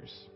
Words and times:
curse. 0.00 0.26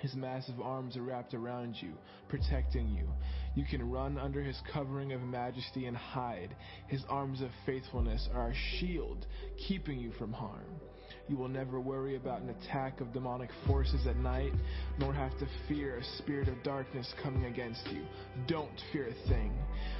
His 0.00 0.14
massive 0.14 0.60
arms 0.60 0.96
are 0.96 1.02
wrapped 1.02 1.32
around 1.32 1.76
you, 1.80 1.92
protecting 2.28 2.88
you. 2.88 3.08
You 3.54 3.64
can 3.64 3.90
run 3.90 4.18
under 4.18 4.42
his 4.42 4.60
covering 4.72 5.12
of 5.12 5.22
majesty 5.22 5.86
and 5.86 5.96
hide. 5.96 6.54
His 6.88 7.02
arms 7.08 7.40
of 7.40 7.48
faithfulness 7.64 8.28
are 8.34 8.50
a 8.50 8.54
shield, 8.78 9.26
keeping 9.66 9.98
you 9.98 10.12
from 10.18 10.32
harm. 10.32 10.80
You 11.26 11.38
will 11.38 11.48
never 11.48 11.80
worry 11.80 12.16
about 12.16 12.42
an 12.42 12.50
attack 12.50 13.00
of 13.00 13.12
demonic 13.14 13.48
forces 13.66 14.06
at 14.06 14.16
night, 14.16 14.52
nor 14.98 15.14
have 15.14 15.36
to 15.38 15.46
fear 15.68 15.96
a 15.96 16.04
spirit 16.18 16.48
of 16.48 16.62
darkness 16.62 17.10
coming 17.22 17.46
against 17.46 17.86
you. 17.90 18.02
Don't 18.46 18.70
fear 18.92 19.08
a 19.08 19.28
thing. 19.28 19.52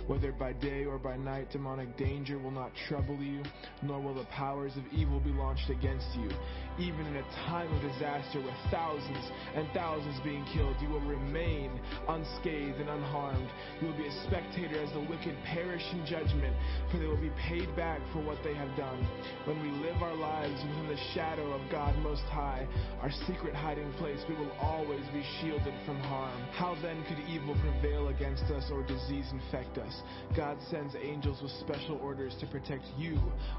Whether 0.06 0.32
by 0.32 0.52
day 0.52 0.84
or 0.84 0.98
by 0.98 1.16
night, 1.16 1.50
demonic 1.50 1.96
danger 1.96 2.38
will 2.38 2.50
not 2.50 2.72
trouble 2.88 3.16
you, 3.16 3.42
nor 3.82 4.00
will 4.00 4.14
the 4.14 4.24
powers 4.24 4.72
of 4.76 4.84
evil 4.92 5.18
be 5.18 5.30
launched 5.30 5.70
against 5.70 6.06
you. 6.14 6.28
Even 6.78 7.06
in 7.06 7.16
a 7.16 7.22
time 7.46 7.72
of 7.72 7.80
disaster 7.80 8.40
with 8.40 8.54
thousands 8.70 9.24
and 9.54 9.66
thousands 9.72 10.20
being 10.24 10.44
killed, 10.52 10.76
you 10.82 10.90
will 10.90 11.00
remain 11.00 11.80
unscathed 12.08 12.80
and 12.80 12.90
unharmed. 12.90 13.48
You 13.80 13.88
will 13.88 13.96
be 13.96 14.06
a 14.06 14.24
spectator 14.26 14.78
as 14.82 14.92
the 14.92 15.00
wicked 15.08 15.36
perish 15.46 15.84
in 15.92 16.04
judgment, 16.04 16.54
for 16.90 16.98
they 16.98 17.06
will 17.06 17.16
be 17.16 17.32
paid 17.48 17.74
back 17.76 18.00
for 18.12 18.20
what 18.20 18.38
they 18.44 18.54
have 18.54 18.76
done. 18.76 19.06
When 19.46 19.62
we 19.62 19.70
live 19.86 20.02
our 20.02 20.16
lives 20.16 20.60
within 20.68 20.88
the 20.88 21.13
shadow 21.14 21.52
of 21.52 21.60
God 21.70 21.96
Most 21.98 22.24
High, 22.24 22.66
our 23.00 23.10
secret 23.26 23.54
hiding 23.54 23.92
place, 23.94 24.18
we 24.28 24.34
will 24.34 24.50
always 24.60 25.04
be 25.12 25.24
shielded 25.40 25.74
from 25.86 26.00
harm. 26.00 26.40
How 26.52 26.76
then 26.82 27.04
could 27.08 27.18
evil 27.28 27.56
prevail 27.60 28.08
against 28.08 28.44
us 28.44 28.64
or 28.72 28.82
disease 28.82 29.26
infect 29.32 29.78
us? 29.78 30.02
God 30.36 30.58
sends 30.70 30.94
angels 31.00 31.40
with 31.40 31.52
special 31.60 31.98
orders 31.98 32.34
to 32.40 32.46
protect 32.46 32.84
you 32.98 33.14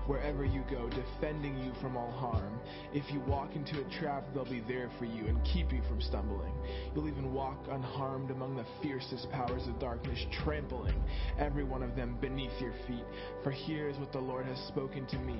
wherever 0.05 0.43
you 0.43 0.63
go, 0.69 0.89
defending 0.89 1.57
you 1.57 1.71
from 1.81 1.95
all 1.95 2.11
harm. 2.11 2.59
If 2.93 3.11
you 3.11 3.21
walk 3.21 3.55
into 3.55 3.79
a 3.79 3.99
trap, 3.99 4.25
they'll 4.33 4.45
be 4.45 4.63
there 4.67 4.89
for 4.99 5.05
you 5.05 5.27
and 5.27 5.41
keep 5.45 5.71
you 5.71 5.81
from 5.87 6.01
stumbling. 6.01 6.53
You'll 6.93 7.07
even 7.07 7.33
walk 7.33 7.59
unharmed 7.71 8.31
among 8.31 8.57
the 8.57 8.65
fiercest 8.81 9.31
powers 9.31 9.65
of 9.67 9.79
darkness, 9.79 10.19
trampling 10.43 11.01
every 11.39 11.63
one 11.63 11.83
of 11.83 11.95
them 11.95 12.17
beneath 12.19 12.59
your 12.59 12.73
feet. 12.87 13.05
For 13.43 13.51
here 13.51 13.87
is 13.87 13.97
what 13.97 14.11
the 14.11 14.19
Lord 14.19 14.45
has 14.45 14.59
spoken 14.67 15.05
to 15.07 15.17
me. 15.19 15.39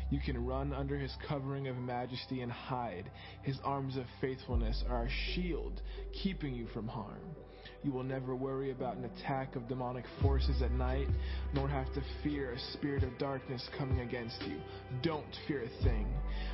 You 0.11 0.19
can 0.19 0.45
run 0.45 0.73
under 0.73 0.97
his 0.97 1.15
covering 1.27 1.69
of 1.69 1.77
majesty 1.77 2.41
and 2.41 2.51
hide. 2.51 3.09
His 3.43 3.57
arms 3.63 3.95
of 3.95 4.03
faithfulness 4.19 4.83
are 4.89 5.05
a 5.05 5.33
shield, 5.33 5.81
keeping 6.21 6.53
you 6.53 6.67
from 6.73 6.87
harm. 6.87 7.35
You 7.83 7.91
will 7.91 8.03
never 8.03 8.35
worry 8.35 8.71
about 8.71 8.97
an 8.97 9.05
attack 9.05 9.55
of 9.55 9.67
demonic 9.67 10.05
forces 10.21 10.61
at 10.61 10.71
night, 10.71 11.07
nor 11.53 11.67
have 11.69 11.91
to 11.93 12.03
fear 12.23 12.51
a 12.51 12.59
spirit 12.73 13.03
of 13.03 13.17
darkness 13.17 13.67
coming 13.77 14.01
against 14.01 14.41
you. 14.43 14.57
Don't 15.01 15.25
fear 15.47 15.63
a 15.63 15.83
thing. 15.83 16.07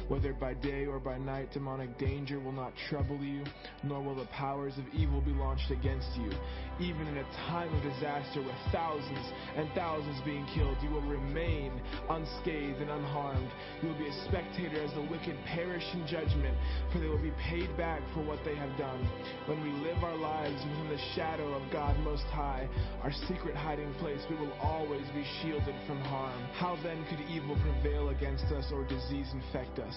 Whether 0.07 0.31
by 0.33 0.53
day 0.53 0.85
or 0.85 0.99
by 0.99 1.17
night, 1.17 1.51
demonic 1.51 1.97
danger 1.97 2.39
will 2.39 2.53
not 2.53 2.71
trouble 2.89 3.17
you, 3.17 3.43
nor 3.83 4.01
will 4.01 4.15
the 4.15 4.27
powers 4.27 4.77
of 4.77 4.85
evil 4.93 5.19
be 5.19 5.31
launched 5.31 5.69
against 5.69 6.07
you. 6.15 6.31
Even 6.79 7.07
in 7.07 7.17
a 7.17 7.23
time 7.49 7.73
of 7.73 7.83
disaster 7.83 8.41
with 8.41 8.55
thousands 8.71 9.25
and 9.57 9.69
thousands 9.75 10.21
being 10.23 10.45
killed, 10.55 10.77
you 10.81 10.89
will 10.89 11.01
remain 11.01 11.81
unscathed 12.09 12.79
and 12.79 12.89
unharmed. 12.89 13.49
You 13.81 13.89
will 13.89 13.99
be 13.99 14.07
a 14.07 14.25
spectator 14.29 14.81
as 14.81 14.93
the 14.93 15.01
wicked 15.11 15.35
perish 15.53 15.83
in 15.93 16.07
judgment, 16.07 16.55
for 16.93 16.99
they 16.99 17.07
will 17.07 17.21
be 17.21 17.33
paid 17.49 17.75
back 17.75 18.01
for 18.13 18.23
what 18.23 18.39
they 18.45 18.55
have 18.55 18.77
done. 18.77 19.03
When 19.47 19.61
we 19.61 19.71
live 19.83 20.03
our 20.03 20.15
lives 20.15 20.63
within 20.63 20.89
the 20.89 21.03
shadow 21.15 21.53
of 21.53 21.69
God 21.71 21.99
Most 21.99 22.25
High, 22.31 22.69
our 23.03 23.11
secret 23.27 23.55
hiding 23.55 23.93
place, 23.95 24.21
we 24.29 24.37
will 24.37 24.53
always 24.61 25.05
be 25.11 25.25
shielded 25.41 25.75
from 25.85 25.99
harm. 25.99 26.39
How 26.53 26.77
then 26.81 27.03
could 27.09 27.19
evil 27.27 27.57
prevail 27.59 28.09
against 28.09 28.45
us 28.55 28.71
or 28.71 28.85
disease 28.85 29.27
infect 29.33 29.79
us? 29.79 29.96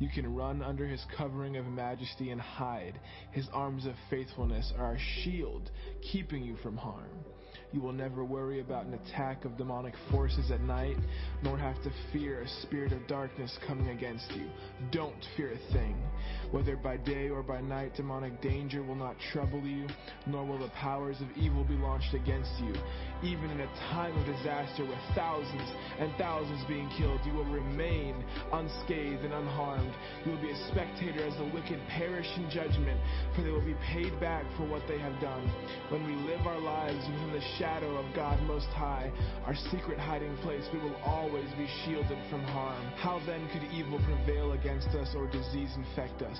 You 0.00 0.08
can 0.08 0.34
run 0.34 0.62
under 0.62 0.86
his 0.86 1.04
covering 1.16 1.56
of 1.58 1.66
majesty 1.66 2.30
and 2.30 2.40
hide. 2.40 2.98
His 3.32 3.46
arms 3.52 3.84
of 3.84 3.94
faithfulness 4.08 4.72
are 4.78 4.94
a 4.94 4.98
shield, 5.22 5.70
keeping 6.10 6.42
you 6.42 6.56
from 6.62 6.76
harm. 6.76 7.10
You 7.72 7.80
will 7.80 7.92
never 7.92 8.24
worry 8.24 8.60
about 8.60 8.86
an 8.86 8.94
attack 8.94 9.44
of 9.44 9.56
demonic 9.56 9.94
forces 10.10 10.50
at 10.50 10.62
night, 10.62 10.96
nor 11.42 11.58
have 11.58 11.80
to 11.82 11.92
fear 12.12 12.40
a 12.40 12.48
spirit 12.62 12.92
of 12.92 13.06
darkness 13.06 13.56
coming 13.66 13.90
against 13.90 14.32
you. 14.32 14.46
Don't 14.90 15.24
fear 15.36 15.52
a 15.52 15.72
thing. 15.72 15.96
Whether 16.50 16.76
by 16.76 16.96
day 16.96 17.28
or 17.28 17.42
by 17.42 17.60
night, 17.60 17.94
demonic 17.94 18.40
danger 18.40 18.82
will 18.82 18.96
not 18.96 19.14
trouble 19.32 19.60
you, 19.60 19.86
nor 20.26 20.44
will 20.44 20.58
the 20.58 20.68
powers 20.70 21.20
of 21.20 21.28
evil 21.36 21.62
be 21.62 21.74
launched 21.74 22.12
against 22.12 22.50
you. 22.58 22.74
Even 23.22 23.50
in 23.50 23.60
a 23.60 23.66
time 23.92 24.16
of 24.18 24.26
disaster 24.26 24.84
with 24.84 24.98
thousands 25.14 25.70
and 26.00 26.12
thousands 26.18 26.64
being 26.66 26.90
killed, 26.98 27.20
you 27.24 27.32
will 27.34 27.44
remain 27.44 28.24
unscathed 28.52 29.22
and 29.22 29.32
unharmed. 29.32 29.94
You 30.24 30.32
will 30.32 30.42
be 30.42 30.50
a 30.50 30.68
spectator 30.72 31.22
as 31.22 31.36
the 31.36 31.50
wicked 31.54 31.78
perish 31.96 32.26
in 32.36 32.50
judgment, 32.50 32.98
for 33.36 33.42
they 33.42 33.50
will 33.50 33.64
be 33.64 33.76
paid 33.92 34.18
back 34.18 34.44
for 34.56 34.66
what 34.66 34.82
they 34.88 34.98
have 34.98 35.20
done. 35.20 35.46
When 35.90 36.04
we 36.04 36.14
live 36.28 36.46
our 36.46 36.58
lives 36.58 37.06
within 37.06 37.32
the 37.32 37.46
shadow 37.58 37.96
of 37.96 38.12
God 38.16 38.42
Most 38.42 38.68
High, 38.74 39.12
our 39.46 39.54
secret 39.70 39.98
hiding 40.00 40.36
place, 40.38 40.64
we 40.72 40.80
will 40.80 40.96
always 41.06 41.48
be 41.54 41.68
shielded 41.84 42.18
from 42.28 42.42
harm. 42.42 42.82
How 42.96 43.20
then 43.26 43.48
could 43.52 43.62
evil 43.70 44.00
prevail 44.02 44.52
against 44.52 44.88
us 44.88 45.14
or 45.14 45.28
disease 45.28 45.70
infect 45.76 46.22
us? 46.22 46.39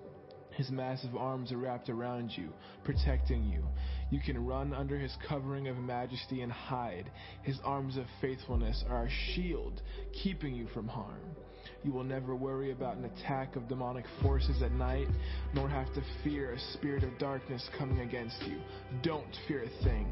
His 0.51 0.69
massive 0.69 1.15
arms 1.15 1.51
are 1.51 1.57
wrapped 1.57 1.89
around 1.89 2.31
you, 2.35 2.49
protecting 2.83 3.45
you. 3.45 3.63
You 4.09 4.19
can 4.19 4.45
run 4.45 4.73
under 4.73 4.97
his 4.97 5.15
covering 5.27 5.67
of 5.67 5.77
majesty 5.77 6.41
and 6.41 6.51
hide. 6.51 7.09
His 7.43 7.57
arms 7.63 7.97
of 7.97 8.05
faithfulness 8.19 8.83
are 8.89 9.05
a 9.05 9.33
shield, 9.33 9.81
keeping 10.23 10.53
you 10.53 10.67
from 10.73 10.87
harm. 10.87 11.35
You 11.83 11.91
will 11.91 12.03
never 12.03 12.35
worry 12.35 12.71
about 12.71 12.97
an 12.97 13.05
attack 13.05 13.55
of 13.55 13.67
demonic 13.67 14.05
forces 14.21 14.61
at 14.61 14.71
night, 14.71 15.07
nor 15.53 15.69
have 15.69 15.91
to 15.93 16.03
fear 16.23 16.53
a 16.53 16.59
spirit 16.73 17.03
of 17.03 17.17
darkness 17.17 17.67
coming 17.77 18.01
against 18.01 18.41
you. 18.43 18.57
Don't 19.01 19.35
fear 19.47 19.63
a 19.63 19.83
thing. 19.83 20.07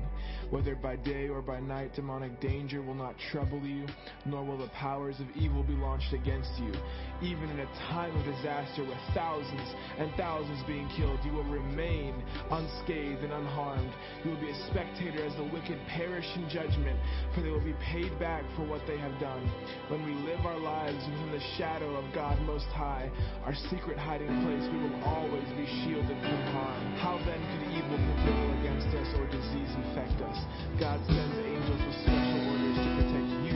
Whether 0.49 0.75
by 0.75 0.95
day 0.95 1.29
or 1.29 1.41
by 1.41 1.59
night, 1.59 1.93
demonic 1.93 2.39
danger 2.41 2.81
will 2.81 2.95
not 2.95 3.13
trouble 3.31 3.61
you, 3.61 3.85
nor 4.25 4.43
will 4.43 4.57
the 4.57 4.69
powers 4.69 5.19
of 5.19 5.27
evil 5.35 5.61
be 5.61 5.73
launched 5.73 6.11
against 6.13 6.49
you. 6.57 6.73
Even 7.21 7.49
in 7.51 7.59
a 7.59 7.69
time 7.91 8.15
of 8.17 8.25
disaster 8.25 8.83
with 8.83 8.97
thousands 9.13 9.69
and 9.99 10.11
thousands 10.17 10.63
being 10.65 10.89
killed, 10.97 11.19
you 11.23 11.33
will 11.33 11.43
remain 11.43 12.23
unscathed 12.49 13.21
and 13.21 13.31
unharmed. 13.31 13.93
You 14.23 14.31
will 14.31 14.41
be 14.41 14.49
a 14.49 14.67
spectator 14.71 15.23
as 15.23 15.35
the 15.35 15.43
wicked 15.53 15.77
perish 15.93 16.25
in 16.35 16.49
judgment, 16.49 16.97
for 17.35 17.41
they 17.41 17.51
will 17.51 17.63
be 17.63 17.77
paid 17.93 18.17
back 18.17 18.43
for 18.55 18.65
what 18.65 18.81
they 18.87 18.97
have 18.97 19.19
done. 19.19 19.45
When 19.89 20.01
we 20.03 20.13
live 20.25 20.45
our 20.45 20.57
lives 20.57 21.05
within 21.05 21.31
the 21.31 21.45
shadow 21.57 21.93
of 21.95 22.11
God 22.15 22.41
Most 22.41 22.67
High, 22.73 23.11
our 23.45 23.53
secret 23.69 23.99
hiding 23.99 24.33
place, 24.41 24.65
we 24.73 24.81
will 24.81 25.03
always 25.05 25.49
be 25.53 25.69
shielded 25.85 26.17
from 26.25 26.41
harm. 26.57 26.81
How 26.97 27.21
then 27.21 27.37
could 27.53 27.69
evil 27.69 28.01
prevail 28.01 28.49
against 28.61 28.89
us 28.97 29.13
or 29.19 29.27
disease 29.29 29.69
infect 29.85 30.21
us? 30.25 30.38
God 30.79 30.99
sends 31.07 31.35
angels 31.43 31.81
with 31.83 31.95
special 32.01 32.39
orders 32.47 32.77
to 32.79 32.87
protect 32.95 33.29
you 33.43 33.55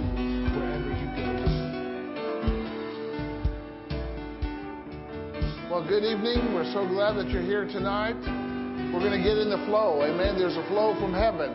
wherever 0.55 0.91
you 0.91 1.07
go. 1.15 1.27
Well, 5.71 5.87
good 5.87 6.03
evening. 6.03 6.53
We're 6.53 6.71
so 6.73 6.85
glad 6.85 7.15
that 7.15 7.29
you're 7.29 7.41
here 7.41 7.65
tonight. 7.65 8.19
We're 8.93 9.01
going 9.01 9.17
to 9.17 9.25
get 9.25 9.41
in 9.41 9.49
the 9.49 9.63
flow. 9.65 10.03
Amen. 10.03 10.37
There's 10.37 10.57
a 10.57 10.67
flow 10.67 10.93
from 11.01 11.13
heaven. 11.13 11.49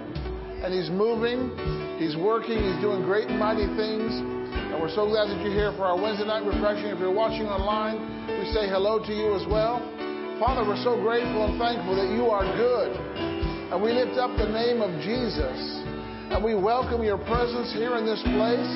And 0.64 0.74
He's 0.74 0.90
moving, 0.90 1.54
He's 2.02 2.16
working, 2.16 2.58
He's 2.58 2.80
doing 2.82 3.06
great 3.06 3.28
and 3.28 3.38
mighty 3.38 3.70
things. 3.78 4.10
And 4.18 4.80
we're 4.82 4.90
so 4.90 5.06
glad 5.06 5.30
that 5.30 5.38
you're 5.38 5.54
here 5.54 5.70
for 5.78 5.84
our 5.86 5.94
Wednesday 5.94 6.26
night 6.26 6.42
refreshing. 6.42 6.90
If 6.90 6.98
you're 6.98 7.14
watching 7.14 7.46
online, 7.46 8.00
we 8.26 8.50
say 8.50 8.66
hello 8.66 8.98
to 8.98 9.12
you 9.14 9.38
as 9.38 9.46
well. 9.46 9.78
Father, 10.40 10.66
we're 10.66 10.82
so 10.82 10.98
grateful 10.98 11.46
and 11.46 11.58
thankful 11.58 11.94
that 11.94 12.10
you 12.10 12.26
are 12.26 12.42
good. 12.58 13.37
And 13.68 13.82
we 13.82 13.92
lift 13.92 14.16
up 14.16 14.32
the 14.36 14.48
name 14.48 14.80
of 14.80 14.88
Jesus. 15.04 15.56
And 16.32 16.42
we 16.42 16.54
welcome 16.54 17.04
your 17.04 17.18
presence 17.18 17.72
here 17.72 17.96
in 17.96 18.04
this 18.08 18.20
place 18.32 18.72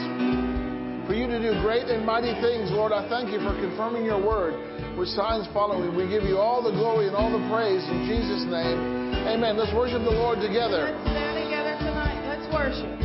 for 1.09 1.17
you 1.17 1.27
to 1.27 1.41
do 1.41 1.57
great 1.65 1.89
and 1.89 2.05
mighty 2.05 2.33
things. 2.45 2.69
Lord, 2.71 2.93
I 2.93 3.09
thank 3.09 3.33
you 3.33 3.41
for 3.41 3.57
confirming 3.57 4.05
your 4.05 4.21
word 4.21 4.53
with 4.97 5.09
signs 5.09 5.49
following. 5.53 5.97
We 5.97 6.09
give 6.09 6.25
you 6.25 6.37
all 6.37 6.63
the 6.63 6.77
glory 6.77 7.09
and 7.09 7.17
all 7.17 7.33
the 7.33 7.45
praise 7.49 7.83
in 7.89 8.05
Jesus' 8.05 8.45
name. 8.45 9.17
Amen. 9.33 9.57
Let's 9.57 9.73
worship 9.73 10.05
the 10.05 10.13
Lord 10.13 10.41
together. 10.41 10.93
Let's 10.93 11.09
stand 11.09 11.41
together 11.41 11.73
tonight. 11.81 12.21
Let's 12.29 12.53
worship. 12.53 13.03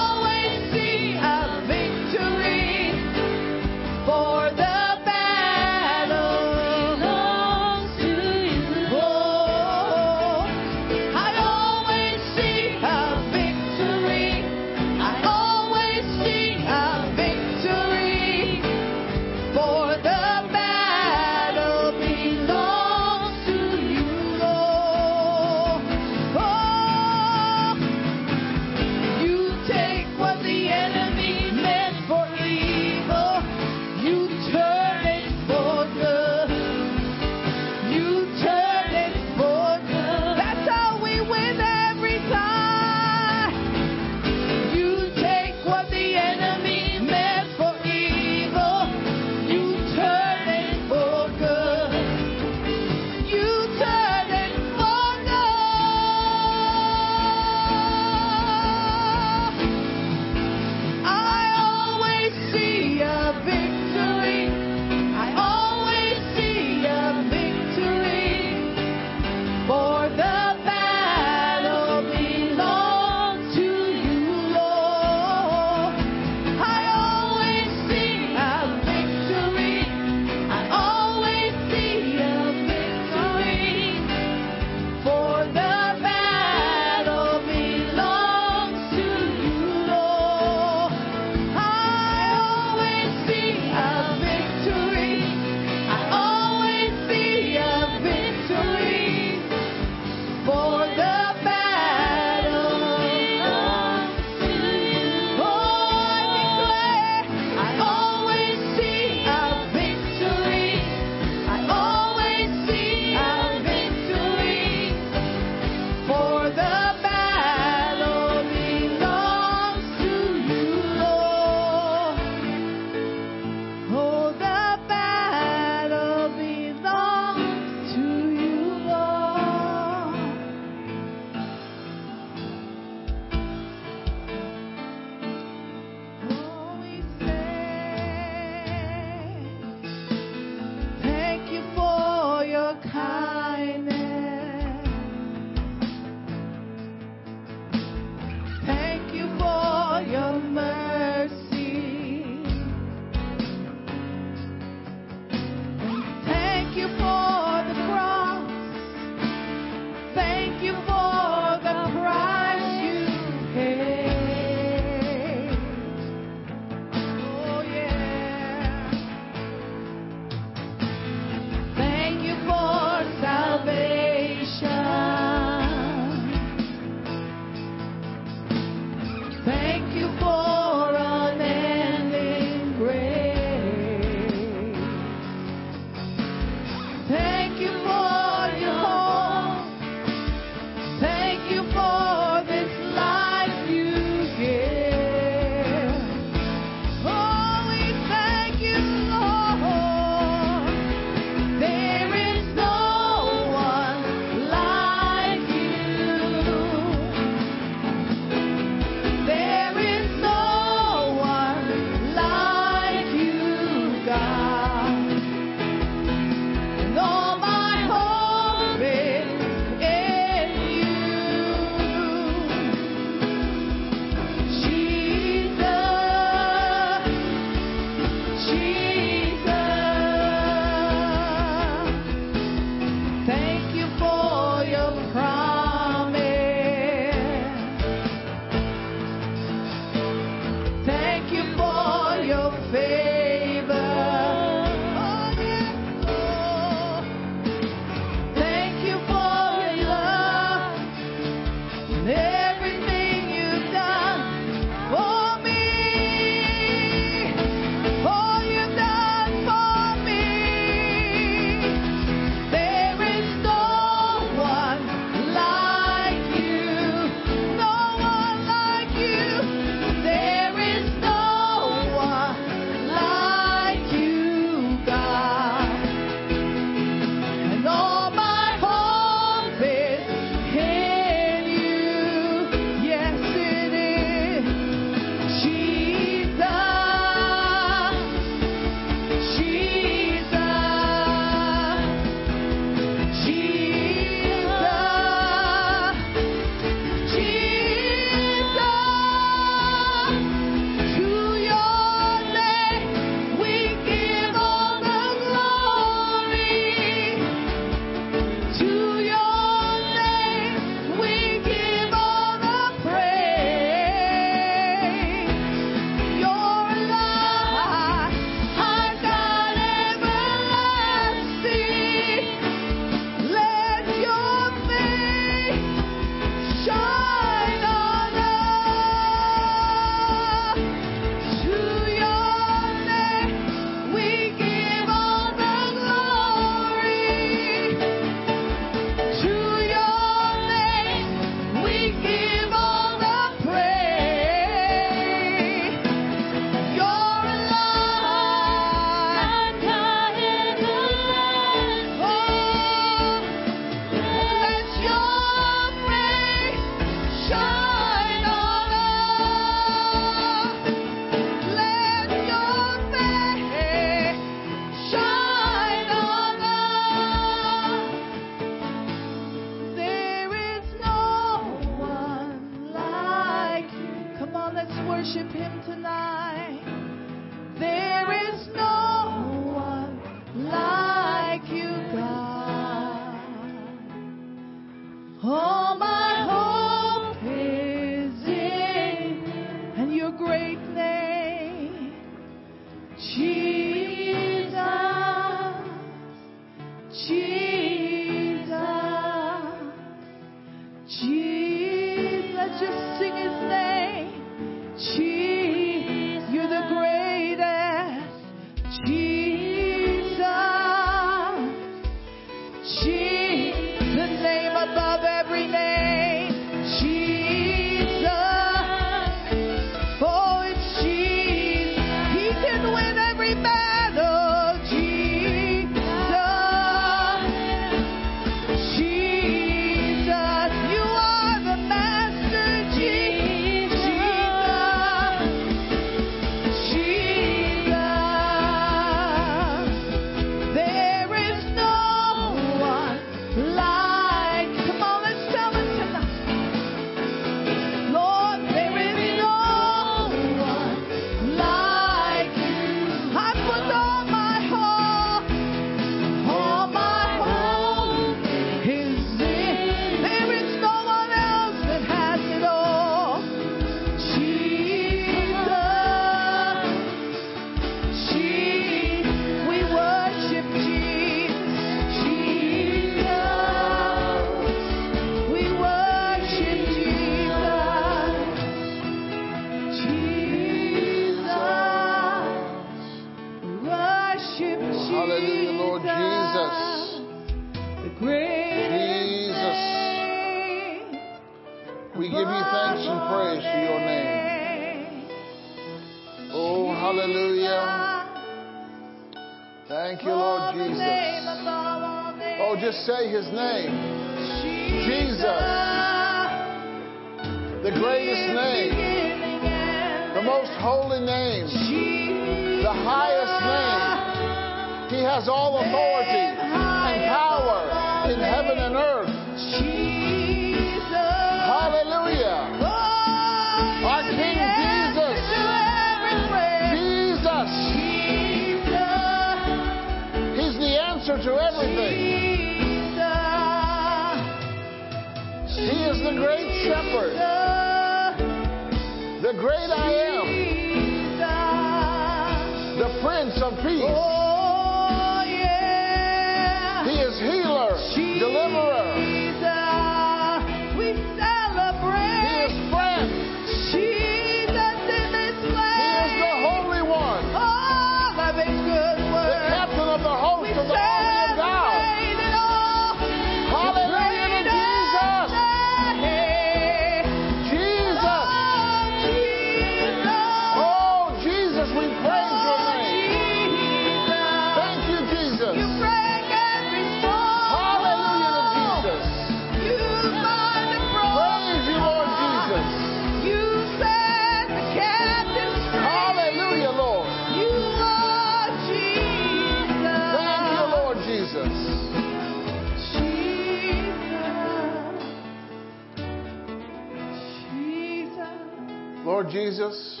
Jesus, 599.54 600.00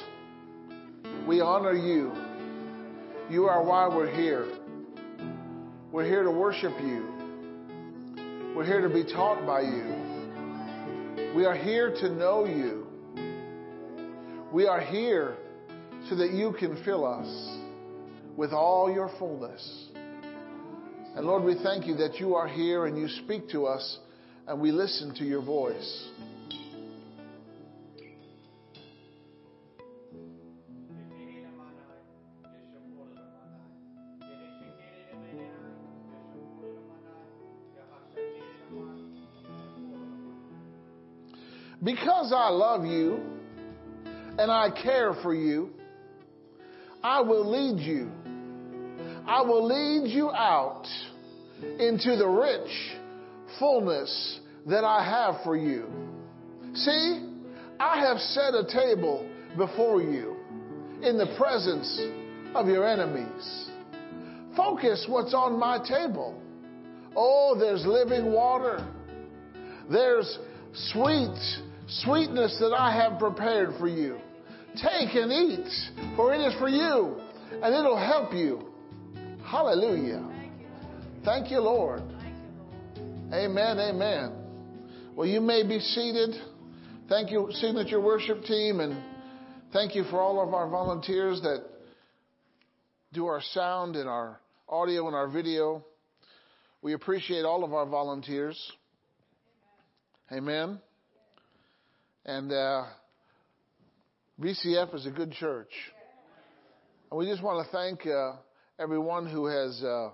we 1.28 1.40
honor 1.40 1.74
you. 1.74 2.10
You 3.30 3.44
are 3.44 3.62
why 3.62 3.86
we're 3.86 4.12
here. 4.12 4.48
We're 5.92 6.04
here 6.04 6.24
to 6.24 6.30
worship 6.32 6.72
you. 6.80 7.06
We're 8.56 8.66
here 8.66 8.80
to 8.80 8.92
be 8.92 9.04
taught 9.04 9.46
by 9.46 9.60
you. 9.60 11.32
We 11.36 11.44
are 11.44 11.54
here 11.54 11.94
to 12.00 12.10
know 12.10 12.46
you. 12.46 12.88
We 14.52 14.66
are 14.66 14.80
here 14.80 15.36
so 16.08 16.16
that 16.16 16.32
you 16.32 16.56
can 16.58 16.82
fill 16.84 17.06
us 17.06 17.56
with 18.36 18.52
all 18.52 18.92
your 18.92 19.08
fullness. 19.20 19.86
And 21.14 21.26
Lord, 21.26 21.44
we 21.44 21.54
thank 21.62 21.86
you 21.86 21.94
that 21.98 22.16
you 22.18 22.34
are 22.34 22.48
here 22.48 22.86
and 22.86 22.98
you 22.98 23.06
speak 23.06 23.48
to 23.50 23.66
us 23.66 23.98
and 24.48 24.60
we 24.60 24.72
listen 24.72 25.14
to 25.14 25.24
your 25.24 25.42
voice. 25.42 26.08
Because 41.84 42.32
I 42.34 42.48
love 42.48 42.86
you 42.86 43.20
and 44.38 44.50
I 44.50 44.70
care 44.82 45.14
for 45.22 45.34
you, 45.34 45.70
I 47.02 47.20
will 47.20 47.48
lead 47.50 47.78
you. 47.80 48.10
I 49.26 49.42
will 49.42 49.66
lead 49.66 50.10
you 50.10 50.30
out 50.30 50.86
into 51.78 52.16
the 52.16 52.26
rich 52.26 52.70
fullness 53.58 54.40
that 54.66 54.82
I 54.82 55.04
have 55.04 55.44
for 55.44 55.56
you. 55.56 55.86
See, 56.74 57.28
I 57.78 58.00
have 58.00 58.18
set 58.18 58.54
a 58.54 58.64
table 58.64 59.28
before 59.56 60.00
you 60.00 60.36
in 61.02 61.18
the 61.18 61.34
presence 61.38 62.00
of 62.54 62.66
your 62.66 62.88
enemies. 62.88 63.68
Focus 64.56 65.04
what's 65.08 65.34
on 65.34 65.58
my 65.58 65.78
table. 65.86 66.40
Oh, 67.14 67.56
there's 67.58 67.84
living 67.84 68.32
water. 68.32 68.86
There's 69.90 70.38
sweet, 70.72 71.38
sweetness 72.02 72.56
that 72.60 72.72
I 72.72 72.94
have 72.94 73.18
prepared 73.18 73.74
for 73.78 73.88
you. 73.88 74.18
Take 74.76 75.14
and 75.14 75.30
eat, 75.30 75.68
for 76.16 76.34
it 76.34 76.38
is 76.38 76.54
for 76.58 76.68
you, 76.68 77.20
and 77.62 77.74
it'll 77.74 77.96
help 77.96 78.32
you. 78.32 78.72
Hallelujah. 79.44 80.28
Thank 81.24 81.50
you, 81.50 81.60
Lord. 81.60 82.02
Amen, 83.32 83.78
amen. 83.78 84.32
Well, 85.14 85.28
you 85.28 85.40
may 85.40 85.66
be 85.66 85.78
seated. 85.78 86.34
Thank 87.08 87.30
you, 87.30 87.48
Signature 87.52 88.00
Worship 88.00 88.42
Team, 88.44 88.80
and 88.80 89.00
thank 89.72 89.94
you 89.94 90.04
for 90.04 90.20
all 90.20 90.42
of 90.46 90.54
our 90.54 90.68
volunteers 90.68 91.40
that 91.42 91.64
do 93.12 93.26
our 93.26 93.40
sound 93.52 93.94
and 93.94 94.08
our 94.08 94.40
audio 94.68 95.06
and 95.06 95.14
our 95.14 95.28
video. 95.28 95.84
We 96.82 96.94
appreciate 96.94 97.44
all 97.44 97.62
of 97.62 97.72
our 97.72 97.86
volunteers. 97.86 98.60
Amen. 100.32 100.80
And 102.26 102.50
uh, 102.50 102.84
VCF 104.40 104.94
is 104.94 105.04
a 105.04 105.10
good 105.10 105.32
church. 105.32 105.70
And 107.10 107.18
we 107.18 107.26
just 107.26 107.42
want 107.42 107.66
to 107.66 107.70
thank 107.70 108.06
uh, 108.06 108.36
everyone 108.78 109.28
who 109.28 109.44
has 109.44 109.82
uh, 109.82 110.08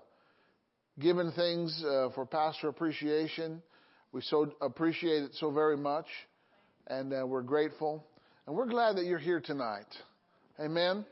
given 0.99 1.31
things 1.31 1.85
uh, 1.85 2.09
for 2.17 2.27
pastor 2.27 2.69
appreciation. 2.69 3.63
We 4.11 4.23
so 4.23 4.53
appreciate 4.61 5.23
it 5.23 5.31
so 5.35 5.53
very 5.53 5.77
much, 5.77 6.07
and 6.89 7.13
uh, 7.13 7.25
we're 7.25 7.43
grateful. 7.43 8.05
And 8.49 8.57
we're 8.57 8.67
glad 8.67 8.97
that 8.97 9.05
you're 9.05 9.21
here 9.21 9.41
tonight. 9.41 9.87
Amen. 10.59 11.05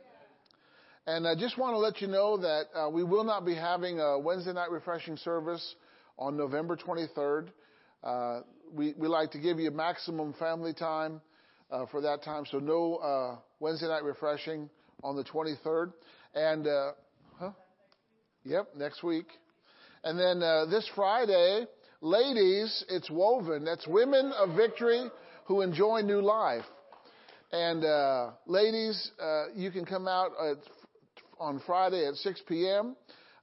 And 1.07 1.29
I 1.29 1.37
just 1.37 1.57
want 1.57 1.75
to 1.75 1.79
let 1.79 2.01
you 2.01 2.09
know 2.09 2.39
that 2.39 2.65
uh, 2.75 2.91
we 2.91 3.05
will 3.05 3.23
not 3.23 3.47
be 3.47 3.55
having 3.55 4.01
a 4.01 4.19
Wednesday 4.19 4.53
night 4.53 4.73
refreshing 4.73 5.17
service 5.17 5.77
on 6.19 6.37
November 6.37 6.77
23rd. 6.77 7.51
Uh, 8.03 8.41
we, 8.73 8.95
like 8.97 9.31
to 9.33 9.39
give 9.39 9.59
you 9.59 9.71
maximum 9.71 10.35
family 10.35 10.73
time 10.75 11.21
uh, 11.71 11.87
for 11.91 12.01
that 12.01 12.23
time, 12.23 12.45
so 12.51 12.59
no 12.59 12.97
uh, 12.97 13.37
Wednesday 13.61 13.89
night 13.89 14.05
refreshing 14.05 14.69
on 15.03 15.17
the 15.17 15.25
23rd. 15.25 15.93
And, 16.35 16.67
uh, 16.67 16.93
huh? 17.39 17.51
Yep, 18.45 18.69
next 18.77 19.03
week. 19.03 19.27
And 20.05 20.19
then 20.19 20.41
this 20.71 20.89
Friday, 20.95 21.67
ladies, 22.01 22.85
it's 22.89 23.11
woven. 23.11 23.65
That's 23.65 23.87
Women 23.87 24.33
of 24.39 24.57
Victory 24.57 25.11
who 25.47 25.63
enjoy 25.63 26.03
new 26.03 26.21
life. 26.21 26.65
And 27.51 27.85
uh, 27.85 28.33
ladies, 28.47 29.11
uh, 29.21 29.47
you 29.55 29.71
can 29.71 29.87
come 29.87 30.07
out 30.07 30.33
at, 30.39 30.59
on 31.41 31.61
Friday 31.67 32.07
at 32.07 32.15
6 32.15 32.43
p.m. 32.47 32.95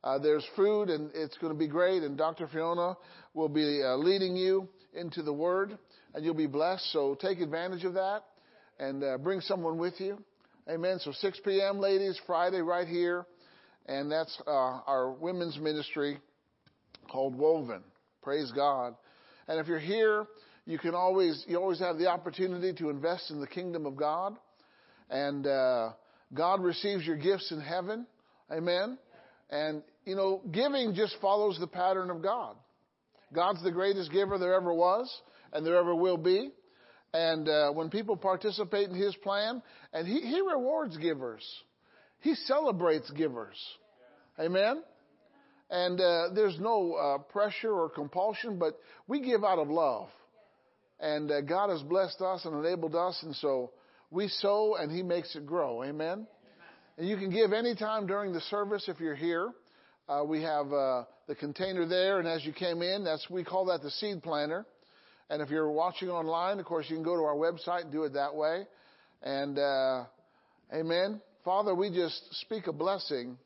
Uh, 0.04 0.20
there's 0.20 0.46
food, 0.56 0.90
and 0.90 1.10
it's 1.16 1.36
going 1.40 1.52
to 1.52 1.58
be 1.58 1.68
great. 1.68 2.04
And 2.04 2.16
Dr. 2.16 2.48
Fiona 2.48 2.96
will 3.36 3.50
be 3.50 3.84
uh, 3.84 3.96
leading 3.98 4.36
you 4.36 4.68
into 4.94 5.22
the 5.22 5.34
Word, 5.34 5.78
and 6.16 6.26
you'll 6.26 6.34
be 6.34 6.48
blessed. 6.48 6.92
So 6.92 7.16
take 7.22 7.40
advantage 7.40 7.84
of 7.84 7.94
that 7.94 8.24
and 8.80 9.04
uh, 9.04 9.18
bring 9.20 9.42
someone 9.42 9.78
with 9.78 10.00
you. 10.00 10.18
Amen. 10.68 10.98
So 11.00 11.12
6 11.12 11.42
p.m., 11.46 11.80
ladies, 11.80 12.20
Friday, 12.26 12.62
right 12.62 12.88
here. 12.88 13.28
And 13.86 14.12
that's 14.12 14.36
uh, 14.48 14.50
our 14.50 15.12
women's 15.12 15.60
ministry 15.60 16.18
called 17.12 17.36
Woven. 17.36 17.84
Praise 18.24 18.52
God. 18.56 18.96
And 19.48 19.60
if 19.60 19.68
you're 19.68 19.78
here, 19.78 20.26
you 20.66 20.80
can 20.80 20.96
always 20.96 21.44
you 21.48 21.58
always 21.58 21.78
have 21.80 22.00
the 22.00 22.08
opportunity 22.08 22.74
to 22.80 22.90
invest 22.90 23.30
in 23.30 23.40
the 23.40 23.46
kingdom 23.46 23.86
of 23.86 23.96
God, 23.96 24.36
and 25.12 25.46
uh, 25.46 25.92
God 26.34 26.64
receives 26.64 27.06
your 27.06 27.18
gifts 27.18 27.52
in 27.52 27.62
heaven. 27.62 28.08
Amen. 28.52 28.98
And, 29.52 29.84
you 30.06 30.16
know, 30.16 30.42
giving 30.52 30.96
just 30.96 31.16
follows 31.22 31.58
the 31.60 31.68
pattern 31.68 32.10
of 32.10 32.24
God. 32.24 32.56
God's 33.34 33.64
the 33.64 33.72
greatest 33.72 34.12
giver 34.12 34.38
there 34.38 34.54
ever 34.54 34.74
was 34.74 35.10
and 35.54 35.66
there 35.66 35.78
ever 35.78 35.96
will 35.96 36.18
be. 36.18 36.52
And 37.14 37.48
uh, 37.48 37.72
when 37.72 37.90
people 37.90 38.18
participate 38.18 38.90
in 38.90 38.96
His 38.96 39.16
plan, 39.16 39.62
and 39.94 40.06
He, 40.06 40.20
he 40.20 40.42
rewards 40.42 40.98
givers, 40.98 41.44
He 42.20 42.36
celebrates 42.36 43.10
givers. 43.12 43.56
Amen? 44.40 44.84
And 45.70 46.00
uh, 46.00 46.30
there's 46.36 46.60
no 46.60 46.94
uh, 46.94 47.18
pressure 47.32 47.72
or 47.72 47.90
compulsion, 47.90 48.60
but 48.60 48.78
we 49.08 49.22
give 49.22 49.44
out 49.44 49.60
of 49.60 49.70
love. 49.70 50.10
And 51.00 51.32
uh, 51.32 51.42
God 51.42 51.70
has 51.70 51.82
blessed 51.84 52.22
us 52.22 52.46
and 52.46 52.66
enabled 52.66 52.96
us, 52.96 53.18
and 53.24 53.36
so 53.36 53.72
we 54.12 54.28
sow 54.28 54.76
and 54.76 54.92
He 54.92 55.02
makes 55.02 55.36
it 55.36 55.46
grow. 55.46 55.84
Amen? 55.84 56.28
And 56.98 57.08
you 57.08 57.18
can 57.18 57.30
give 57.30 57.52
anytime 57.52 58.08
during 58.08 58.32
the 58.32 58.42
service 58.42 58.86
if 58.88 59.00
you're 59.00 59.16
here. 59.16 59.52
Uh, 60.08 60.24
we 60.26 60.42
have 60.42 60.72
uh, 60.72 61.04
the 61.28 61.36
container 61.36 61.88
there, 61.88 62.20
and 62.20 62.28
as 62.28 62.46
you 62.46 62.54
came 62.54 62.82
in, 62.82 63.04
that's 63.04 63.30
we 63.30 63.44
call 63.44 63.66
that 63.66 63.82
the 63.82 63.92
seed 63.92 64.22
planter. 64.22 64.66
And 65.30 65.42
if 65.42 65.50
you're 65.50 65.72
watching 65.72 66.10
online, 66.10 66.60
of 66.60 66.66
course, 66.66 66.86
you 66.90 66.96
can 66.96 67.04
go 67.04 67.16
to 67.16 67.24
our 67.24 67.36
website 67.36 67.84
and 67.84 67.92
do 67.92 68.04
it 68.04 68.14
that 68.14 68.36
way. 68.36 68.68
And 69.24 69.58
uh, 69.58 70.06
Amen. 70.74 71.22
Father, 71.44 71.76
we 71.76 71.90
just 71.90 72.22
speak 72.42 72.68
a 72.68 72.74
blessing 72.74 73.38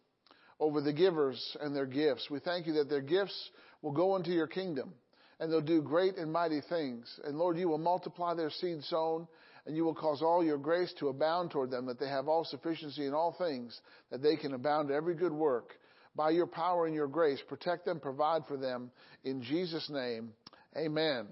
over 0.60 0.82
the 0.82 0.94
givers 0.94 1.58
and 1.62 1.76
their 1.76 1.86
gifts. 1.86 2.30
We 2.30 2.40
thank 2.40 2.66
you 2.66 2.74
that 2.74 2.90
their 2.90 3.02
gifts 3.02 3.50
will 3.82 3.92
go 3.92 4.16
into 4.16 4.32
your 4.32 4.48
kingdom 4.48 4.94
and 5.40 5.52
they'll 5.52 5.62
do 5.62 5.82
great 5.82 6.16
and 6.16 6.32
mighty 6.32 6.62
things. 6.70 7.08
And 7.26 7.38
Lord, 7.38 7.58
you 7.58 7.68
will 7.68 7.78
multiply 7.78 8.34
their 8.34 8.50
seed 8.50 8.84
sown 8.86 9.28
and 9.66 9.76
you 9.76 9.84
will 9.84 9.94
cause 9.94 10.22
all 10.22 10.44
your 10.44 10.58
grace 10.58 10.94
to 11.00 11.10
abound 11.10 11.52
toward 11.52 11.72
them, 11.72 11.86
that 11.88 12.00
they 12.00 12.08
have 12.08 12.28
all 12.28 12.46
sufficiency 12.46 13.06
in 13.06 13.14
all 13.14 13.36
things, 13.38 13.80
that 14.12 14.24
they 14.24 14.38
can 14.38 14.54
abound 14.54 14.88
to 14.88 14.96
every 14.96 15.16
good 15.16 15.34
work. 15.34 15.76
By 16.16 16.32
your 16.32 16.48
power 16.48 16.86
and 16.86 16.96
your 16.96 17.08
grace, 17.08 17.40
protect 17.48 17.86
them, 17.86 18.00
provide 18.00 18.46
for 18.48 18.58
them. 18.58 18.92
In 19.24 19.42
Jesus' 19.42 19.90
name, 19.90 20.34
amen. 20.76 21.28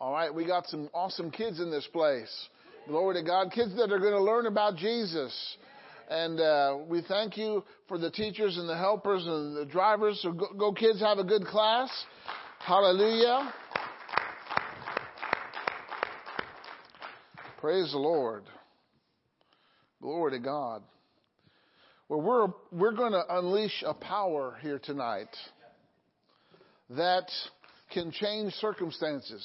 All 0.00 0.12
right, 0.12 0.32
we 0.32 0.46
got 0.46 0.66
some 0.66 0.88
awesome 0.92 1.30
kids 1.30 1.58
in 1.60 1.70
this 1.70 1.86
place. 1.92 2.48
Glory 2.86 3.16
to 3.16 3.22
God. 3.22 3.50
Kids 3.50 3.74
that 3.76 3.90
are 3.90 3.98
going 3.98 4.12
to 4.12 4.22
learn 4.22 4.46
about 4.46 4.76
Jesus. 4.76 5.56
And 6.08 6.38
uh, 6.38 6.76
we 6.86 7.02
thank 7.02 7.36
you 7.36 7.64
for 7.88 7.98
the 7.98 8.10
teachers 8.10 8.58
and 8.58 8.68
the 8.68 8.76
helpers 8.76 9.26
and 9.26 9.56
the 9.56 9.64
drivers. 9.64 10.20
So 10.22 10.32
go, 10.32 10.46
go 10.56 10.72
kids, 10.72 11.00
have 11.00 11.18
a 11.18 11.24
good 11.24 11.44
class. 11.46 11.90
Hallelujah. 12.60 13.52
Praise 17.60 17.90
the 17.90 17.98
Lord. 17.98 18.44
Glory 20.00 20.32
to 20.32 20.38
God. 20.38 20.82
Well, 22.08 22.20
we're, 22.20 22.46
we're 22.70 22.96
going 22.96 23.12
to 23.12 23.24
unleash 23.28 23.82
a 23.84 23.92
power 23.92 24.56
here 24.62 24.78
tonight 24.78 25.34
that 26.90 27.28
can 27.92 28.12
change 28.12 28.52
circumstances, 28.54 29.44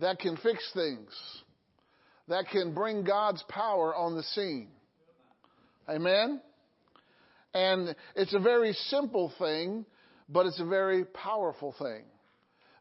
that 0.00 0.18
can 0.18 0.36
fix 0.38 0.68
things, 0.74 1.08
that 2.26 2.48
can 2.50 2.74
bring 2.74 3.04
God's 3.04 3.40
power 3.48 3.94
on 3.94 4.16
the 4.16 4.24
scene. 4.24 4.66
Amen? 5.88 6.40
And 7.54 7.94
it's 8.16 8.34
a 8.34 8.40
very 8.40 8.72
simple 8.88 9.32
thing, 9.38 9.86
but 10.28 10.46
it's 10.46 10.58
a 10.58 10.66
very 10.66 11.04
powerful 11.04 11.72
thing 11.78 12.02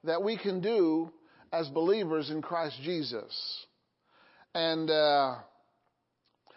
that 0.04 0.24
we 0.24 0.36
can 0.36 0.62
do 0.62 1.12
as 1.54 1.68
believers 1.68 2.32
in 2.32 2.42
Christ 2.42 2.78
Jesus. 2.84 3.66
And 4.56 4.90
uh, 4.90 5.36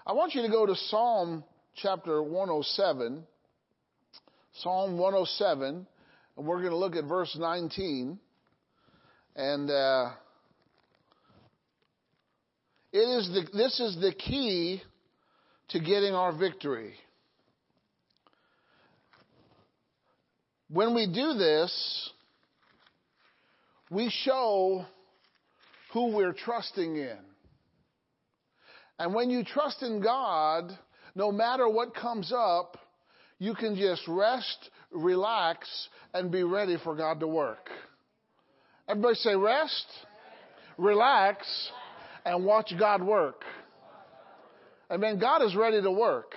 I 0.07 0.13
want 0.13 0.35
you 0.35 0.41
to 0.41 0.49
go 0.49 0.65
to 0.65 0.75
Psalm 0.75 1.45
chapter 1.83 2.23
107. 2.23 3.25
Psalm 4.63 4.99
107, 4.99 5.87
and 6.37 6.47
we're 6.47 6.59
going 6.59 6.71
to 6.71 6.77
look 6.77 6.97
at 6.97 7.05
verse 7.05 7.37
19. 7.39 8.19
And 9.37 9.71
uh, 9.71 10.11
it 12.93 12.99
is 12.99 13.29
the, 13.29 13.57
this 13.57 13.79
is 13.79 13.97
the 14.01 14.13
key 14.13 14.83
to 15.69 15.79
getting 15.79 16.15
our 16.15 16.37
victory. 16.37 16.95
When 20.71 20.95
we 20.95 21.07
do 21.07 21.35
this, 21.35 22.11
we 23.91 24.11
show 24.25 24.85
who 25.93 26.17
we're 26.17 26.33
trusting 26.33 26.97
in. 26.97 27.19
And 28.99 29.15
when 29.15 29.31
you 29.31 29.45
trust 29.45 29.83
in 29.83 30.03
God, 30.03 30.77
no 31.19 31.33
matter 31.33 31.69
what 31.69 31.97
comes 31.97 32.33
up, 32.33 32.79
you 33.41 33.53
can 33.53 33.75
just 33.75 34.03
rest, 34.07 34.71
relax, 34.93 35.69
and 36.15 36.31
be 36.31 36.45
ready 36.45 36.77
for 36.85 36.95
God 36.95 37.19
to 37.19 37.27
work. 37.27 37.69
Everybody 38.89 39.17
say 39.17 39.35
rest, 39.35 39.85
relax, 40.79 41.45
and 42.25 42.45
watch 42.45 42.73
God 42.79 43.03
work. 43.03 43.43
Amen. 44.93 45.19
God 45.19 45.43
is 45.43 45.57
ready 45.57 45.83
to 45.83 45.91
work. 45.91 46.35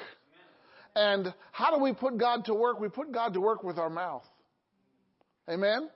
And 0.96 1.32
how 1.52 1.78
do 1.78 1.82
we 1.82 1.94
put 1.94 2.17
God 2.17 2.46
to 2.46 2.56
work? 2.56 2.80
We 2.80 2.89
put 2.89 3.12
God 3.12 3.36
to 3.36 3.39
work 3.39 3.63
with 3.63 3.78
our 3.78 3.89
mouth. 3.89 4.26
Amen. 5.48 5.91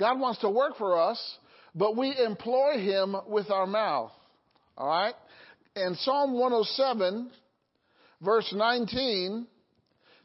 God 0.00 0.18
wants 0.18 0.40
to 0.40 0.48
work 0.48 0.78
for 0.78 0.98
us, 0.98 1.20
but 1.74 1.98
we 1.98 2.16
employ 2.18 2.78
Him 2.78 3.14
with 3.28 3.50
our 3.50 3.66
mouth. 3.66 4.10
All 4.78 4.88
right. 4.88 5.14
And 5.76 5.96
Psalm 5.98 6.32
107, 6.32 7.30
verse 8.22 8.52
19, 8.56 9.46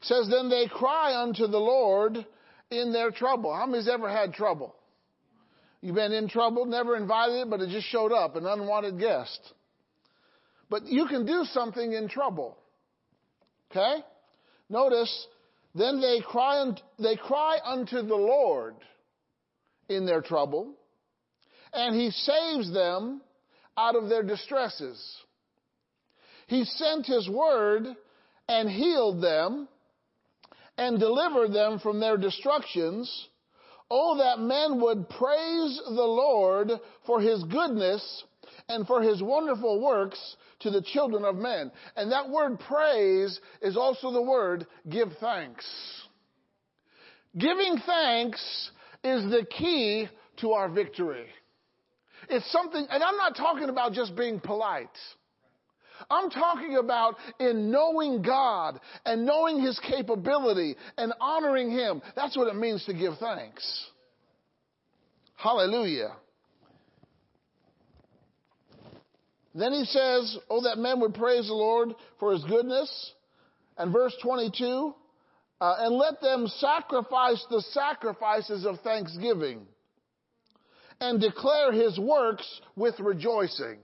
says, 0.02 0.28
Then 0.30 0.48
they 0.48 0.66
cry 0.68 1.20
unto 1.20 1.46
the 1.46 1.58
Lord 1.58 2.24
in 2.70 2.92
their 2.92 3.10
trouble. 3.10 3.54
How 3.54 3.66
many's 3.66 3.88
ever 3.88 4.08
had 4.08 4.34
trouble? 4.34 4.74
You've 5.80 5.94
been 5.94 6.12
in 6.12 6.28
trouble, 6.28 6.64
never 6.64 6.96
invited 6.96 7.42
it, 7.42 7.50
but 7.50 7.60
it 7.60 7.70
just 7.70 7.86
showed 7.88 8.12
up, 8.12 8.36
an 8.36 8.46
unwanted 8.46 8.98
guest. 8.98 9.40
But 10.70 10.86
you 10.86 11.06
can 11.06 11.24
do 11.24 11.44
something 11.52 11.92
in 11.92 12.08
trouble. 12.08 12.58
Okay? 13.70 14.02
Notice, 14.68 15.26
then 15.74 16.00
they 16.00 16.20
cry, 16.20 16.70
they 16.98 17.16
cry 17.16 17.58
unto 17.64 18.02
the 18.02 18.16
Lord 18.16 18.74
in 19.88 20.04
their 20.04 20.20
trouble, 20.20 20.74
and 21.72 21.94
he 21.94 22.10
saves 22.10 22.72
them 22.72 23.22
out 23.76 23.94
of 23.94 24.08
their 24.08 24.22
distresses. 24.22 25.00
He 26.48 26.64
sent 26.64 27.06
his 27.06 27.28
word 27.28 27.84
and 28.48 28.70
healed 28.70 29.22
them 29.22 29.68
and 30.78 30.98
delivered 30.98 31.52
them 31.52 31.78
from 31.78 32.00
their 32.00 32.16
destructions. 32.16 33.28
Oh, 33.90 34.16
that 34.18 34.40
men 34.40 34.80
would 34.80 35.08
praise 35.10 35.80
the 35.84 35.92
Lord 35.92 36.70
for 37.06 37.20
his 37.20 37.44
goodness 37.44 38.24
and 38.68 38.86
for 38.86 39.02
his 39.02 39.22
wonderful 39.22 39.80
works 39.80 40.18
to 40.60 40.70
the 40.70 40.82
children 40.82 41.24
of 41.24 41.36
men. 41.36 41.70
And 41.96 42.10
that 42.12 42.30
word 42.30 42.58
praise 42.60 43.38
is 43.60 43.76
also 43.76 44.10
the 44.10 44.22
word 44.22 44.66
give 44.88 45.08
thanks. 45.20 45.66
Giving 47.36 47.76
thanks 47.84 48.70
is 49.04 49.30
the 49.30 49.46
key 49.46 50.08
to 50.38 50.52
our 50.52 50.70
victory. 50.70 51.26
It's 52.30 52.50
something, 52.50 52.86
and 52.90 53.02
I'm 53.02 53.16
not 53.18 53.36
talking 53.36 53.68
about 53.68 53.92
just 53.92 54.16
being 54.16 54.40
polite. 54.40 54.88
I'm 56.10 56.30
talking 56.30 56.76
about 56.76 57.16
in 57.40 57.70
knowing 57.70 58.22
God 58.22 58.80
and 59.04 59.26
knowing 59.26 59.60
His 59.60 59.78
capability 59.80 60.76
and 60.96 61.12
honoring 61.20 61.70
Him. 61.70 62.02
That's 62.16 62.36
what 62.36 62.48
it 62.48 62.56
means 62.56 62.84
to 62.86 62.94
give 62.94 63.18
thanks. 63.18 63.86
Hallelujah. 65.36 66.16
Then 69.54 69.72
he 69.72 69.84
says, 69.84 70.38
Oh, 70.48 70.62
that 70.62 70.78
men 70.78 71.00
would 71.00 71.14
praise 71.14 71.46
the 71.48 71.54
Lord 71.54 71.94
for 72.20 72.32
his 72.32 72.44
goodness. 72.44 73.12
And 73.76 73.92
verse 73.92 74.14
22, 74.22 74.94
uh, 75.60 75.74
and 75.80 75.94
let 75.96 76.20
them 76.20 76.46
sacrifice 76.58 77.44
the 77.50 77.62
sacrifices 77.72 78.66
of 78.66 78.80
thanksgiving 78.80 79.66
and 81.00 81.20
declare 81.20 81.72
his 81.72 81.98
works 81.98 82.60
with 82.76 82.98
rejoicing. 82.98 83.78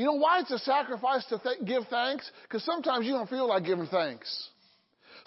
You 0.00 0.06
know 0.06 0.14
why 0.14 0.40
it's 0.40 0.50
a 0.50 0.58
sacrifice 0.60 1.26
to 1.26 1.38
th- 1.38 1.58
give 1.66 1.82
thanks? 1.90 2.30
Because 2.44 2.64
sometimes 2.64 3.04
you 3.04 3.12
don't 3.12 3.28
feel 3.28 3.46
like 3.46 3.66
giving 3.66 3.86
thanks. 3.86 4.48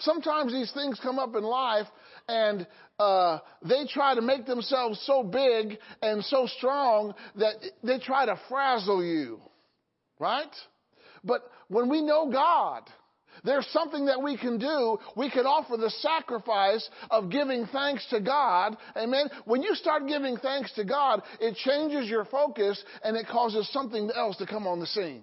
Sometimes 0.00 0.50
these 0.50 0.72
things 0.72 0.98
come 1.00 1.16
up 1.16 1.36
in 1.36 1.44
life 1.44 1.86
and 2.26 2.66
uh, 2.98 3.38
they 3.62 3.86
try 3.86 4.16
to 4.16 4.20
make 4.20 4.46
themselves 4.46 5.00
so 5.06 5.22
big 5.22 5.78
and 6.02 6.24
so 6.24 6.48
strong 6.58 7.14
that 7.36 7.54
they 7.84 8.00
try 8.00 8.26
to 8.26 8.36
frazzle 8.48 9.04
you, 9.04 9.38
right? 10.18 10.50
But 11.22 11.42
when 11.68 11.88
we 11.88 12.02
know 12.02 12.28
God, 12.28 12.82
there's 13.44 13.66
something 13.72 14.06
that 14.06 14.22
we 14.22 14.38
can 14.38 14.58
do. 14.58 14.98
We 15.16 15.30
can 15.30 15.44
offer 15.44 15.76
the 15.76 15.90
sacrifice 15.90 16.88
of 17.10 17.30
giving 17.30 17.66
thanks 17.66 18.06
to 18.10 18.20
God. 18.20 18.76
Amen. 18.96 19.28
When 19.44 19.62
you 19.62 19.74
start 19.74 20.08
giving 20.08 20.38
thanks 20.38 20.72
to 20.74 20.84
God, 20.84 21.22
it 21.40 21.54
changes 21.56 22.08
your 22.08 22.24
focus 22.24 22.82
and 23.04 23.16
it 23.16 23.26
causes 23.28 23.70
something 23.70 24.10
else 24.16 24.38
to 24.38 24.46
come 24.46 24.66
on 24.66 24.80
the 24.80 24.86
scene. 24.86 25.22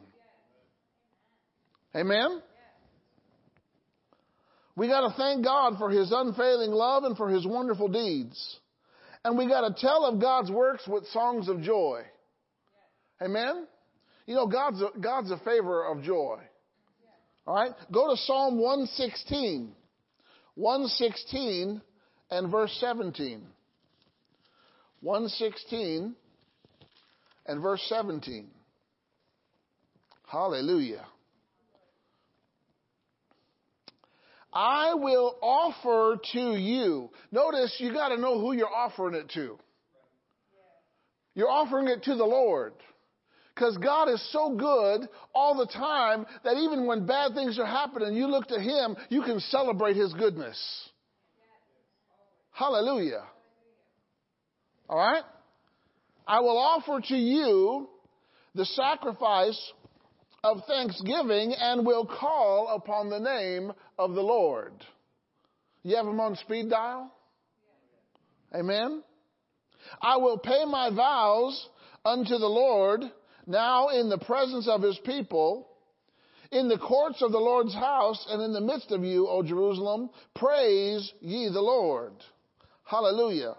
Amen. 1.96 2.42
We 4.76 4.88
got 4.88 5.02
to 5.02 5.16
thank 5.18 5.44
God 5.44 5.78
for 5.78 5.90
His 5.90 6.12
unfailing 6.12 6.72
love 6.72 7.04
and 7.04 7.18
for 7.18 7.28
His 7.28 7.46
wonderful 7.46 7.88
deeds. 7.88 8.60
And 9.26 9.38
we 9.38 9.48
got 9.48 9.68
to 9.68 9.82
tell 9.82 10.06
of 10.06 10.22
God's 10.22 10.52
works 10.52 10.88
with 10.88 11.06
songs 11.08 11.50
of 11.50 11.62
joy. 11.62 12.02
Amen? 13.22 13.68
You 14.26 14.36
know, 14.36 14.48
God's 14.48 14.82
a, 14.82 15.00
God's 15.00 15.32
a 15.32 15.38
favor 15.40 15.86
of 15.86 16.04
joy. 16.04 16.40
All 17.52 17.58
right? 17.58 17.74
Go 17.92 18.10
to 18.10 18.16
Psalm 18.16 18.60
116. 18.62 19.74
116 20.56 21.82
and 22.30 22.50
verse 22.50 22.74
17. 22.80 23.42
116 25.02 26.16
and 27.48 27.62
verse 27.62 27.86
17. 27.90 28.48
Hallelujah. 30.28 31.06
I 34.54 34.94
will 34.94 35.36
offer 35.42 36.22
to 36.32 36.56
you. 36.56 37.10
Notice 37.34 37.76
you 37.80 37.92
got 37.92 38.16
to 38.16 38.18
know 38.18 38.40
who 38.40 38.54
you're 38.54 38.74
offering 38.74 39.16
it 39.16 39.30
to. 39.32 39.60
You're 41.36 41.52
offering 41.52 41.90
it 41.90 42.04
to 42.04 42.16
the 42.16 42.24
Lord. 42.24 42.72
Because 43.54 43.78
God 43.78 44.10
is 44.10 44.32
so 44.32 44.56
good 44.56 45.08
all 45.36 45.58
the 45.58 45.68
time 45.68 46.26
that 46.44 46.58
even 46.58 46.86
when 46.86 47.06
bad 47.06 47.34
things 47.34 47.60
are 47.60 47.66
happening, 47.66 48.16
you 48.16 48.28
look 48.28 48.48
to 48.48 48.60
Him, 48.60 48.96
you 49.10 49.22
can 49.24 49.40
celebrate 49.40 49.96
His 49.96 50.14
goodness. 50.14 50.58
Hallelujah. 52.52 53.24
All 54.90 54.98
right? 54.98 55.24
I 56.28 56.40
will 56.40 56.58
offer 56.58 57.02
to 57.08 57.16
you 57.16 57.90
the 58.56 58.66
sacrifice 58.66 59.60
of 60.44 60.58
thanksgiving 60.68 61.54
and 61.58 61.86
will 61.86 62.06
call 62.06 62.70
upon 62.76 63.10
the 63.10 63.20
name 63.20 63.72
of 63.98 64.14
the 64.14 64.22
Lord. 64.22 64.74
You 65.84 65.96
have 65.96 66.06
them 66.06 66.20
on 66.20 66.36
speed 66.36 66.70
dial? 66.70 67.12
Amen. 68.54 69.04
I 70.02 70.18
will 70.18 70.38
pay 70.38 70.66
my 70.66 70.90
vows 70.90 71.68
unto 72.06 72.38
the 72.38 72.48
Lord 72.48 73.02
now 73.52 73.90
in 73.90 74.10
the 74.10 74.18
presence 74.18 74.68
of 74.68 74.82
his 74.82 74.98
people, 75.00 75.68
in 76.52 76.68
the 76.68 76.78
courts 76.78 77.22
of 77.22 77.32
the 77.32 77.38
Lord's 77.38 77.74
house, 77.74 78.26
and 78.30 78.42
in 78.42 78.54
the 78.54 78.62
midst 78.62 78.92
of 78.92 79.04
you, 79.04 79.28
O 79.28 79.44
Jerusalem, 79.44 80.10
praise 80.36 81.14
ye 81.22 81.50
the 81.50 81.62
Lord. 81.62 82.14
Hallelujah. 82.84 83.56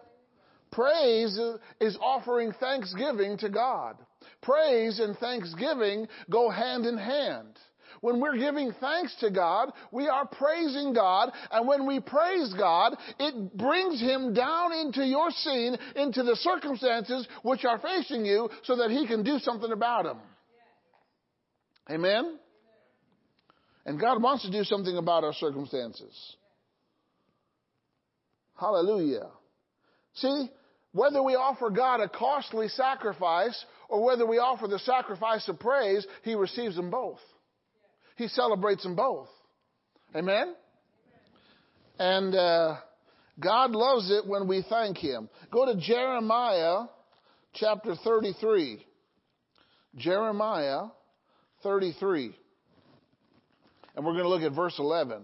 Praise 0.71 1.39
is 1.81 1.97
offering 2.01 2.53
thanksgiving 2.53 3.39
to 3.39 3.49
God. 3.49 3.97
Praise 4.43 4.99
and 4.99 5.17
thanksgiving 5.19 6.09
go 6.31 6.51
hand 6.51 6.87
in 6.87 6.99
hand. 6.99 7.59
When 8.03 8.21
we're 8.21 8.37
giving 8.37 8.75
thanks 8.81 9.15
to 9.21 9.31
God, 9.31 9.73
we 9.93 10.09
are 10.09 10.27
praising 10.27 10.93
God. 10.93 11.31
And 11.53 11.69
when 11.69 11.87
we 11.87 12.01
praise 12.01 12.53
God, 12.59 12.97
it 13.21 13.57
brings 13.57 14.01
Him 14.01 14.35
down 14.35 14.73
into 14.73 15.07
your 15.07 15.31
scene, 15.31 15.77
into 15.95 16.25
the 16.25 16.35
circumstances 16.35 17.29
which 17.45 17.65
are 17.65 17.79
facing 17.79 18.27
you, 18.27 18.51
so 18.65 18.77
that 18.77 18.91
He 18.91 19.07
can 19.07 19.23
do 19.23 19.39
something 19.39 19.71
about 19.71 20.03
them. 20.03 20.19
Amen? 21.89 22.39
And 23.87 24.01
God 24.01 24.21
wants 24.21 24.45
to 24.47 24.51
do 24.51 24.65
something 24.65 24.97
about 24.97 25.23
our 25.23 25.35
circumstances. 25.35 26.37
Hallelujah. 28.59 29.29
See, 30.15 30.51
whether 30.91 31.23
we 31.23 31.37
offer 31.37 31.71
God 31.71 32.01
a 32.01 32.09
costly 32.09 32.67
sacrifice 32.67 33.65
or 33.89 34.05
whether 34.05 34.27
we 34.27 34.39
offer 34.39 34.67
the 34.67 34.81
sacrifice 34.81 35.49
of 35.49 35.61
praise, 35.61 36.05
He 36.25 36.35
receives 36.35 36.75
them 36.75 36.91
both. 36.91 37.21
He 38.17 38.29
celebrates 38.29 38.83
them 38.83 38.95
both. 38.95 39.29
Amen? 40.15 40.55
And 41.99 42.35
uh, 42.35 42.77
God 43.41 43.73
loves 43.73 44.11
it 44.11 44.27
when 44.27 44.47
we 44.47 44.65
thank 44.69 44.99
Him. 44.99 45.29
Go 45.51 45.67
to 45.67 45.81
Jeremiah 45.81 46.87
chapter 47.55 47.95
33. 48.05 48.85
Jeremiah 49.97 50.85
33. 51.63 52.35
And 53.95 54.05
we're 54.05 54.13
going 54.13 54.25
to 54.25 54.29
look 54.29 54.43
at 54.43 54.53
verse 54.53 54.75
11. 54.79 55.23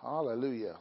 Hallelujah. 0.00 0.76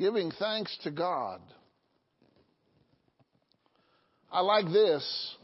Giving 0.00 0.30
thanks 0.38 0.74
to 0.84 0.90
God. 0.90 1.42
I 4.32 4.40
like 4.40 4.64
this. 4.72 5.36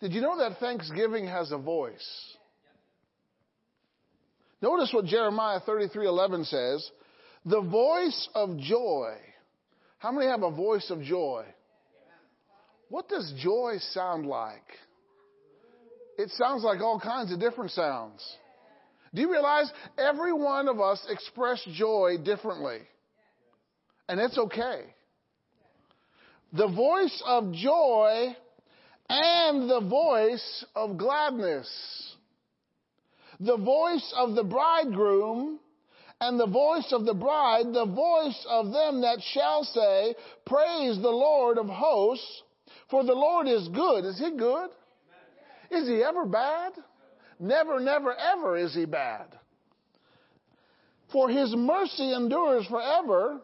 Did 0.00 0.12
you 0.12 0.20
know 0.20 0.38
that 0.38 0.60
Thanksgiving 0.60 1.26
has 1.26 1.50
a 1.50 1.58
voice? 1.58 2.36
Notice 4.62 4.92
what 4.92 5.06
Jeremiah 5.06 5.58
33:11 5.58 6.44
says, 6.44 6.88
"The 7.44 7.60
voice 7.60 8.28
of 8.32 8.58
joy." 8.58 9.18
How 9.98 10.12
many 10.12 10.28
have 10.28 10.44
a 10.44 10.52
voice 10.52 10.88
of 10.90 11.02
joy? 11.02 11.44
What 12.90 13.08
does 13.08 13.32
joy 13.32 13.78
sound 13.78 14.28
like? 14.28 14.78
It 16.16 16.30
sounds 16.30 16.62
like 16.62 16.80
all 16.80 17.00
kinds 17.00 17.32
of 17.32 17.40
different 17.40 17.72
sounds. 17.72 18.38
Do 19.12 19.20
you 19.20 19.32
realize 19.32 19.72
every 19.96 20.32
one 20.32 20.68
of 20.68 20.80
us 20.80 21.04
express 21.08 21.64
joy 21.64 22.18
differently? 22.18 22.86
And 24.08 24.20
it's 24.20 24.38
okay. 24.38 24.82
The 26.52 26.68
voice 26.68 27.22
of 27.26 27.52
joy 27.52 28.34
and 29.08 29.68
the 29.68 29.80
voice 29.80 30.64
of 30.74 30.96
gladness. 30.96 31.68
The 33.40 33.56
voice 33.56 34.12
of 34.16 34.34
the 34.34 34.44
bridegroom 34.44 35.60
and 36.20 36.40
the 36.40 36.46
voice 36.46 36.88
of 36.92 37.04
the 37.04 37.14
bride, 37.14 37.66
the 37.72 37.86
voice 37.86 38.46
of 38.48 38.72
them 38.72 39.02
that 39.02 39.18
shall 39.32 39.62
say, 39.62 40.14
Praise 40.46 40.96
the 41.00 41.10
Lord 41.10 41.58
of 41.58 41.66
hosts, 41.66 42.42
for 42.90 43.04
the 43.04 43.12
Lord 43.12 43.46
is 43.46 43.68
good. 43.68 44.04
Is 44.04 44.18
he 44.18 44.36
good? 44.36 44.70
Is 45.70 45.86
he 45.86 46.02
ever 46.02 46.24
bad? 46.24 46.72
Never, 47.38 47.78
never, 47.78 48.14
ever 48.14 48.56
is 48.56 48.74
he 48.74 48.84
bad. 48.84 49.26
For 51.12 51.28
his 51.28 51.54
mercy 51.54 52.12
endures 52.12 52.66
forever 52.66 53.40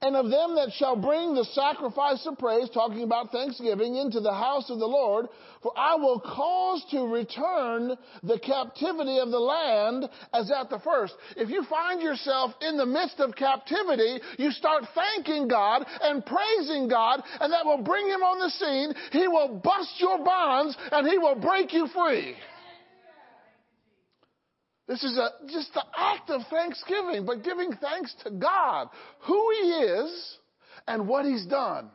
and 0.00 0.14
of 0.14 0.30
them 0.30 0.54
that 0.54 0.72
shall 0.76 0.96
bring 0.96 1.34
the 1.34 1.44
sacrifice 1.44 2.24
of 2.26 2.38
praise, 2.38 2.68
talking 2.70 3.02
about 3.02 3.32
thanksgiving, 3.32 3.96
into 3.96 4.20
the 4.20 4.32
house 4.32 4.70
of 4.70 4.78
the 4.78 4.86
Lord, 4.86 5.26
for 5.62 5.72
I 5.76 5.96
will 5.96 6.20
cause 6.20 6.84
to 6.92 7.06
return 7.06 7.96
the 8.22 8.38
captivity 8.38 9.18
of 9.18 9.30
the 9.30 9.38
land 9.38 10.08
as 10.32 10.50
at 10.52 10.70
the 10.70 10.78
first. 10.78 11.14
If 11.36 11.48
you 11.50 11.64
find 11.64 12.00
yourself 12.00 12.52
in 12.60 12.76
the 12.76 12.86
midst 12.86 13.18
of 13.18 13.34
captivity, 13.34 14.20
you 14.38 14.52
start 14.52 14.84
thanking 14.94 15.48
God 15.48 15.84
and 16.02 16.24
praising 16.24 16.88
God, 16.88 17.22
and 17.40 17.52
that 17.52 17.64
will 17.64 17.82
bring 17.82 18.06
Him 18.06 18.22
on 18.22 18.38
the 18.38 18.50
scene. 18.50 18.94
He 19.10 19.26
will 19.26 19.60
bust 19.62 19.94
your 19.98 20.24
bonds, 20.24 20.76
and 20.92 21.08
He 21.08 21.18
will 21.18 21.36
break 21.36 21.72
you 21.72 21.88
free. 21.88 22.36
This 24.88 25.04
is 25.04 25.18
a, 25.18 25.30
just 25.52 25.72
the 25.74 25.84
act 25.96 26.30
of 26.30 26.40
thanksgiving, 26.50 27.26
but 27.26 27.44
giving 27.44 27.72
thanks 27.74 28.14
to 28.24 28.30
God, 28.30 28.88
who 29.20 29.50
He 29.60 29.68
is 29.68 30.38
and 30.86 31.06
what 31.06 31.26
He's 31.26 31.44
done. 31.46 31.90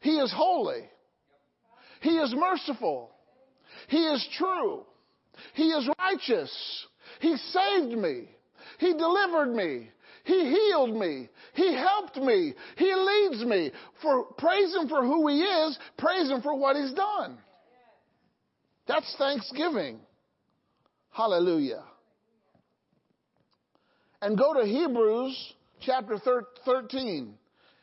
He 0.00 0.16
is 0.16 0.32
holy. 0.34 0.88
He 2.00 2.16
is 2.16 2.34
merciful. 2.34 3.10
He 3.88 3.98
is 3.98 4.26
true. 4.38 4.84
He 5.54 5.64
is 5.64 5.88
righteous. 5.98 6.86
He 7.20 7.36
saved 7.36 7.92
me. 7.98 8.30
He 8.78 8.92
delivered 8.94 9.54
me. 9.54 9.90
He 10.24 10.40
healed 10.50 10.96
me. 10.96 11.28
He 11.54 11.74
helped 11.74 12.16
me. 12.16 12.54
He 12.76 12.94
leads 12.94 13.44
me. 13.44 13.70
For 14.02 14.24
praise 14.38 14.74
Him 14.74 14.88
for 14.88 15.04
who 15.04 15.28
He 15.28 15.40
is. 15.42 15.78
Praise 15.98 16.30
Him 16.30 16.42
for 16.42 16.54
what 16.54 16.76
He's 16.76 16.92
done. 16.92 17.38
That's 18.88 19.14
thanksgiving. 19.18 19.98
Hallelujah. 21.16 21.82
And 24.20 24.36
go 24.36 24.52
to 24.52 24.66
Hebrews 24.66 25.54
chapter 25.80 26.18
13. 26.66 27.34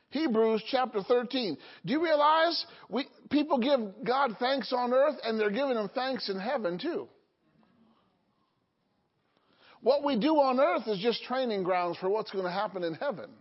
Hebrews 0.10 0.64
chapter 0.70 1.02
13. 1.02 1.58
Do 1.84 1.94
you 1.94 2.04
realize 2.04 2.64
we, 2.90 3.08
people 3.32 3.58
give 3.58 3.80
God 4.06 4.36
thanks 4.40 4.72
on 4.72 4.94
earth 4.94 5.16
and 5.24 5.40
they're 5.40 5.50
giving 5.50 5.78
him 5.78 5.90
thanks 5.96 6.30
in 6.30 6.40
heaven 6.40 6.78
too? 6.78 7.08
What 9.82 10.04
we 10.04 10.20
do 10.20 10.36
on 10.36 10.60
earth 10.60 10.88
is 10.88 11.00
just 11.00 11.24
training 11.24 11.64
grounds 11.64 11.98
for 11.98 12.10
what's 12.10 12.30
going 12.30 12.46
to 12.46 12.52
happen 12.52 12.84
in 12.84 12.94
heaven. 12.94 13.32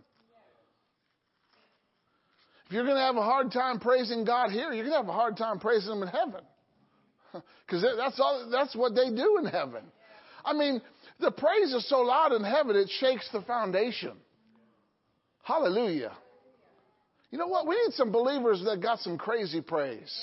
If 2.65 2.71
you're 2.71 2.85
going 2.85 2.97
to 2.97 3.03
have 3.03 3.15
a 3.15 3.21
hard 3.21 3.51
time 3.51 3.79
praising 3.79 4.25
God 4.25 4.49
here, 4.49 4.73
you're 4.73 4.85
going 4.85 4.91
to 4.93 4.97
have 4.97 5.07
a 5.07 5.13
hard 5.13 5.37
time 5.37 5.59
praising 5.59 5.91
Him 5.91 6.01
in 6.01 6.07
heaven. 6.07 6.41
Because 7.65 7.85
that's 7.97 8.19
all, 8.19 8.49
that's 8.51 8.75
what 8.75 8.93
they 8.93 9.09
do 9.09 9.37
in 9.39 9.45
heaven. 9.45 9.83
I 10.45 10.53
mean, 10.53 10.81
the 11.19 11.31
praise 11.31 11.73
is 11.73 11.87
so 11.87 12.01
loud 12.01 12.33
in 12.33 12.43
heaven, 12.43 12.75
it 12.75 12.89
shakes 12.99 13.27
the 13.31 13.41
foundation. 13.41 14.11
Hallelujah. 15.43 16.11
You 17.31 17.37
know 17.37 17.47
what? 17.47 17.65
We 17.65 17.75
need 17.75 17.93
some 17.93 18.11
believers 18.11 18.61
that 18.65 18.81
got 18.81 18.99
some 18.99 19.17
crazy 19.17 19.61
praise, 19.61 20.13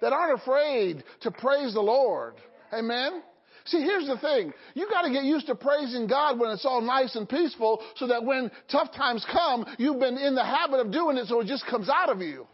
that 0.00 0.12
aren't 0.12 0.40
afraid 0.40 1.04
to 1.22 1.30
praise 1.30 1.74
the 1.74 1.80
Lord. 1.80 2.34
Amen? 2.72 3.22
See, 3.64 3.80
here's 3.80 4.06
the 4.06 4.18
thing. 4.18 4.52
You 4.74 4.88
got 4.90 5.02
to 5.02 5.10
get 5.10 5.24
used 5.24 5.46
to 5.46 5.54
praising 5.54 6.06
God 6.08 6.38
when 6.38 6.50
it's 6.50 6.66
all 6.66 6.80
nice 6.80 7.14
and 7.14 7.28
peaceful 7.28 7.80
so 7.96 8.08
that 8.08 8.24
when 8.24 8.50
tough 8.70 8.92
times 8.92 9.24
come, 9.32 9.64
you've 9.78 10.00
been 10.00 10.18
in 10.18 10.34
the 10.34 10.44
habit 10.44 10.80
of 10.80 10.90
doing 10.92 11.16
it 11.16 11.26
so 11.28 11.40
it 11.40 11.46
just 11.46 11.64
comes 11.66 11.88
out 11.88 12.10
of 12.10 12.20
you. 12.20 12.46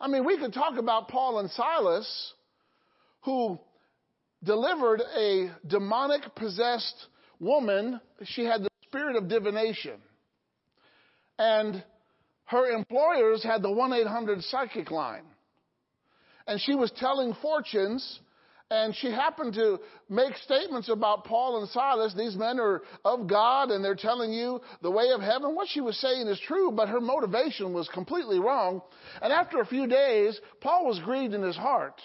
I 0.00 0.08
mean, 0.08 0.24
we 0.24 0.38
could 0.38 0.52
talk 0.52 0.78
about 0.78 1.08
Paul 1.08 1.40
and 1.40 1.50
Silas 1.50 2.32
who 3.22 3.58
delivered 4.44 5.02
a 5.16 5.50
demonic 5.66 6.34
possessed 6.36 7.06
woman. 7.40 8.00
She 8.24 8.44
had 8.44 8.62
the 8.62 8.70
spirit 8.84 9.16
of 9.16 9.28
divination. 9.28 10.00
And 11.38 11.82
her 12.46 12.70
employers 12.70 13.42
had 13.42 13.62
the 13.62 13.70
1 13.70 13.92
800 13.92 14.42
psychic 14.44 14.90
line. 14.90 15.24
And 16.46 16.60
she 16.60 16.74
was 16.74 16.90
telling 16.92 17.34
fortunes 17.42 18.20
and 18.70 18.94
she 18.94 19.10
happened 19.10 19.54
to 19.54 19.80
make 20.10 20.36
statements 20.36 20.88
about 20.88 21.24
Paul 21.24 21.60
and 21.60 21.68
Silas. 21.70 22.14
These 22.14 22.36
men 22.36 22.60
are 22.60 22.82
of 23.04 23.26
God 23.26 23.70
and 23.70 23.84
they're 23.84 23.94
telling 23.94 24.32
you 24.32 24.60
the 24.82 24.90
way 24.90 25.08
of 25.14 25.20
heaven. 25.20 25.54
What 25.54 25.68
she 25.68 25.80
was 25.80 25.96
saying 25.98 26.26
is 26.28 26.38
true, 26.46 26.70
but 26.70 26.88
her 26.88 27.00
motivation 27.00 27.72
was 27.72 27.88
completely 27.88 28.38
wrong. 28.38 28.82
And 29.22 29.32
after 29.32 29.60
a 29.60 29.66
few 29.66 29.86
days, 29.86 30.38
Paul 30.60 30.86
was 30.86 30.98
grieved 31.00 31.34
in 31.34 31.42
his 31.42 31.56
heart. 31.56 32.00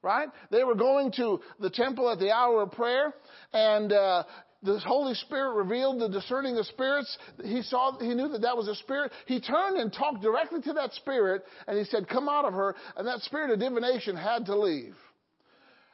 Right? 0.00 0.28
They 0.52 0.62
were 0.62 0.76
going 0.76 1.10
to 1.16 1.40
the 1.58 1.70
temple 1.70 2.08
at 2.08 2.20
the 2.20 2.30
hour 2.30 2.62
of 2.62 2.70
prayer, 2.70 3.12
and 3.52 3.92
uh, 3.92 4.22
the 4.62 4.78
Holy 4.78 5.14
Spirit 5.14 5.54
revealed 5.54 6.00
the 6.00 6.08
discerning 6.08 6.56
of 6.56 6.66
spirits. 6.66 7.18
He 7.42 7.62
saw, 7.62 7.98
he 7.98 8.14
knew 8.14 8.28
that 8.28 8.42
that 8.42 8.56
was 8.56 8.68
a 8.68 8.76
spirit. 8.76 9.10
He 9.26 9.40
turned 9.40 9.76
and 9.76 9.92
talked 9.92 10.22
directly 10.22 10.60
to 10.62 10.72
that 10.74 10.92
spirit, 10.92 11.42
and 11.66 11.76
he 11.76 11.84
said, 11.84 12.08
"Come 12.08 12.28
out 12.28 12.44
of 12.44 12.54
her." 12.54 12.76
And 12.96 13.08
that 13.08 13.22
spirit 13.22 13.50
of 13.50 13.58
divination 13.58 14.16
had 14.16 14.46
to 14.46 14.56
leave. 14.56 14.94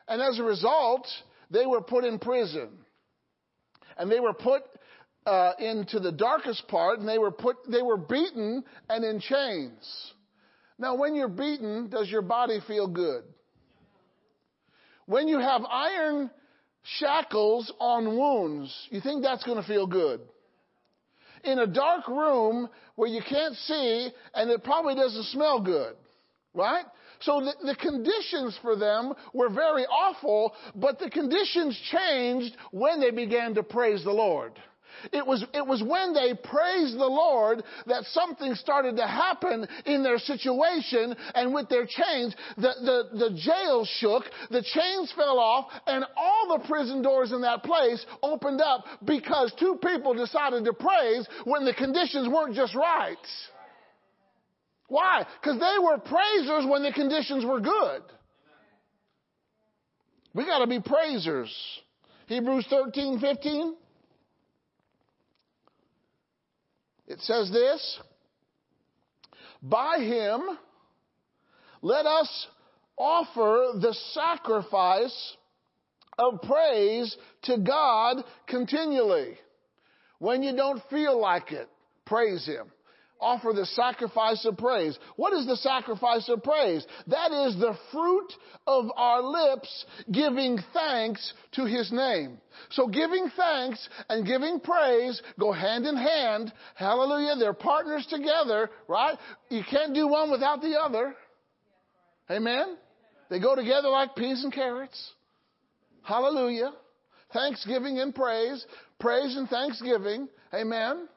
And 0.08 0.20
as 0.20 0.38
a 0.38 0.42
result, 0.42 1.06
they 1.50 1.66
were 1.66 1.80
put 1.80 2.04
in 2.04 2.18
prison. 2.18 2.68
And 3.96 4.10
they 4.10 4.20
were 4.20 4.34
put 4.34 4.62
uh, 5.26 5.52
into 5.58 6.00
the 6.00 6.12
darkest 6.12 6.68
part, 6.68 6.98
and 6.98 7.08
they 7.08 7.18
were 7.18 7.30
put, 7.30 7.56
they 7.68 7.82
were 7.82 7.96
beaten 7.96 8.64
and 8.88 9.04
in 9.04 9.20
chains. 9.20 10.12
Now, 10.78 10.96
when 10.96 11.14
you're 11.14 11.28
beaten, 11.28 11.88
does 11.88 12.10
your 12.10 12.22
body 12.22 12.60
feel 12.66 12.88
good? 12.88 13.22
When 15.06 15.28
you 15.28 15.38
have 15.38 15.62
iron 15.70 16.30
shackles 16.82 17.72
on 17.78 18.06
wounds, 18.06 18.74
you 18.90 19.00
think 19.00 19.22
that's 19.22 19.44
going 19.44 19.60
to 19.60 19.66
feel 19.66 19.86
good? 19.86 20.20
In 21.44 21.58
a 21.58 21.66
dark 21.66 22.08
room 22.08 22.68
where 22.96 23.08
you 23.08 23.20
can't 23.26 23.54
see 23.54 24.08
and 24.34 24.50
it 24.50 24.64
probably 24.64 24.94
doesn't 24.94 25.24
smell 25.24 25.60
good, 25.60 25.94
right? 26.54 26.84
So 27.24 27.40
the, 27.40 27.68
the, 27.68 27.76
conditions 27.76 28.58
for 28.60 28.76
them 28.76 29.14
were 29.32 29.48
very 29.48 29.84
awful, 29.86 30.54
but 30.74 30.98
the 30.98 31.10
conditions 31.10 31.78
changed 31.90 32.54
when 32.70 33.00
they 33.00 33.10
began 33.10 33.54
to 33.54 33.62
praise 33.62 34.04
the 34.04 34.12
Lord. 34.12 34.52
It 35.12 35.26
was, 35.26 35.44
it 35.52 35.66
was 35.66 35.82
when 35.82 36.14
they 36.14 36.34
praised 36.34 36.94
the 36.94 37.06
Lord 37.06 37.62
that 37.86 38.04
something 38.04 38.54
started 38.54 38.96
to 38.96 39.06
happen 39.06 39.66
in 39.86 40.02
their 40.02 40.18
situation 40.18 41.14
and 41.34 41.52
with 41.52 41.68
their 41.68 41.86
chains. 41.86 42.34
The, 42.56 42.72
the, 43.12 43.18
the 43.18 43.36
jail 43.36 43.86
shook, 43.98 44.24
the 44.50 44.62
chains 44.62 45.12
fell 45.16 45.38
off, 45.38 45.66
and 45.86 46.04
all 46.16 46.56
the 46.58 46.66
prison 46.66 47.02
doors 47.02 47.32
in 47.32 47.40
that 47.42 47.64
place 47.64 48.04
opened 48.22 48.60
up 48.60 48.84
because 49.04 49.52
two 49.58 49.78
people 49.84 50.14
decided 50.14 50.64
to 50.64 50.72
praise 50.72 51.26
when 51.44 51.64
the 51.64 51.74
conditions 51.74 52.28
weren't 52.28 52.54
just 52.54 52.74
right. 52.74 53.16
Why? 54.88 55.26
Because 55.40 55.58
they 55.58 55.82
were 55.82 55.98
praisers 55.98 56.66
when 56.68 56.82
the 56.82 56.92
conditions 56.92 57.44
were 57.44 57.60
good. 57.60 58.02
We 60.34 60.44
got 60.44 60.58
to 60.58 60.66
be 60.66 60.80
praisers. 60.80 61.52
Hebrews 62.26 62.66
13, 62.68 63.20
15. 63.20 63.76
It 67.06 67.20
says 67.20 67.50
this 67.50 68.00
By 69.62 69.98
him, 70.00 70.40
let 71.82 72.06
us 72.06 72.46
offer 72.96 73.78
the 73.80 73.94
sacrifice 74.12 75.36
of 76.18 76.40
praise 76.42 77.16
to 77.42 77.58
God 77.58 78.24
continually. 78.46 79.36
When 80.18 80.42
you 80.42 80.54
don't 80.56 80.82
feel 80.90 81.20
like 81.20 81.52
it, 81.52 81.68
praise 82.06 82.46
him 82.46 82.70
offer 83.24 83.52
the 83.54 83.66
sacrifice 83.66 84.44
of 84.44 84.58
praise. 84.58 84.98
What 85.16 85.32
is 85.32 85.46
the 85.46 85.56
sacrifice 85.56 86.28
of 86.28 86.42
praise? 86.42 86.86
That 87.06 87.32
is 87.32 87.56
the 87.58 87.76
fruit 87.90 88.32
of 88.66 88.86
our 88.96 89.22
lips 89.22 89.86
giving 90.12 90.58
thanks 90.74 91.32
to 91.52 91.64
his 91.64 91.90
name. 91.90 92.38
So 92.70 92.86
giving 92.86 93.30
thanks 93.34 93.88
and 94.10 94.26
giving 94.26 94.60
praise 94.60 95.20
go 95.40 95.52
hand 95.52 95.86
in 95.86 95.96
hand. 95.96 96.52
Hallelujah. 96.74 97.36
They're 97.36 97.54
partners 97.54 98.06
together, 98.08 98.70
right? 98.86 99.18
You 99.48 99.62
can't 99.68 99.94
do 99.94 100.06
one 100.06 100.30
without 100.30 100.60
the 100.60 100.78
other. 100.78 101.16
Amen. 102.30 102.76
They 103.30 103.40
go 103.40 103.56
together 103.56 103.88
like 103.88 104.14
peas 104.14 104.44
and 104.44 104.52
carrots. 104.52 105.12
Hallelujah. 106.02 106.72
Thanksgiving 107.32 107.98
and 107.98 108.14
praise. 108.14 108.64
Praise 109.00 109.34
and 109.34 109.48
thanksgiving. 109.48 110.28
Amen 110.52 111.08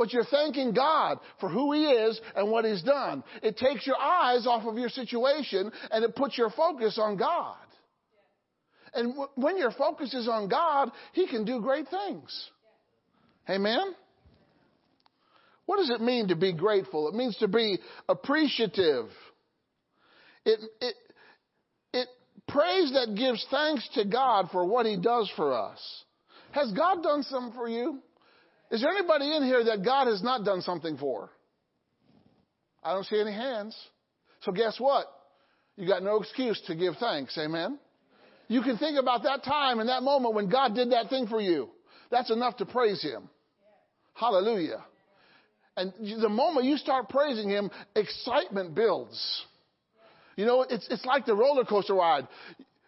but 0.00 0.14
you're 0.14 0.24
thanking 0.24 0.72
God 0.72 1.18
for 1.40 1.50
who 1.50 1.74
He 1.74 1.84
is 1.84 2.18
and 2.34 2.50
what 2.50 2.64
He's 2.64 2.82
done. 2.82 3.22
It 3.42 3.58
takes 3.58 3.86
your 3.86 3.98
eyes 4.00 4.46
off 4.46 4.64
of 4.64 4.78
your 4.78 4.88
situation 4.88 5.70
and 5.90 6.02
it 6.02 6.16
puts 6.16 6.38
your 6.38 6.48
focus 6.48 6.98
on 6.98 7.18
God. 7.18 7.58
And 8.94 9.10
w- 9.10 9.28
when 9.34 9.58
your 9.58 9.72
focus 9.72 10.14
is 10.14 10.26
on 10.26 10.48
God, 10.48 10.90
He 11.12 11.26
can 11.26 11.44
do 11.44 11.60
great 11.60 11.86
things. 11.88 12.48
Amen? 13.50 13.94
What 15.66 15.76
does 15.76 15.90
it 15.90 16.00
mean 16.00 16.28
to 16.28 16.34
be 16.34 16.54
grateful? 16.54 17.06
It 17.10 17.14
means 17.14 17.36
to 17.36 17.48
be 17.48 17.78
appreciative. 18.08 19.10
It, 20.46 20.60
it, 20.80 20.94
it 21.92 22.08
praise 22.48 22.90
that 22.94 23.14
gives 23.18 23.46
thanks 23.50 23.86
to 23.96 24.06
God 24.06 24.48
for 24.50 24.64
what 24.64 24.86
He 24.86 24.96
does 24.96 25.30
for 25.36 25.52
us. 25.52 25.78
Has 26.52 26.72
God 26.72 27.02
done 27.02 27.22
something 27.24 27.52
for 27.52 27.68
you? 27.68 28.00
Is 28.70 28.80
there 28.80 28.90
anybody 28.90 29.34
in 29.34 29.42
here 29.42 29.64
that 29.64 29.84
God 29.84 30.06
has 30.06 30.22
not 30.22 30.44
done 30.44 30.62
something 30.62 30.96
for? 30.96 31.30
I 32.82 32.92
don't 32.92 33.04
see 33.04 33.20
any 33.20 33.32
hands. 33.32 33.76
So 34.42 34.52
guess 34.52 34.78
what? 34.78 35.06
You 35.76 35.86
got 35.86 36.02
no 36.02 36.20
excuse 36.20 36.60
to 36.66 36.74
give 36.74 36.94
thanks. 36.98 37.36
Amen. 37.38 37.78
You 38.48 38.62
can 38.62 38.78
think 38.78 38.98
about 38.98 39.22
that 39.24 39.44
time 39.44 39.80
and 39.80 39.88
that 39.88 40.02
moment 40.02 40.34
when 40.34 40.48
God 40.48 40.74
did 40.74 40.92
that 40.92 41.08
thing 41.08 41.26
for 41.26 41.40
you. 41.40 41.68
That's 42.10 42.30
enough 42.30 42.56
to 42.58 42.66
praise 42.66 43.02
Him. 43.02 43.28
Hallelujah. 44.14 44.84
And 45.76 45.92
the 46.20 46.28
moment 46.28 46.66
you 46.66 46.76
start 46.76 47.08
praising 47.08 47.48
Him, 47.48 47.70
excitement 47.94 48.74
builds. 48.74 49.44
You 50.36 50.46
know, 50.46 50.62
it's, 50.68 50.86
it's 50.90 51.04
like 51.04 51.26
the 51.26 51.34
roller 51.34 51.64
coaster 51.64 51.94
ride. 51.94 52.26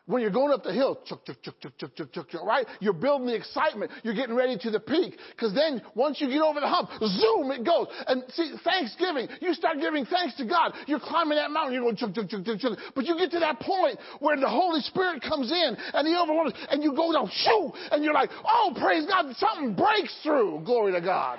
When 0.07 0.21
you're 0.21 0.33
going 0.33 0.53
up 0.53 0.65
the 0.65 0.73
hill, 0.73 0.99
chuk, 1.07 1.25
chuk, 1.25 1.41
chuk, 1.43 1.61
chuk, 1.61 1.79
chuk, 1.79 1.95
chuk, 1.95 2.13
chuk, 2.13 2.29
chuk, 2.29 2.45
right? 2.45 2.67
You're 2.81 2.93
building 2.93 3.29
the 3.29 3.37
excitement. 3.37 3.93
You're 4.03 4.17
getting 4.17 4.35
ready 4.35 4.59
to 4.59 4.71
the 4.71 4.81
peak. 4.81 5.17
Because 5.31 5.55
then, 5.55 5.81
once 5.95 6.21
you 6.21 6.27
get 6.29 6.43
over 6.43 6.59
the 6.59 6.67
hump, 6.67 6.91
zoom, 6.99 7.53
it 7.53 7.65
goes. 7.65 7.87
And 8.09 8.25
see, 8.31 8.53
Thanksgiving, 8.65 9.29
you 9.41 9.55
start 9.55 9.79
giving 9.81 10.05
thanks 10.05 10.37
to 10.39 10.45
God. 10.45 10.75
You're 10.89 10.99
climbing 10.99 11.37
that 11.37 11.53
mountain, 11.53 11.75
you're 11.75 11.85
going 11.85 11.95
chuk, 11.95 12.15
chuk, 12.15 12.29
chuk, 12.29 12.45
chuk, 12.45 12.59
chuk. 12.59 12.79
But 12.97 13.05
you 13.05 13.17
get 13.17 13.31
to 13.31 13.39
that 13.39 13.61
point 13.61 13.99
where 14.19 14.37
the 14.37 14.49
Holy 14.49 14.81
Spirit 14.81 15.23
comes 15.23 15.53
in 15.53 15.77
and 15.95 16.09
He 16.09 16.17
overwhelms, 16.17 16.55
and 16.69 16.83
you 16.83 16.97
go 16.97 17.13
down, 17.13 17.31
shoo, 17.33 17.71
and 17.93 18.03
you're 18.03 18.15
like, 18.15 18.31
oh, 18.45 18.75
praise 18.77 19.07
God, 19.07 19.33
something 19.37 19.77
breaks 19.77 20.19
through. 20.25 20.63
Glory 20.65 20.93
to 20.95 21.01
God. 21.01 21.39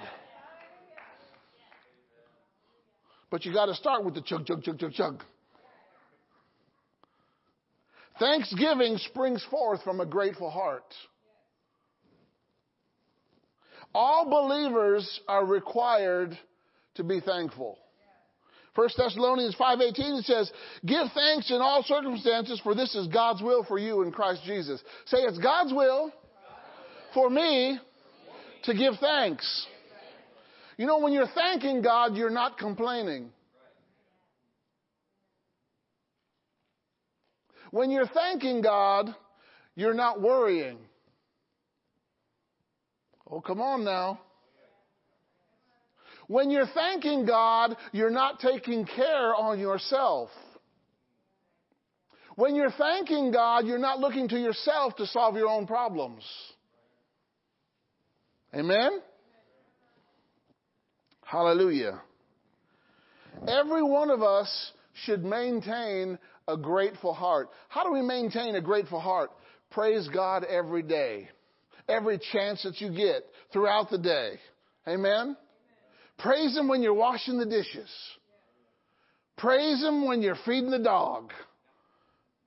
But 3.30 3.43
you 3.43 3.51
got 3.51 3.66
to 3.66 3.76
start 3.76 4.05
with 4.05 4.14
the 4.14 4.22
chug, 4.22 4.45
chug, 4.45 4.64
chug, 4.64 4.80
chug, 4.80 4.93
chug. 4.93 5.24
Thanksgiving 8.20 8.97
springs 8.97 9.43
forth 9.49 9.84
from 9.84 9.99
a 9.99 10.05
grateful 10.05 10.49
heart. 10.49 10.93
All 13.93 14.30
believers 14.30 15.20
are 15.28 15.45
required 15.45 16.38
to 16.95 17.03
be 17.03 17.20
thankful. 17.20 17.78
1 18.76 18.89
Thessalonians 18.97 19.55
5:18 19.55 20.20
it 20.20 20.26
says, 20.26 20.51
"Give 20.84 21.11
thanks 21.11 21.51
in 21.51 21.61
all 21.61 21.84
circumstances 21.84 22.59
for 22.61 22.74
this 22.74 22.95
is 22.95 23.07
God's 23.07 23.41
will 23.41 23.64
for 23.64 23.78
you 23.78 24.01
in 24.01 24.11
Christ 24.11 24.43
Jesus." 24.43 24.84
Say 25.05 25.20
it's 25.20 25.38
God's 25.38 25.72
will 25.74 26.11
for 27.14 27.30
me 27.30 27.80
to 28.64 28.74
give 28.74 28.97
thanks. 28.99 29.68
You 30.78 30.88
know 30.88 30.97
when 30.97 31.14
you're 31.14 31.28
thanking 31.28 31.82
God, 31.82 32.16
you're 32.16 32.32
not 32.32 32.57
complaining. 32.57 33.32
When 37.74 37.89
you're 37.89 38.05
thanking 38.05 38.61
God, 38.61 39.15
you're 39.74 39.95
not 39.95 40.21
worrying. 40.21 40.78
Oh, 43.28 43.41
come 43.41 43.59
on 43.61 43.84
now. 43.84 44.19
When 46.28 46.51
you're 46.51 46.67
thanking 46.67 47.26
God, 47.26 47.76
you're 47.91 48.11
not 48.11 48.39
taking 48.39 48.86
care 48.86 49.34
on 49.34 49.59
yourself. 49.59 50.30
When 52.36 52.53
you're 52.53 52.69
thanking 52.69 53.32
God, 53.32 53.65
you're 53.65 53.80
not 53.80 53.99
looking 53.99 54.28
to 54.28 54.38
yourself 54.38 54.95
to 54.97 55.07
solve 55.07 55.36
your 55.36 55.49
own 55.49 55.65
problems. 55.65 56.21
Amen? 58.53 59.01
Hallelujah. 61.24 62.03
Every 63.47 63.82
one 63.82 64.11
of 64.11 64.21
us 64.21 64.74
should 65.05 65.24
maintain 65.24 66.19
a 66.47 66.57
grateful 66.57 67.13
heart. 67.13 67.49
How 67.69 67.83
do 67.83 67.91
we 67.91 68.01
maintain 68.01 68.55
a 68.55 68.61
grateful 68.61 68.99
heart? 68.99 69.31
Praise 69.71 70.07
God 70.13 70.43
every 70.43 70.83
day, 70.83 71.29
every 71.87 72.19
chance 72.31 72.63
that 72.63 72.79
you 72.79 72.91
get 72.91 73.23
throughout 73.51 73.89
the 73.89 73.97
day. 73.97 74.39
Amen? 74.87 75.35
Praise 76.19 76.55
Him 76.55 76.67
when 76.67 76.81
you're 76.81 76.93
washing 76.93 77.37
the 77.39 77.45
dishes. 77.45 77.89
Praise 79.37 79.81
Him 79.81 80.05
when 80.07 80.21
you're 80.21 80.37
feeding 80.45 80.69
the 80.69 80.79
dog. 80.79 81.31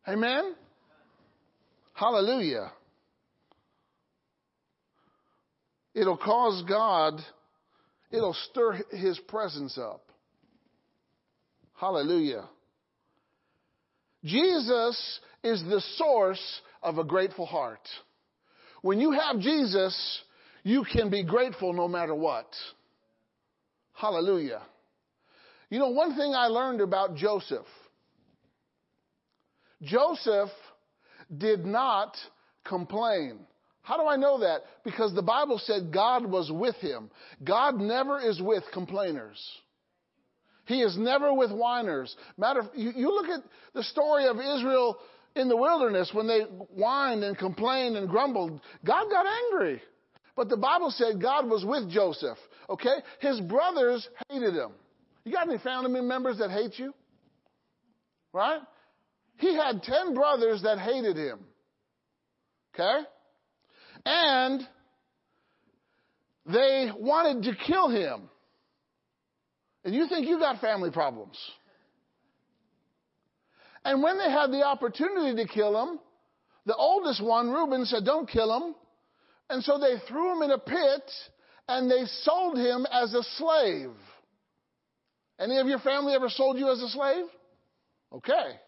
Amen? 0.07 0.55
Hallelujah. 1.95 2.71
It'll 5.95 6.19
cause 6.19 6.63
God, 6.69 7.21
it'll 8.11 8.37
stir 8.51 8.79
His 8.91 9.19
presence 9.27 9.79
up. 9.79 10.03
Hallelujah. 11.75 12.49
Jesus 14.25 15.21
is 15.43 15.63
the 15.63 15.83
source 15.97 16.61
of 16.83 16.99
a 16.99 17.05
grateful 17.05 17.47
heart. 17.47 17.87
When 18.83 19.01
you 19.01 19.13
have 19.13 19.41
Jesus, 19.41 20.23
you 20.63 20.85
can 20.85 21.11
be 21.11 21.25
grateful 21.25 21.73
no 21.73 21.89
matter 21.89 22.15
what. 22.15 22.49
Hallelujah. 23.95 24.63
You 25.71 25.79
know, 25.79 25.89
one 25.89 26.17
thing 26.17 26.35
I 26.35 26.47
learned 26.47 26.81
about 26.81 27.17
Joseph 27.17 27.67
Joseph 29.83 30.51
did 31.37 31.67
not 31.67 32.17
complain. 32.65 33.41
How 33.83 33.97
do 33.97 34.09
I 34.09 34.17
know 34.17 34.41
that? 34.41 34.63
Because 34.85 35.15
the 35.15 35.23
Bible 35.23 35.61
said 35.65 35.93
God 35.93 36.27
was 36.27 36.51
with 36.51 36.77
him. 36.77 37.11
God 37.45 37.77
never 37.79 38.21
is 38.21 38.41
with 38.41 38.65
complainers. 38.73 39.39
He 40.67 40.83
is 40.83 40.97
never 40.99 41.33
with 41.33 41.51
whiners. 41.51 42.15
Matter 42.37 42.61
of, 42.61 42.67
you, 42.75 42.93
you 42.95 43.11
look 43.11 43.29
at 43.29 43.41
the 43.73 43.85
story 43.85 44.27
of 44.27 44.37
Israel 44.37 44.99
in 45.35 45.49
the 45.49 45.57
wilderness 45.57 46.11
when 46.13 46.27
they 46.27 46.41
whined 46.75 47.23
and 47.23 47.39
complained 47.39 47.97
and 47.97 48.09
grumbled. 48.09 48.61
God 48.85 49.09
got 49.11 49.27
angry. 49.27 49.81
But 50.35 50.49
the 50.49 50.57
Bible 50.57 50.91
said 50.91 51.21
God 51.21 51.49
was 51.49 51.65
with 51.65 51.91
Joseph. 51.91 52.39
Okay? 52.69 52.97
His 53.21 53.41
brothers 53.41 54.07
hated 54.29 54.55
him. 54.55 54.73
You 55.25 55.33
got 55.33 55.49
any 55.49 55.59
family 55.59 56.01
members 56.01 56.39
that 56.39 56.51
hate 56.51 56.79
you? 56.79 56.93
Right? 58.33 58.61
He 59.39 59.55
had 59.55 59.83
10 59.83 60.15
brothers 60.15 60.63
that 60.63 60.79
hated 60.79 61.17
him. 61.17 61.39
Okay? 62.75 63.01
And 64.05 64.67
they 66.47 66.91
wanted 66.97 67.45
to 67.45 67.57
kill 67.67 67.89
him. 67.89 68.29
And 69.87 69.95
you 69.95 70.09
think 70.09 70.27
you've 70.27 70.41
got 70.41 70.61
family 70.61 70.91
problems. 70.91 71.39
And 73.85 74.03
when 74.03 74.19
they 74.19 74.29
had 74.29 74.49
the 74.51 74.65
opportunity 74.65 75.41
to 75.41 75.49
kill 75.49 75.81
him, 75.81 76.01
the 76.67 76.75
oldest 76.75 77.23
one, 77.23 77.51
Reuben, 77.51 77.85
said, 77.85 78.05
Don't 78.05 78.29
kill 78.29 78.53
him. 78.53 78.75
And 79.49 79.63
so 79.63 79.79
they 79.79 79.95
threw 80.09 80.37
him 80.37 80.43
in 80.43 80.51
a 80.51 80.59
pit 80.59 81.11
and 81.69 81.89
they 81.89 82.05
sold 82.23 82.59
him 82.59 82.85
as 82.91 83.15
a 83.15 83.23
slave. 83.37 83.93
Any 85.39 85.59
of 85.59 85.69
your 85.69 85.79
family 85.79 86.15
ever 86.15 86.31
sold 86.31 86.59
you 86.59 86.69
as 86.69 86.83
a 86.83 86.89
slave? 86.89 87.27
Okay. 88.13 88.59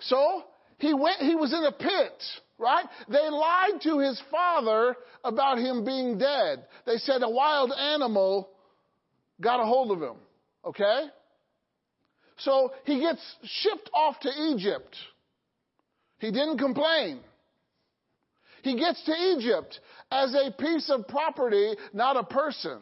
So 0.00 0.42
he 0.78 0.94
went, 0.94 1.20
he 1.20 1.36
was 1.36 1.52
in 1.52 1.62
a 1.62 1.70
pit, 1.70 2.22
right? 2.58 2.86
They 3.08 3.30
lied 3.30 3.80
to 3.84 4.00
his 4.00 4.20
father 4.32 4.96
about 5.22 5.58
him 5.58 5.84
being 5.84 6.18
dead. 6.18 6.64
They 6.86 6.96
said 6.96 7.22
a 7.22 7.30
wild 7.30 7.70
animal 7.70 8.50
got 9.40 9.60
a 9.60 9.64
hold 9.64 9.90
of 9.90 10.02
him. 10.02 10.16
Okay? 10.64 11.06
So 12.38 12.72
he 12.84 13.00
gets 13.00 13.20
shipped 13.44 13.90
off 13.92 14.18
to 14.20 14.30
Egypt. 14.52 14.96
He 16.18 16.30
didn't 16.30 16.58
complain. 16.58 17.20
He 18.62 18.76
gets 18.76 19.02
to 19.04 19.12
Egypt 19.12 19.78
as 20.10 20.34
a 20.34 20.50
piece 20.50 20.90
of 20.90 21.06
property, 21.06 21.74
not 21.92 22.16
a 22.16 22.24
person. 22.24 22.78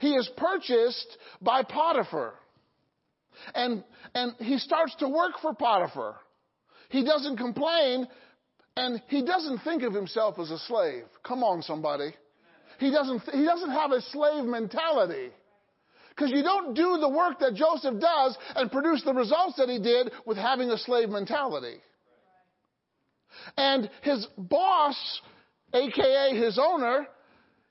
He 0.00 0.14
is 0.14 0.30
purchased 0.36 1.18
by 1.42 1.64
Potiphar. 1.64 2.34
And, 3.54 3.82
and 4.14 4.32
he 4.38 4.58
starts 4.58 4.94
to 4.96 5.08
work 5.08 5.32
for 5.42 5.54
Potiphar. 5.54 6.16
He 6.88 7.04
doesn't 7.04 7.36
complain 7.36 8.06
and 8.76 9.02
he 9.08 9.24
doesn't 9.24 9.58
think 9.60 9.82
of 9.82 9.92
himself 9.92 10.38
as 10.38 10.50
a 10.50 10.58
slave. 10.60 11.04
Come 11.24 11.42
on, 11.42 11.62
somebody. 11.62 12.14
He 12.78 12.92
doesn't, 12.92 13.22
he 13.32 13.44
doesn't 13.44 13.70
have 13.70 13.90
a 13.90 14.00
slave 14.00 14.44
mentality. 14.44 15.30
Because 16.18 16.32
you 16.32 16.42
don't 16.42 16.74
do 16.74 16.98
the 17.00 17.08
work 17.08 17.38
that 17.38 17.54
Joseph 17.54 18.00
does 18.00 18.36
and 18.56 18.72
produce 18.72 19.04
the 19.04 19.14
results 19.14 19.56
that 19.58 19.68
he 19.68 19.78
did 19.78 20.10
with 20.26 20.36
having 20.36 20.68
a 20.70 20.78
slave 20.78 21.10
mentality. 21.10 21.76
And 23.56 23.88
his 24.02 24.26
boss, 24.36 25.20
aka 25.72 26.36
his 26.36 26.58
owner, 26.60 27.06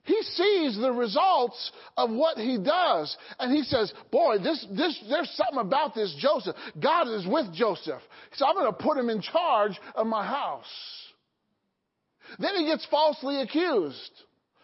he 0.04 0.22
sees 0.22 0.78
the 0.80 0.90
results 0.90 1.72
of 1.98 2.10
what 2.10 2.38
he 2.38 2.56
does. 2.56 3.14
And 3.38 3.54
he 3.54 3.64
says, 3.64 3.92
boy, 4.10 4.38
this, 4.38 4.66
this, 4.74 4.98
there's 5.10 5.30
something 5.36 5.58
about 5.58 5.94
this 5.94 6.16
Joseph. 6.18 6.56
God 6.82 7.08
is 7.08 7.26
with 7.26 7.52
Joseph. 7.52 8.00
So 8.32 8.46
I'm 8.46 8.54
going 8.54 8.72
to 8.72 8.82
put 8.82 8.96
him 8.96 9.10
in 9.10 9.20
charge 9.20 9.78
of 9.94 10.06
my 10.06 10.24
house. 10.26 10.64
Then 12.38 12.56
he 12.56 12.64
gets 12.64 12.86
falsely 12.86 13.42
accused 13.42 14.12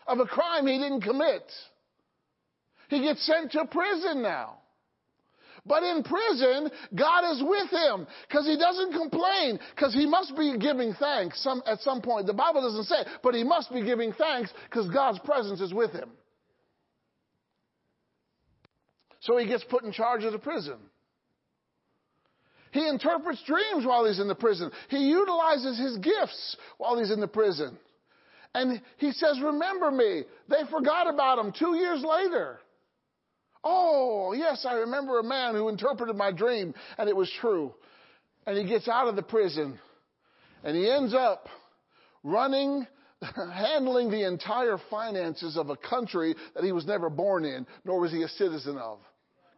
of 0.06 0.20
a 0.20 0.24
crime 0.24 0.66
he 0.66 0.78
didn't 0.78 1.02
commit. 1.02 1.42
He 2.88 3.00
gets 3.00 3.24
sent 3.26 3.52
to 3.52 3.64
prison 3.66 4.22
now. 4.22 4.58
But 5.66 5.82
in 5.82 6.02
prison, 6.02 6.70
God 6.94 7.32
is 7.32 7.42
with 7.42 7.70
him 7.70 8.06
because 8.28 8.44
he 8.44 8.58
doesn't 8.58 8.92
complain 8.92 9.58
because 9.74 9.94
he 9.94 10.04
must 10.04 10.36
be 10.36 10.58
giving 10.58 10.92
thanks 10.94 11.42
some, 11.42 11.62
at 11.66 11.80
some 11.80 12.02
point. 12.02 12.26
The 12.26 12.34
Bible 12.34 12.60
doesn't 12.60 12.84
say, 12.84 13.10
but 13.22 13.34
he 13.34 13.44
must 13.44 13.72
be 13.72 13.82
giving 13.82 14.12
thanks 14.12 14.52
because 14.68 14.88
God's 14.90 15.18
presence 15.20 15.62
is 15.62 15.72
with 15.72 15.92
him. 15.92 16.10
So 19.20 19.38
he 19.38 19.46
gets 19.46 19.64
put 19.64 19.84
in 19.84 19.92
charge 19.92 20.24
of 20.24 20.32
the 20.32 20.38
prison. 20.38 20.76
He 22.72 22.86
interprets 22.86 23.42
dreams 23.46 23.86
while 23.86 24.04
he's 24.04 24.20
in 24.20 24.28
the 24.28 24.34
prison. 24.34 24.70
He 24.88 24.98
utilizes 24.98 25.78
his 25.78 25.96
gifts 25.98 26.56
while 26.76 26.98
he's 26.98 27.10
in 27.10 27.20
the 27.20 27.28
prison. 27.28 27.78
And 28.52 28.82
he 28.98 29.12
says, 29.12 29.40
Remember 29.42 29.90
me. 29.90 30.24
They 30.48 30.68
forgot 30.70 31.12
about 31.12 31.38
him 31.38 31.52
two 31.58 31.76
years 31.76 32.04
later. 32.06 32.58
Oh, 33.64 34.34
yes, 34.34 34.66
I 34.68 34.74
remember 34.74 35.18
a 35.18 35.24
man 35.24 35.54
who 35.54 35.68
interpreted 35.68 36.16
my 36.16 36.30
dream 36.30 36.74
and 36.98 37.08
it 37.08 37.16
was 37.16 37.30
true. 37.40 37.72
And 38.46 38.58
he 38.58 38.64
gets 38.64 38.88
out 38.88 39.08
of 39.08 39.16
the 39.16 39.22
prison 39.22 39.78
and 40.62 40.76
he 40.76 40.90
ends 40.90 41.14
up 41.14 41.48
running, 42.22 42.86
handling 43.54 44.10
the 44.10 44.26
entire 44.26 44.78
finances 44.90 45.56
of 45.56 45.70
a 45.70 45.76
country 45.76 46.34
that 46.54 46.62
he 46.62 46.72
was 46.72 46.86
never 46.86 47.08
born 47.08 47.44
in, 47.44 47.66
nor 47.84 48.00
was 48.00 48.12
he 48.12 48.22
a 48.22 48.28
citizen 48.28 48.76
of. 48.76 48.98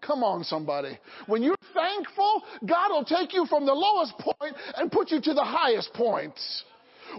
Come 0.02 0.22
on, 0.22 0.44
somebody. 0.44 0.98
When 1.26 1.42
you're 1.42 1.57
thankful, 1.74 2.44
God 2.64 2.90
will 2.90 3.04
take 3.04 3.32
you 3.32 3.46
from 3.46 3.66
the 3.66 3.72
lowest 3.72 4.16
point 4.18 4.54
and 4.76 4.92
put 4.92 5.11
you 5.11 5.20
to 5.20 5.34
the 5.34 5.42
highest 5.42 5.92
point. 5.94 6.38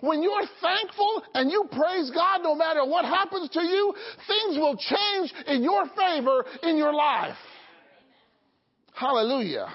When 0.02 0.22
you're 0.22 0.46
thankful 0.62 1.24
and 1.34 1.52
you 1.52 1.66
praise 1.72 2.12
God 2.12 2.42
no 2.44 2.56
matter 2.56 2.86
what 2.86 3.06
happens 3.06 3.50
to 3.50 3.62
you, 3.62 3.94
things 4.28 4.58
will 4.58 4.78
change 4.78 5.34
in 5.48 5.64
your 5.64 5.86
favor 5.96 6.46
in 6.64 6.78
your 6.78 6.94
life. 6.94 7.36
Hallelujah. 8.94 9.68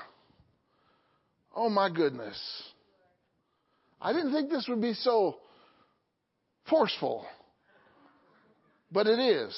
Oh 1.55 1.69
my 1.69 1.91
goodness. 1.91 2.39
I 4.01 4.13
didn't 4.13 4.33
think 4.33 4.51
this 4.51 4.67
would 4.69 4.81
be 4.81 4.95
so 4.95 5.37
forceful, 6.69 7.25
but 8.91 9.07
it 9.07 9.19
is. 9.19 9.57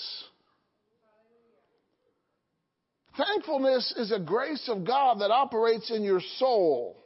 Thankfulness 3.17 3.95
is 3.97 4.13
a 4.13 4.19
grace 4.19 4.69
of 4.69 4.85
God 4.85 5.21
that 5.21 5.31
operates 5.31 5.91
in 5.91 6.03
your 6.03 6.21
soul. 6.39 6.97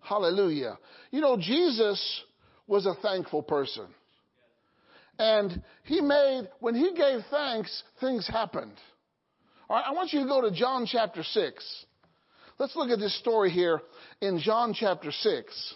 Hallelujah. 0.00 0.76
You 1.12 1.20
know, 1.20 1.36
Jesus 1.36 2.22
was 2.70 2.86
a 2.86 2.94
thankful 3.02 3.42
person. 3.42 3.86
And 5.18 5.60
he 5.82 6.00
made, 6.00 6.48
when 6.60 6.76
he 6.76 6.94
gave 6.94 7.20
thanks, 7.28 7.82
things 8.00 8.28
happened. 8.28 8.76
All 9.68 9.76
right, 9.76 9.84
I 9.86 9.92
want 9.92 10.12
you 10.12 10.20
to 10.20 10.26
go 10.26 10.40
to 10.40 10.52
John 10.52 10.86
chapter 10.86 11.24
6. 11.24 11.84
Let's 12.58 12.76
look 12.76 12.90
at 12.90 13.00
this 13.00 13.18
story 13.18 13.50
here 13.50 13.82
in 14.20 14.38
John 14.38 14.72
chapter 14.72 15.10
6. 15.10 15.74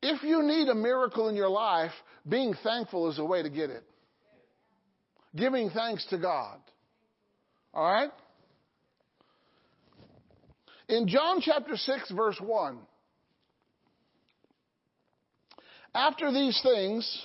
If 0.00 0.22
you 0.22 0.42
need 0.42 0.68
a 0.68 0.74
miracle 0.74 1.28
in 1.28 1.36
your 1.36 1.50
life, 1.50 1.92
being 2.26 2.54
thankful 2.64 3.10
is 3.10 3.18
a 3.18 3.24
way 3.24 3.42
to 3.42 3.50
get 3.50 3.68
it. 3.68 3.84
giving 5.36 5.68
thanks 5.68 6.06
to 6.06 6.16
God. 6.16 6.58
All 7.74 7.84
right? 7.84 8.10
In 10.88 11.06
John 11.06 11.40
chapter 11.42 11.76
6, 11.76 12.12
verse 12.12 12.40
1, 12.40 12.78
after 15.96 16.30
these 16.30 16.60
things, 16.62 17.22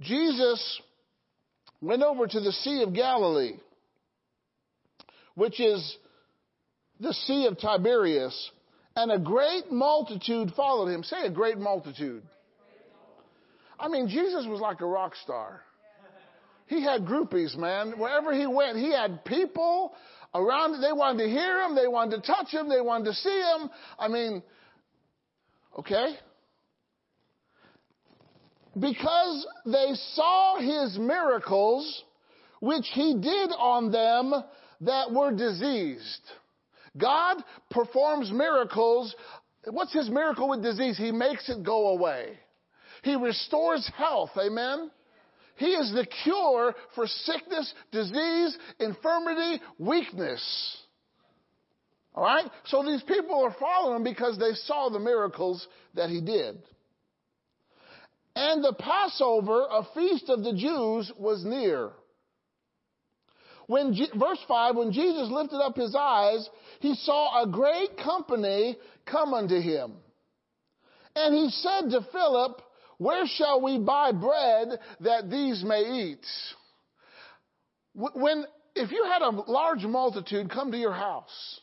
Jesus 0.00 0.80
went 1.80 2.02
over 2.02 2.26
to 2.26 2.40
the 2.40 2.50
Sea 2.50 2.82
of 2.82 2.92
Galilee, 2.92 3.54
which 5.36 5.60
is 5.60 5.96
the 6.98 7.12
Sea 7.12 7.46
of 7.46 7.58
Tiberias, 7.58 8.50
and 8.96 9.12
a 9.12 9.18
great 9.18 9.70
multitude 9.70 10.52
followed 10.56 10.88
him. 10.88 11.04
Say 11.04 11.26
a 11.26 11.30
great 11.30 11.58
multitude. 11.58 12.22
I 13.78 13.88
mean, 13.88 14.08
Jesus 14.08 14.46
was 14.48 14.60
like 14.60 14.80
a 14.80 14.86
rock 14.86 15.14
star. 15.22 15.60
He 16.66 16.82
had 16.82 17.02
groupies, 17.02 17.56
man. 17.56 17.98
Wherever 17.98 18.32
he 18.32 18.46
went, 18.46 18.78
he 18.78 18.90
had 18.90 19.24
people 19.24 19.92
around. 20.34 20.80
They 20.80 20.92
wanted 20.92 21.24
to 21.24 21.28
hear 21.28 21.60
him. 21.62 21.74
They 21.74 21.86
wanted 21.86 22.22
to 22.22 22.26
touch 22.26 22.48
him. 22.48 22.68
They 22.68 22.80
wanted 22.80 23.06
to 23.06 23.14
see 23.14 23.42
him. 23.58 23.70
I 23.98 24.08
mean, 24.08 24.42
okay? 25.78 26.16
Because 28.78 29.46
they 29.66 29.92
saw 30.14 30.58
his 30.58 30.98
miracles, 30.98 32.02
which 32.60 32.86
he 32.92 33.14
did 33.14 33.50
on 33.56 33.92
them 33.92 34.32
that 34.80 35.12
were 35.12 35.32
diseased. 35.32 36.22
God 36.96 37.42
performs 37.70 38.30
miracles. 38.32 39.14
What's 39.70 39.92
his 39.92 40.10
miracle 40.10 40.48
with 40.48 40.62
disease? 40.62 40.96
He 40.96 41.12
makes 41.12 41.48
it 41.48 41.62
go 41.62 41.88
away. 41.88 42.38
He 43.02 43.16
restores 43.16 43.88
health. 43.96 44.30
Amen. 44.36 44.90
He 45.56 45.66
is 45.66 45.92
the 45.92 46.06
cure 46.24 46.74
for 46.94 47.06
sickness, 47.06 47.72
disease, 47.92 48.56
infirmity, 48.80 49.62
weakness. 49.78 50.42
All 52.14 52.24
right? 52.24 52.50
So 52.66 52.82
these 52.82 53.02
people 53.02 53.44
are 53.44 53.54
following 53.58 53.98
him 53.98 54.04
because 54.04 54.38
they 54.38 54.52
saw 54.64 54.88
the 54.88 54.98
miracles 54.98 55.66
that 55.94 56.10
he 56.10 56.20
did. 56.20 56.62
And 58.36 58.64
the 58.64 58.74
Passover, 58.74 59.66
a 59.70 59.84
feast 59.94 60.28
of 60.28 60.42
the 60.42 60.52
Jews, 60.52 61.12
was 61.18 61.44
near. 61.44 61.90
When, 63.66 63.96
verse 64.18 64.40
5, 64.46 64.76
when 64.76 64.92
Jesus 64.92 65.28
lifted 65.30 65.60
up 65.60 65.76
his 65.76 65.94
eyes, 65.94 66.48
he 66.80 66.94
saw 66.94 67.42
a 67.42 67.46
great 67.46 67.96
company 67.96 68.76
come 69.06 69.32
unto 69.32 69.58
him. 69.60 69.92
And 71.16 71.34
he 71.34 71.48
said 71.50 71.90
to 71.90 72.06
Philip, 72.12 72.60
Where 72.98 73.24
shall 73.26 73.62
we 73.62 73.78
buy 73.78 74.12
bread 74.12 74.80
that 75.00 75.30
these 75.30 75.62
may 75.64 75.80
eat? 75.80 76.26
When, 77.94 78.44
if 78.74 78.90
you 78.90 79.04
had 79.04 79.22
a 79.22 79.30
large 79.30 79.84
multitude 79.84 80.50
come 80.50 80.72
to 80.72 80.78
your 80.78 80.92
house, 80.92 81.60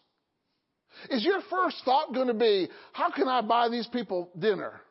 is 1.10 1.24
your 1.24 1.42
first 1.50 1.78
thought 1.84 2.14
going 2.14 2.28
to 2.28 2.34
be, 2.34 2.70
How 2.94 3.12
can 3.12 3.28
I 3.28 3.42
buy 3.42 3.70
these 3.70 3.88
people 3.88 4.32
dinner? 4.40 4.82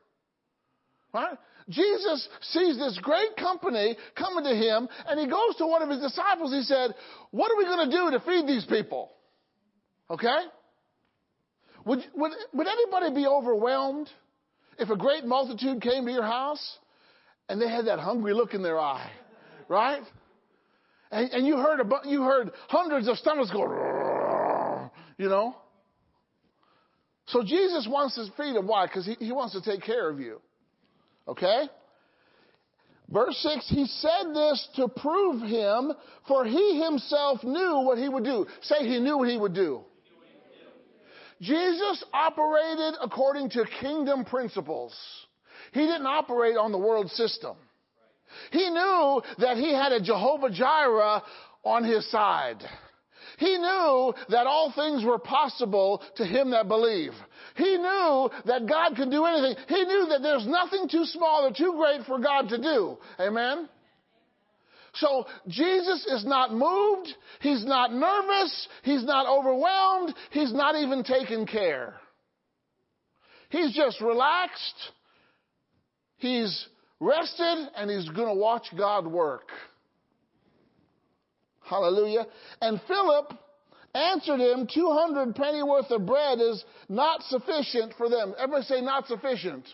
Right? 1.12 1.36
Jesus 1.70 2.28
sees 2.42 2.76
this 2.76 2.98
great 3.00 3.36
company 3.38 3.96
coming 4.16 4.44
to 4.44 4.54
him, 4.54 4.88
and 5.06 5.20
he 5.20 5.26
goes 5.26 5.56
to 5.58 5.66
one 5.66 5.82
of 5.82 5.88
his 5.88 6.00
disciples. 6.00 6.52
He 6.52 6.62
said, 6.62 6.94
What 7.30 7.50
are 7.50 7.56
we 7.56 7.64
going 7.64 7.90
to 7.90 7.96
do 7.96 8.10
to 8.10 8.20
feed 8.20 8.46
these 8.46 8.66
people? 8.66 9.10
Okay? 10.10 10.40
Would, 11.86 12.00
would, 12.14 12.32
would 12.52 12.66
anybody 12.66 13.14
be 13.14 13.26
overwhelmed 13.26 14.08
if 14.78 14.90
a 14.90 14.96
great 14.96 15.24
multitude 15.24 15.80
came 15.80 16.04
to 16.06 16.12
your 16.12 16.24
house 16.24 16.78
and 17.48 17.60
they 17.60 17.68
had 17.68 17.86
that 17.86 18.00
hungry 18.00 18.34
look 18.34 18.52
in 18.52 18.62
their 18.62 18.78
eye? 18.78 19.10
Right? 19.68 20.02
And, 21.10 21.30
and 21.30 21.46
you 21.46 21.56
heard 21.56 21.80
a, 21.80 22.08
you 22.08 22.22
heard 22.22 22.50
hundreds 22.68 23.08
of 23.08 23.16
stomachs 23.16 23.50
go, 23.50 24.90
you 25.18 25.28
know? 25.28 25.56
So 27.26 27.42
Jesus 27.44 27.86
wants 27.88 28.16
to 28.16 28.26
feed 28.36 28.56
them. 28.56 28.66
Why? 28.66 28.86
Because 28.86 29.06
he, 29.06 29.14
he 29.24 29.32
wants 29.32 29.54
to 29.54 29.62
take 29.62 29.82
care 29.82 30.10
of 30.10 30.18
you. 30.18 30.40
Okay? 31.30 31.64
Verse 33.08 33.36
6, 33.38 33.68
he 33.68 33.86
said 33.86 34.34
this 34.34 34.68
to 34.76 34.88
prove 34.88 35.42
him, 35.42 35.92
for 36.28 36.44
he 36.44 36.80
himself 36.82 37.42
knew 37.42 37.82
what 37.84 37.98
he 37.98 38.08
would 38.08 38.24
do. 38.24 38.46
Say 38.62 38.86
he 38.86 39.00
knew 39.00 39.18
what 39.18 39.28
he 39.28 39.36
would 39.36 39.54
do. 39.54 39.80
Jesus 41.40 42.04
operated 42.12 42.94
according 43.00 43.50
to 43.50 43.64
kingdom 43.80 44.24
principles. 44.24 44.94
He 45.72 45.80
didn't 45.80 46.06
operate 46.06 46.56
on 46.56 46.72
the 46.72 46.78
world 46.78 47.10
system. 47.10 47.56
He 48.52 48.68
knew 48.70 49.22
that 49.38 49.56
he 49.56 49.72
had 49.72 49.92
a 49.92 50.00
Jehovah 50.00 50.50
Jireh 50.50 51.22
on 51.64 51.84
his 51.84 52.08
side. 52.10 52.62
He 53.38 53.56
knew 53.56 54.14
that 54.28 54.46
all 54.46 54.72
things 54.74 55.04
were 55.04 55.18
possible 55.18 56.02
to 56.16 56.24
him 56.24 56.50
that 56.50 56.68
believe. 56.68 57.12
He 57.60 57.76
knew 57.76 58.30
that 58.46 58.66
God 58.66 58.96
could 58.96 59.10
do 59.10 59.24
anything. 59.26 59.54
He 59.68 59.84
knew 59.84 60.06
that 60.08 60.22
there's 60.22 60.46
nothing 60.46 60.88
too 60.88 61.04
small 61.04 61.46
or 61.46 61.52
too 61.52 61.74
great 61.76 62.06
for 62.06 62.18
God 62.18 62.48
to 62.48 62.58
do. 62.58 62.96
Amen? 63.20 63.68
So 64.94 65.26
Jesus 65.46 66.06
is 66.06 66.24
not 66.24 66.52
moved. 66.52 67.08
He's 67.40 67.64
not 67.64 67.92
nervous. 67.92 68.68
He's 68.82 69.04
not 69.04 69.26
overwhelmed. 69.26 70.14
He's 70.30 70.52
not 70.52 70.74
even 70.74 71.04
taking 71.04 71.46
care. 71.46 71.94
He's 73.50 73.74
just 73.74 74.00
relaxed. 74.00 74.74
He's 76.16 76.66
rested 76.98 77.68
and 77.76 77.90
he's 77.90 78.08
going 78.08 78.28
to 78.28 78.40
watch 78.40 78.66
God 78.76 79.06
work. 79.06 79.48
Hallelujah. 81.62 82.26
And 82.60 82.80
Philip 82.88 83.32
answered 83.94 84.40
him, 84.40 84.68
200 84.72 85.34
penny 85.34 85.62
worth 85.62 85.90
of 85.90 86.06
bread 86.06 86.38
is 86.40 86.64
not 86.88 87.22
sufficient 87.24 87.94
for 87.96 88.08
them. 88.08 88.34
Everybody 88.38 88.64
say 88.64 88.80
not 88.80 89.06
sufficient. 89.06 89.64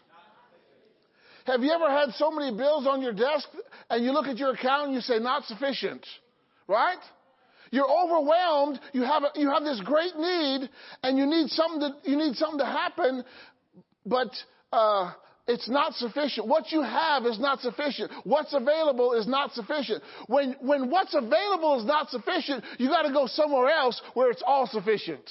Have 1.46 1.62
you 1.62 1.70
ever 1.70 1.88
had 1.88 2.10
so 2.14 2.30
many 2.30 2.56
bills 2.56 2.86
on 2.86 3.02
your 3.02 3.12
desk 3.12 3.48
and 3.88 4.04
you 4.04 4.12
look 4.12 4.26
at 4.26 4.36
your 4.36 4.52
account 4.52 4.86
and 4.86 4.94
you 4.94 5.00
say 5.00 5.18
not 5.18 5.44
sufficient? 5.44 6.04
Right? 6.66 6.98
You're 7.70 7.88
overwhelmed. 7.88 8.80
You 8.92 9.02
have 9.02 9.22
a, 9.22 9.30
you 9.38 9.50
have 9.50 9.62
this 9.62 9.80
great 9.84 10.16
need 10.16 10.68
and 11.02 11.18
you 11.18 11.26
need 11.26 11.48
something 11.50 11.80
to, 11.80 12.10
you 12.10 12.16
need 12.16 12.34
something 12.34 12.58
to 12.58 12.64
happen, 12.64 13.24
but 14.04 14.30
uh, 14.72 15.12
it's 15.46 15.68
not 15.68 15.94
sufficient. 15.94 16.48
What 16.48 16.72
you 16.72 16.82
have 16.82 17.24
is 17.24 17.38
not 17.38 17.60
sufficient. 17.60 18.10
What's 18.24 18.52
available 18.52 19.12
is 19.12 19.28
not 19.28 19.52
sufficient. 19.52 20.02
When, 20.26 20.56
when 20.60 20.90
what's 20.90 21.14
available 21.14 21.78
is 21.78 21.86
not 21.86 22.10
sufficient, 22.10 22.64
you 22.78 22.88
gotta 22.88 23.12
go 23.12 23.26
somewhere 23.28 23.70
else 23.70 24.00
where 24.14 24.30
it's 24.30 24.42
all 24.44 24.66
sufficient. 24.66 25.30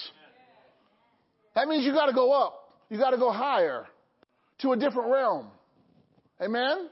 That 1.53 1.67
means 1.67 1.85
you 1.85 1.93
gotta 1.93 2.13
go 2.13 2.31
up. 2.31 2.69
You 2.89 2.97
gotta 2.97 3.17
go 3.17 3.31
higher 3.31 3.87
to 4.59 4.71
a 4.71 4.77
different 4.77 5.11
realm. 5.11 5.47
Amen? 6.41 6.89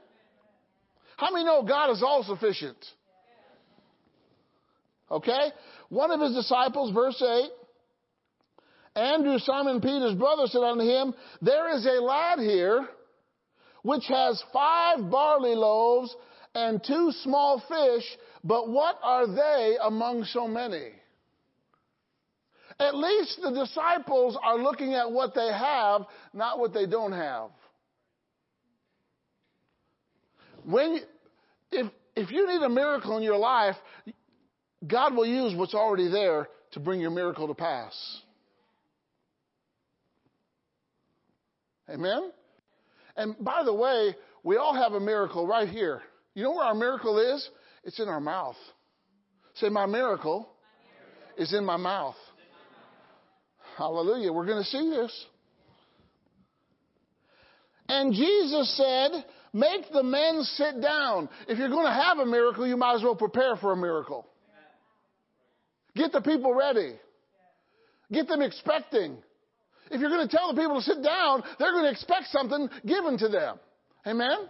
How 1.16 1.32
many 1.32 1.44
know 1.44 1.62
God 1.62 1.92
is 1.92 2.02
all 2.02 2.24
sufficient? 2.24 2.76
Okay? 5.10 5.50
One 5.88 6.10
of 6.10 6.20
his 6.20 6.34
disciples, 6.34 6.92
verse 6.92 7.22
8, 7.22 7.48
Andrew, 8.96 9.38
Simon 9.38 9.80
Peter's 9.80 10.14
brother, 10.14 10.46
said 10.46 10.62
unto 10.62 10.84
him, 10.84 11.14
There 11.40 11.74
is 11.74 11.86
a 11.86 12.02
lad 12.02 12.38
here 12.38 12.86
which 13.84 14.06
has 14.08 14.42
five 14.50 15.10
barley 15.10 15.54
loaves 15.54 16.16
and 16.54 16.82
two 16.82 17.12
small 17.22 17.62
fish, 17.68 18.04
but 18.42 18.70
what 18.70 18.96
are 19.02 19.26
they 19.26 19.76
among 19.82 20.24
so 20.24 20.48
many? 20.48 20.88
At 22.80 22.94
least 22.96 23.40
the 23.42 23.50
disciples 23.50 24.38
are 24.42 24.56
looking 24.56 24.94
at 24.94 25.12
what 25.12 25.34
they 25.34 25.48
have, 25.52 26.06
not 26.32 26.58
what 26.58 26.72
they 26.72 26.86
don't 26.86 27.12
have. 27.12 27.50
When, 30.64 31.00
if, 31.70 31.92
if 32.16 32.30
you 32.30 32.46
need 32.46 32.62
a 32.62 32.70
miracle 32.70 33.18
in 33.18 33.22
your 33.22 33.36
life, 33.36 33.76
God 34.86 35.14
will 35.14 35.26
use 35.26 35.54
what's 35.54 35.74
already 35.74 36.10
there 36.10 36.48
to 36.72 36.80
bring 36.80 37.00
your 37.00 37.10
miracle 37.10 37.48
to 37.48 37.54
pass. 37.54 37.92
Amen? 41.90 42.32
And 43.16 43.36
by 43.40 43.62
the 43.64 43.74
way, 43.74 44.14
we 44.42 44.56
all 44.56 44.74
have 44.74 44.92
a 44.92 45.00
miracle 45.00 45.46
right 45.46 45.68
here. 45.68 46.02
You 46.34 46.44
know 46.44 46.52
where 46.52 46.64
our 46.64 46.74
miracle 46.74 47.18
is? 47.18 47.48
It's 47.84 48.00
in 48.00 48.08
our 48.08 48.20
mouth. 48.20 48.56
Say, 49.54 49.68
my 49.68 49.86
miracle 49.86 50.48
is 51.38 51.52
in 51.52 51.64
my 51.64 51.76
mouth. 51.76 52.16
Hallelujah. 53.76 54.32
We're 54.32 54.46
going 54.46 54.62
to 54.62 54.68
see 54.68 54.90
this. 54.90 55.26
And 57.88 58.12
Jesus 58.14 58.76
said, 58.76 59.24
Make 59.54 59.92
the 59.92 60.02
men 60.02 60.42
sit 60.42 60.82
down. 60.82 61.28
If 61.46 61.58
you're 61.58 61.68
going 61.68 61.86
to 61.86 61.92
have 61.92 62.18
a 62.18 62.26
miracle, 62.26 62.66
you 62.66 62.76
might 62.76 62.96
as 62.96 63.02
well 63.04 63.14
prepare 63.14 63.54
for 63.56 63.70
a 63.70 63.76
miracle. 63.76 64.26
Get 65.94 66.10
the 66.10 66.20
people 66.20 66.52
ready. 66.52 66.96
Get 68.10 68.26
them 68.26 68.42
expecting. 68.42 69.18
If 69.94 70.00
you're 70.00 70.10
going 70.10 70.26
to 70.26 70.36
tell 70.36 70.52
the 70.52 70.60
people 70.60 70.74
to 70.74 70.82
sit 70.82 71.04
down, 71.04 71.44
they're 71.60 71.70
going 71.70 71.84
to 71.84 71.90
expect 71.90 72.26
something 72.26 72.68
given 72.84 73.16
to 73.18 73.28
them. 73.28 73.60
Amen? 74.04 74.48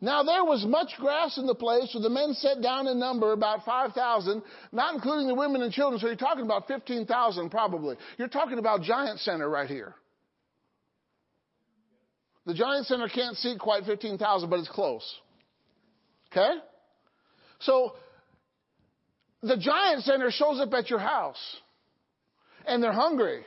Now 0.00 0.22
there 0.22 0.42
was 0.42 0.64
much 0.64 0.92
grass 0.98 1.36
in 1.36 1.46
the 1.46 1.54
place, 1.54 1.92
so 1.92 2.00
the 2.00 2.08
men 2.08 2.32
sat 2.32 2.62
down 2.62 2.88
in 2.88 2.98
number 2.98 3.32
about 3.32 3.66
5,000, 3.66 4.42
not 4.72 4.94
including 4.94 5.28
the 5.28 5.34
women 5.34 5.60
and 5.60 5.70
children. 5.70 6.00
So 6.00 6.06
you're 6.06 6.16
talking 6.16 6.44
about 6.44 6.66
15,000 6.66 7.50
probably. 7.50 7.96
You're 8.16 8.28
talking 8.28 8.58
about 8.58 8.80
Giant 8.80 9.20
Center 9.20 9.50
right 9.50 9.68
here. 9.68 9.94
The 12.46 12.54
Giant 12.54 12.86
Center 12.86 13.08
can't 13.08 13.36
seat 13.36 13.60
quite 13.60 13.84
15,000, 13.84 14.48
but 14.48 14.58
it's 14.58 14.68
close. 14.68 15.04
Okay? 16.32 16.54
So 17.60 17.96
the 19.42 19.58
Giant 19.58 20.04
Center 20.04 20.30
shows 20.30 20.58
up 20.58 20.72
at 20.72 20.88
your 20.88 20.98
house 20.98 21.38
and 22.66 22.82
they're 22.82 22.92
hungry. 22.92 23.44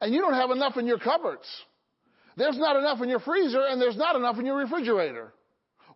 And 0.00 0.14
you 0.14 0.20
don't 0.20 0.34
have 0.34 0.50
enough 0.50 0.76
in 0.76 0.86
your 0.86 0.98
cupboards. 0.98 1.46
There's 2.36 2.58
not 2.58 2.76
enough 2.76 3.00
in 3.02 3.08
your 3.08 3.20
freezer 3.20 3.62
and 3.68 3.80
there's 3.80 3.96
not 3.96 4.16
enough 4.16 4.38
in 4.38 4.46
your 4.46 4.56
refrigerator. 4.56 5.32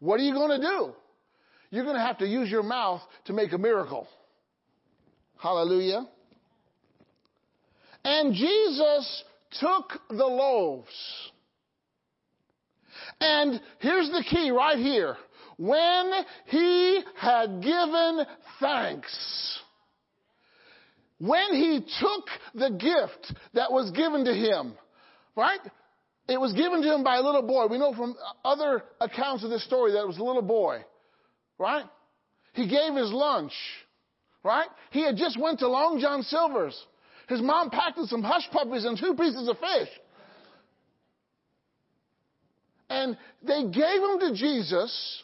What 0.00 0.20
are 0.20 0.24
you 0.24 0.34
going 0.34 0.60
to 0.60 0.66
do? 0.66 0.92
You're 1.70 1.84
going 1.84 1.96
to 1.96 2.02
have 2.02 2.18
to 2.18 2.26
use 2.26 2.50
your 2.50 2.62
mouth 2.62 3.00
to 3.26 3.32
make 3.32 3.52
a 3.52 3.58
miracle. 3.58 4.06
Hallelujah. 5.38 6.06
And 8.04 8.34
Jesus 8.34 9.24
took 9.60 9.92
the 10.10 10.26
loaves. 10.26 10.88
And 13.20 13.60
here's 13.78 14.10
the 14.10 14.24
key 14.28 14.50
right 14.50 14.78
here. 14.78 15.16
When 15.56 16.12
he 16.46 17.02
had 17.16 17.62
given 17.62 18.26
thanks, 18.60 19.60
when 21.18 21.54
he 21.54 21.80
took 22.00 22.24
the 22.54 22.70
gift 22.70 23.34
that 23.54 23.72
was 23.72 23.90
given 23.92 24.24
to 24.24 24.34
him, 24.34 24.74
right? 25.36 25.60
It 26.28 26.40
was 26.40 26.52
given 26.52 26.82
to 26.82 26.94
him 26.94 27.04
by 27.04 27.16
a 27.16 27.22
little 27.22 27.42
boy. 27.42 27.66
We 27.66 27.78
know 27.78 27.94
from 27.94 28.16
other 28.44 28.82
accounts 29.00 29.44
of 29.44 29.50
this 29.50 29.64
story 29.64 29.92
that 29.92 30.00
it 30.00 30.06
was 30.06 30.18
a 30.18 30.24
little 30.24 30.42
boy, 30.42 30.84
right? 31.58 31.84
He 32.54 32.68
gave 32.68 32.94
his 32.94 33.12
lunch, 33.12 33.52
right? 34.42 34.68
He 34.90 35.04
had 35.04 35.16
just 35.16 35.38
went 35.40 35.58
to 35.60 35.68
Long 35.68 36.00
John 36.00 36.22
Silver's. 36.22 36.78
His 37.28 37.40
mom 37.40 37.70
packed 37.70 37.98
him 37.98 38.06
some 38.06 38.22
hush 38.22 38.48
puppies 38.52 38.84
and 38.84 38.98
two 38.98 39.14
pieces 39.14 39.48
of 39.48 39.58
fish. 39.58 39.88
And 42.90 43.16
they 43.42 43.62
gave 43.64 44.02
him 44.02 44.20
to 44.20 44.32
Jesus. 44.34 45.22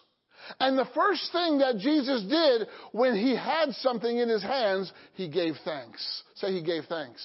And 0.58 0.78
the 0.78 0.88
first 0.94 1.30
thing 1.32 1.58
that 1.58 1.78
Jesus 1.78 2.22
did 2.22 2.68
when 2.92 3.14
he 3.14 3.36
had 3.36 3.72
something 3.74 4.18
in 4.18 4.28
his 4.28 4.42
hands, 4.42 4.92
he 5.14 5.28
gave 5.28 5.54
thanks. 5.64 6.22
Say 6.36 6.52
he 6.52 6.62
gave 6.62 6.84
thanks. 6.88 7.22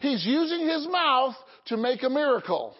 He's 0.00 0.24
using 0.24 0.66
his 0.66 0.86
mouth 0.88 1.34
to 1.66 1.76
make 1.76 2.02
a 2.02 2.10
miracle. 2.10 2.74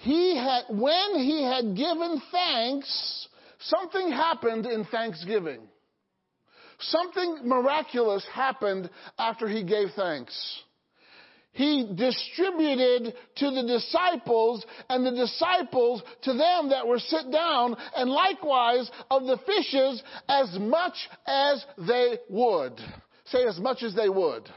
He 0.00 0.34
had, 0.36 0.62
when 0.70 1.16
he 1.16 1.42
had 1.42 1.76
given 1.76 2.22
thanks, 2.32 3.28
something 3.60 4.10
happened 4.10 4.64
in 4.64 4.86
thanksgiving. 4.86 5.60
Something 6.78 7.40
miraculous 7.44 8.24
happened 8.32 8.88
after 9.18 9.46
he 9.46 9.62
gave 9.62 9.88
thanks. 9.94 10.62
He 11.52 11.90
distributed 11.94 13.14
to 13.36 13.50
the 13.50 13.64
disciples 13.66 14.64
and 14.88 15.04
the 15.04 15.10
disciples 15.10 16.02
to 16.22 16.32
them 16.32 16.70
that 16.70 16.86
were 16.86 17.00
sit 17.00 17.30
down 17.32 17.76
and 17.96 18.08
likewise 18.08 18.90
of 19.10 19.24
the 19.24 19.38
fishes 19.38 20.02
as 20.28 20.56
much 20.60 20.94
as 21.26 21.64
they 21.76 22.18
would. 22.28 22.80
Say 23.26 23.44
as 23.46 23.58
much 23.58 23.82
as 23.82 23.94
they 23.94 24.08
would 24.08 24.48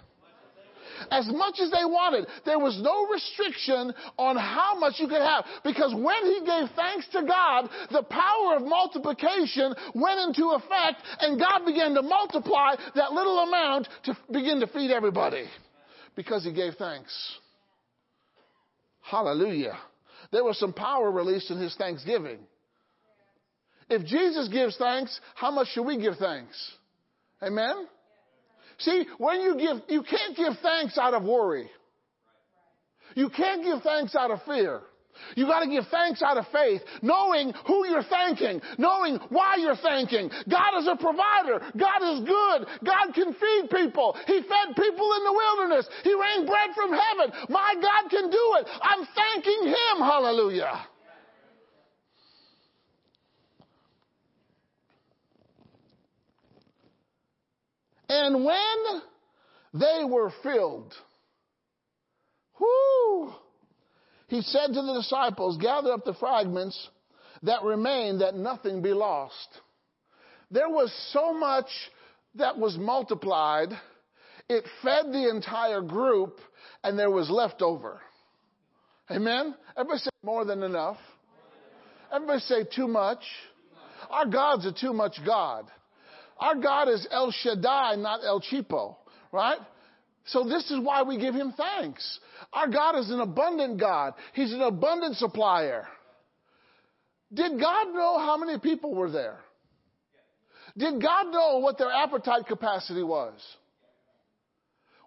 as 1.12 1.28
much 1.28 1.60
as 1.60 1.70
they 1.72 1.84
wanted. 1.84 2.26
There 2.46 2.60
was 2.60 2.80
no 2.82 3.08
restriction 3.08 3.94
on 4.18 4.38
how 4.38 4.78
much 4.78 4.96
you 5.00 5.08
could 5.08 5.22
have 5.22 5.46
because 5.64 5.94
when 5.94 6.26
he 6.26 6.40
gave 6.46 6.70
thanks 6.76 7.08
to 7.12 7.24
God, 7.24 7.70
the 7.92 8.04
power 8.04 8.58
of 8.58 8.64
multiplication 8.64 9.74
went 9.96 10.20
into 10.20 10.52
effect 10.52 11.02
and 11.20 11.40
God 11.40 11.66
began 11.66 11.94
to 11.96 12.02
multiply 12.02 12.76
that 12.96 13.12
little 13.12 13.40
amount 13.40 13.90
to 14.06 14.18
begin 14.32 14.60
to 14.60 14.68
feed 14.68 14.92
everybody 14.92 15.46
because 16.16 16.44
he 16.44 16.54
gave 16.54 16.76
thanks. 16.76 17.14
Hallelujah. 19.02 19.78
There 20.32 20.44
was 20.44 20.58
some 20.58 20.74
power 20.74 21.12
released 21.12 21.52
in 21.52 21.58
his 21.58 21.76
thanksgiving. 21.76 22.40
If 23.90 24.06
Jesus 24.06 24.48
gives 24.48 24.78
thanks, 24.78 25.20
how 25.36 25.52
much 25.52 25.68
should 25.70 25.84
we 25.84 25.98
give 25.98 26.16
thanks? 26.18 26.56
Amen? 27.42 27.88
See, 28.80 29.06
when 29.18 29.42
you 29.42 29.58
give, 29.58 29.78
you 29.90 30.04
can't 30.04 30.36
give 30.36 30.54
thanks 30.62 30.98
out 30.98 31.14
of 31.14 31.24
worry. 31.24 31.70
You 33.16 33.30
can't 33.30 33.64
give 33.64 33.84
thanks 33.84 34.16
out 34.16 34.32
of 34.32 34.42
fear. 34.44 34.82
You 35.36 35.46
got 35.46 35.62
to 35.62 35.70
give 35.70 35.86
thanks 35.90 36.22
out 36.22 36.38
of 36.38 36.46
faith, 36.52 36.82
knowing 37.02 37.54
who 37.66 37.88
you're 37.88 38.04
thanking, 38.04 38.62
knowing 38.78 39.20
why 39.30 39.56
you're 39.60 39.76
thanking. 39.76 40.30
God 40.50 40.80
is 40.80 40.88
a 40.88 40.96
provider. 40.96 41.60
God 41.78 42.02
is 42.14 42.28
good. 42.28 42.68
God 42.84 43.14
can 43.14 43.34
feed 43.34 43.70
people. 43.70 44.18
He 44.28 44.42
fed 44.42 44.76
people 44.76 45.10
in 45.18 45.24
the 45.24 45.34
wilderness. 45.34 45.88
He 46.04 46.14
rained 46.14 46.48
bread 46.48 46.70
from 46.76 46.92
heaven. 46.92 47.34
My 47.50 47.74
God 47.82 48.10
can 48.10 48.30
do 48.30 48.56
it. 48.60 48.68
I'm 48.82 49.08
thanking 49.16 49.68
Him. 49.68 49.98
Hallelujah. 50.00 50.88
And 58.10 58.46
when 58.46 59.02
they 59.74 60.04
were 60.08 60.32
filled, 60.44 60.94
whoo, 62.60 63.34
he 64.28 64.42
said 64.42 64.68
to 64.68 64.82
the 64.82 64.94
disciples, 65.02 65.58
gather 65.58 65.92
up 65.92 66.06
the 66.06 66.14
fragments 66.14 66.90
that 67.44 67.64
remain 67.64 68.20
that 68.20 68.36
nothing 68.36 68.82
be 68.82 68.94
lost. 68.94 69.48
There 70.50 70.70
was 70.70 70.94
so 71.12 71.34
much 71.34 71.68
that 72.36 72.58
was 72.58 72.78
multiplied. 72.78 73.70
It 74.50 74.64
fed 74.82 75.08
the 75.08 75.30
entire 75.30 75.82
group 75.82 76.40
and 76.84 76.98
there 76.98 77.12
was 77.12 77.30
leftover. 77.30 78.02
Amen? 79.10 79.56
Everybody 79.78 80.00
say 80.00 80.10
more 80.24 80.46
than 80.46 80.64
enough. 80.64 80.98
Everybody 82.14 82.40
say 82.42 82.64
too 82.76 82.88
much. 82.88 83.24
Our 84.10 84.26
God's 84.28 84.66
a 84.66 84.72
too 84.72 84.94
much 84.94 85.18
God. 85.26 85.66
Our 86.40 86.56
God 86.56 86.90
is 86.90 87.08
El 87.12 87.32
Shaddai, 87.32 87.96
not 87.96 88.22
El 88.24 88.42
Cheapo, 88.42 88.98
right? 89.32 89.60
So 90.26 90.44
this 90.44 90.72
is 90.72 90.80
why 90.80 91.04
we 91.04 91.18
give 91.18 91.36
him 91.36 91.54
thanks. 91.56 92.20
Our 92.54 92.68
God 92.68 92.98
is 92.98 93.10
an 93.10 93.20
abundant 93.20 93.80
God. 93.80 94.14
He's 94.34 94.54
an 94.54 94.62
abundant 94.62 95.18
supplier. 95.18 95.86
Did 97.34 97.60
God 97.60 97.94
know 97.94 98.20
how 98.20 98.38
many 98.38 98.60
people 98.60 98.94
were 98.94 99.12
there? 99.12 99.40
Did 100.78 101.02
God 101.02 101.32
know 101.32 101.60
what 101.60 101.78
their 101.78 101.92
appetite 101.92 102.48
capacity 102.48 103.04
was? 103.04 103.34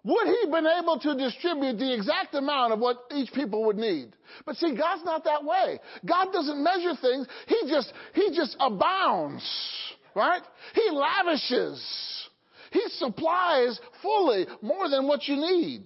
Would 0.03 0.27
he 0.27 0.49
been 0.49 0.67
able 0.67 0.99
to 0.99 1.15
distribute 1.15 1.77
the 1.79 1.93
exact 1.93 2.33
amount 2.33 2.71
of 2.71 2.79
what 2.79 2.97
each 3.13 3.33
people 3.33 3.65
would 3.65 3.75
need? 3.75 4.13
But 4.45 4.55
see, 4.55 4.73
God's 4.75 5.03
not 5.03 5.25
that 5.25 5.43
way. 5.43 5.79
God 6.05 6.31
doesn't 6.31 6.63
measure 6.63 6.93
things. 7.01 7.27
He 7.47 7.69
just, 7.69 7.91
he 8.13 8.29
just 8.33 8.55
abounds. 8.59 9.43
Right? 10.15 10.41
He 10.73 10.89
lavishes. 10.91 11.83
He 12.77 12.89
supplies 12.89 13.79
fully 14.03 14.45
more 14.61 14.87
than 14.87 15.07
what 15.07 15.27
you 15.27 15.35
need. 15.35 15.85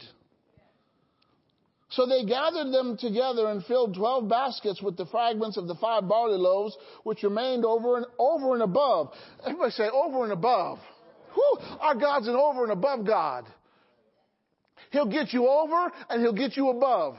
So 1.90 2.06
they 2.06 2.26
gathered 2.26 2.74
them 2.74 2.98
together 2.98 3.48
and 3.48 3.64
filled 3.64 3.96
twelve 3.96 4.28
baskets 4.28 4.82
with 4.82 4.98
the 4.98 5.06
fragments 5.06 5.58
of 5.58 5.68
the 5.68 5.76
five 5.76 6.08
barley 6.08 6.38
loaves, 6.38 6.76
which 7.04 7.24
remained 7.24 7.64
over 7.64 7.98
and 7.98 8.06
over 8.20 8.54
and 8.54 8.64
above. 8.64 9.12
Everybody 9.46 9.72
say 9.72 9.90
over 9.90 10.24
and 10.24 10.34
above. 10.34 10.80
Whew, 11.34 11.58
our 11.80 11.96
God's 11.96 12.28
an 12.28 12.36
over 12.36 12.64
and 12.64 12.74
above 12.74 13.06
God. 13.06 13.46
He'll 14.92 15.10
get 15.10 15.32
you 15.32 15.48
over 15.48 15.92
and 16.10 16.22
he'll 16.22 16.34
get 16.34 16.58
you 16.58 16.70
above. 16.70 17.16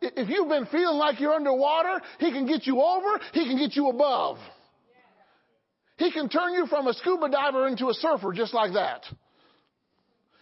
If 0.00 0.28
you've 0.28 0.48
been 0.48 0.66
feeling 0.66 0.98
like 0.98 1.20
you're 1.20 1.34
underwater, 1.34 2.00
he 2.18 2.32
can 2.32 2.46
get 2.46 2.66
you 2.66 2.80
over, 2.80 3.20
he 3.32 3.44
can 3.44 3.58
get 3.58 3.76
you 3.76 3.90
above. 3.90 4.38
He 5.96 6.10
can 6.10 6.28
turn 6.28 6.54
you 6.54 6.66
from 6.66 6.86
a 6.86 6.94
scuba 6.94 7.28
diver 7.28 7.68
into 7.68 7.88
a 7.88 7.94
surfer 7.94 8.32
just 8.32 8.52
like 8.52 8.72
that. 8.72 9.02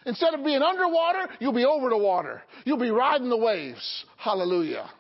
Instead 0.05 0.35
of 0.35 0.45
being 0.45 0.63
underwater, 0.63 1.29
you'll 1.39 1.53
be 1.53 1.65
over 1.65 1.89
the 1.91 1.99
water. 1.99 2.43
You'll 2.65 2.79
be 2.79 2.91
riding 2.91 3.29
the 3.29 3.37
waves. 3.37 4.05
Hallelujah. 4.17 4.91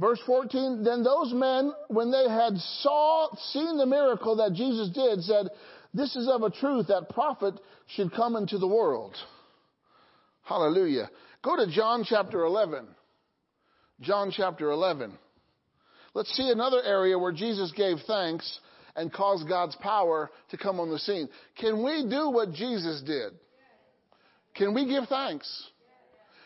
Verse 0.00 0.20
14, 0.26 0.82
then 0.82 1.04
those 1.04 1.32
men, 1.32 1.72
when 1.88 2.10
they 2.10 2.28
had 2.28 2.56
saw, 2.56 3.28
seen 3.52 3.78
the 3.78 3.86
miracle 3.86 4.36
that 4.36 4.52
Jesus 4.52 4.88
did, 4.88 5.22
said, 5.22 5.46
this 5.94 6.16
is 6.16 6.28
of 6.28 6.42
a 6.42 6.50
truth 6.50 6.88
that 6.88 7.10
prophet 7.10 7.54
should 7.86 8.12
come 8.12 8.34
into 8.34 8.58
the 8.58 8.66
world. 8.66 9.14
Hallelujah. 10.42 11.08
Go 11.44 11.54
to 11.54 11.70
John 11.70 12.04
chapter 12.04 12.44
11. 12.44 12.88
John 14.00 14.32
chapter 14.34 14.70
11. 14.70 15.12
Let's 16.14 16.34
see 16.36 16.50
another 16.50 16.82
area 16.82 17.18
where 17.18 17.32
Jesus 17.32 17.72
gave 17.72 17.98
thanks 18.06 18.60
and 18.96 19.12
caused 19.12 19.48
God's 19.48 19.76
power 19.76 20.30
to 20.50 20.56
come 20.56 20.80
on 20.80 20.90
the 20.90 20.98
scene. 20.98 21.28
Can 21.58 21.82
we 21.82 22.06
do 22.08 22.30
what 22.30 22.52
Jesus 22.52 23.02
did? 23.02 23.32
Can 24.54 24.74
we 24.74 24.86
give 24.86 25.08
thanks? 25.08 25.48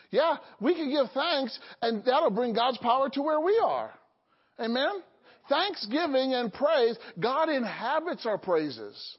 Yeah, 0.09 0.37
we 0.61 0.73
can 0.73 0.89
give 0.89 1.11
thanks 1.13 1.57
and 1.81 2.03
that'll 2.05 2.31
bring 2.31 2.53
God's 2.53 2.77
power 2.77 3.09
to 3.09 3.21
where 3.21 3.41
we 3.41 3.61
are. 3.63 3.91
Amen? 4.59 5.01
Thanksgiving 5.49 6.33
and 6.33 6.51
praise, 6.53 6.97
God 7.19 7.49
inhabits 7.49 8.25
our 8.25 8.37
praises. 8.37 9.17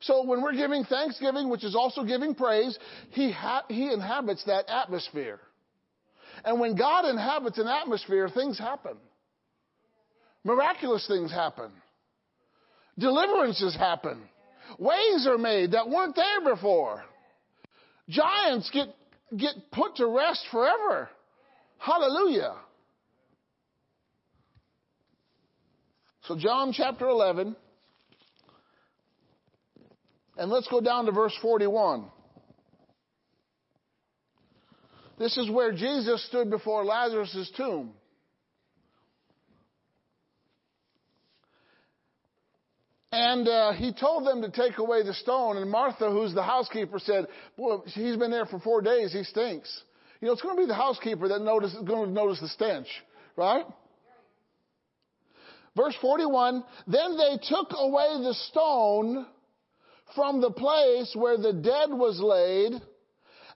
So 0.00 0.24
when 0.24 0.42
we're 0.42 0.54
giving 0.54 0.84
thanksgiving, 0.84 1.48
which 1.48 1.64
is 1.64 1.74
also 1.74 2.04
giving 2.04 2.34
praise, 2.34 2.78
He, 3.10 3.32
ha- 3.32 3.64
he 3.68 3.92
inhabits 3.92 4.44
that 4.44 4.68
atmosphere. 4.68 5.40
And 6.44 6.60
when 6.60 6.76
God 6.76 7.06
inhabits 7.06 7.58
an 7.58 7.66
atmosphere, 7.66 8.28
things 8.28 8.58
happen. 8.58 8.96
Miraculous 10.44 11.06
things 11.08 11.32
happen. 11.32 11.70
Deliverances 12.98 13.76
happen. 13.76 14.22
Ways 14.78 15.26
are 15.28 15.38
made 15.38 15.72
that 15.72 15.88
weren't 15.88 16.16
there 16.16 16.54
before. 16.54 17.04
Giants 18.08 18.70
get, 18.72 18.88
get 19.36 19.54
put 19.72 19.96
to 19.96 20.06
rest 20.06 20.44
forever. 20.50 21.08
Hallelujah. 21.78 22.54
So, 26.22 26.36
John 26.36 26.72
chapter 26.72 27.06
11, 27.06 27.54
and 30.36 30.50
let's 30.50 30.66
go 30.68 30.80
down 30.80 31.06
to 31.06 31.12
verse 31.12 31.36
41. 31.40 32.06
This 35.18 35.36
is 35.36 35.50
where 35.50 35.72
Jesus 35.72 36.24
stood 36.26 36.50
before 36.50 36.84
Lazarus' 36.84 37.50
tomb. 37.56 37.92
And 43.12 43.48
uh, 43.48 43.72
he 43.72 43.94
told 43.94 44.26
them 44.26 44.42
to 44.42 44.50
take 44.50 44.76
away 44.76 45.02
the 45.02 45.14
stone. 45.14 45.56
And 45.56 45.70
Martha, 45.70 46.10
who's 46.10 46.34
the 46.34 46.42
housekeeper, 46.42 46.98
said, 46.98 47.26
Boy, 47.56 47.78
he's 47.86 48.16
been 48.16 48.30
there 48.30 48.44
for 48.44 48.58
four 48.58 48.82
days. 48.82 49.12
He 49.12 49.22
stinks. 49.22 49.82
You 50.20 50.26
know, 50.26 50.32
it's 50.32 50.42
going 50.42 50.56
to 50.56 50.62
be 50.62 50.66
the 50.66 50.74
housekeeper 50.74 51.28
that 51.28 51.40
notice, 51.40 51.74
going 51.86 52.08
to 52.08 52.12
notice 52.12 52.40
the 52.40 52.48
stench, 52.48 52.88
right? 53.36 53.64
Verse 55.76 55.94
41 56.00 56.62
Then 56.86 57.16
they 57.16 57.38
took 57.48 57.68
away 57.74 58.22
the 58.22 58.34
stone 58.50 59.26
from 60.14 60.40
the 60.40 60.50
place 60.50 61.14
where 61.14 61.36
the 61.36 61.52
dead 61.52 61.90
was 61.90 62.20
laid. 62.20 62.82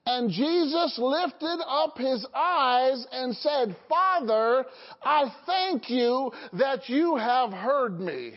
And 0.07 0.31
Jesus 0.31 0.99
lifted 0.99 1.59
up 1.67 1.99
his 1.99 2.27
eyes 2.35 3.07
and 3.13 3.37
said, 3.37 3.77
Father, 3.89 4.65
I 5.03 5.25
thank 5.47 5.91
you 5.91 6.33
that 6.55 6.89
you 6.89 7.17
have 7.17 7.53
heard 7.53 8.01
me. 8.01 8.33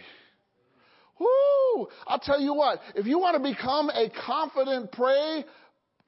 Woo! 1.20 1.88
I'll 2.06 2.20
tell 2.20 2.42
you 2.42 2.54
what, 2.54 2.80
if 2.96 3.06
you 3.06 3.18
want 3.18 3.42
to 3.42 3.52
become 3.52 3.90
a 3.90 4.10
confident 4.26 4.92
pray, 4.92 5.46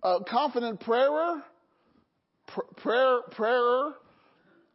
a 0.04 0.18
confident 0.30 0.82
prayer, 0.82 1.44
pr- 2.48 2.82
prayer, 2.82 3.20
prayer, 3.32 3.94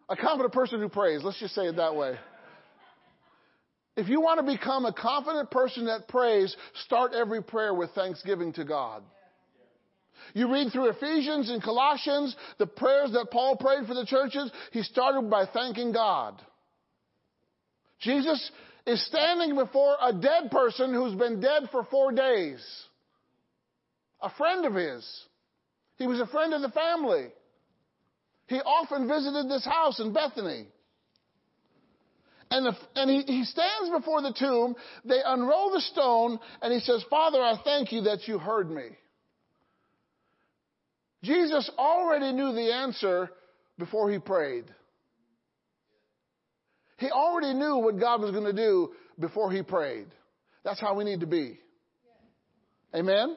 a 0.08 0.16
confident 0.16 0.52
person 0.52 0.80
who 0.80 0.88
prays, 0.88 1.20
let's 1.22 1.38
just 1.38 1.54
say 1.54 1.66
it 1.66 1.76
that 1.76 1.94
way. 1.94 2.16
If 3.96 4.08
you 4.08 4.20
want 4.20 4.40
to 4.40 4.46
become 4.46 4.86
a 4.86 4.92
confident 4.92 5.50
person 5.50 5.86
that 5.86 6.08
prays, 6.08 6.56
start 6.86 7.12
every 7.12 7.42
prayer 7.42 7.74
with 7.74 7.90
thanksgiving 7.90 8.52
to 8.54 8.64
God. 8.64 9.02
You 10.34 10.52
read 10.52 10.72
through 10.72 10.90
Ephesians 10.90 11.50
and 11.50 11.62
Colossians, 11.62 12.36
the 12.58 12.66
prayers 12.66 13.12
that 13.12 13.30
Paul 13.30 13.56
prayed 13.56 13.86
for 13.86 13.94
the 13.94 14.06
churches, 14.06 14.50
he 14.72 14.82
started 14.82 15.30
by 15.30 15.46
thanking 15.46 15.92
God. 15.92 16.40
Jesus 18.00 18.50
is 18.86 19.04
standing 19.06 19.56
before 19.56 19.96
a 20.00 20.12
dead 20.12 20.50
person 20.50 20.94
who's 20.94 21.14
been 21.14 21.40
dead 21.40 21.64
for 21.70 21.84
four 21.84 22.12
days. 22.12 22.64
A 24.22 24.30
friend 24.30 24.64
of 24.64 24.74
his. 24.74 25.06
He 25.96 26.06
was 26.06 26.20
a 26.20 26.26
friend 26.26 26.54
of 26.54 26.62
the 26.62 26.70
family. 26.70 27.28
He 28.46 28.56
often 28.56 29.06
visited 29.06 29.48
this 29.48 29.64
house 29.64 30.00
in 30.00 30.12
Bethany. 30.12 30.66
And, 32.50 32.66
the, 32.66 32.76
and 32.96 33.08
he, 33.08 33.22
he 33.32 33.44
stands 33.44 33.90
before 33.96 34.22
the 34.22 34.34
tomb. 34.36 34.74
They 35.04 35.20
unroll 35.24 35.70
the 35.70 35.80
stone, 35.80 36.40
and 36.60 36.72
he 36.72 36.80
says, 36.80 37.04
Father, 37.08 37.40
I 37.40 37.60
thank 37.62 37.92
you 37.92 38.02
that 38.02 38.26
you 38.26 38.38
heard 38.38 38.70
me. 38.70 38.88
Jesus 41.22 41.70
already 41.76 42.32
knew 42.32 42.52
the 42.52 42.72
answer 42.72 43.30
before 43.78 44.10
he 44.10 44.18
prayed. 44.18 44.64
He 46.98 47.10
already 47.10 47.54
knew 47.54 47.76
what 47.76 47.98
God 47.98 48.20
was 48.20 48.30
going 48.30 48.44
to 48.44 48.52
do 48.52 48.92
before 49.18 49.50
he 49.50 49.62
prayed. 49.62 50.06
That's 50.64 50.80
how 50.80 50.94
we 50.94 51.04
need 51.04 51.20
to 51.20 51.26
be. 51.26 51.58
Amen? 52.94 53.36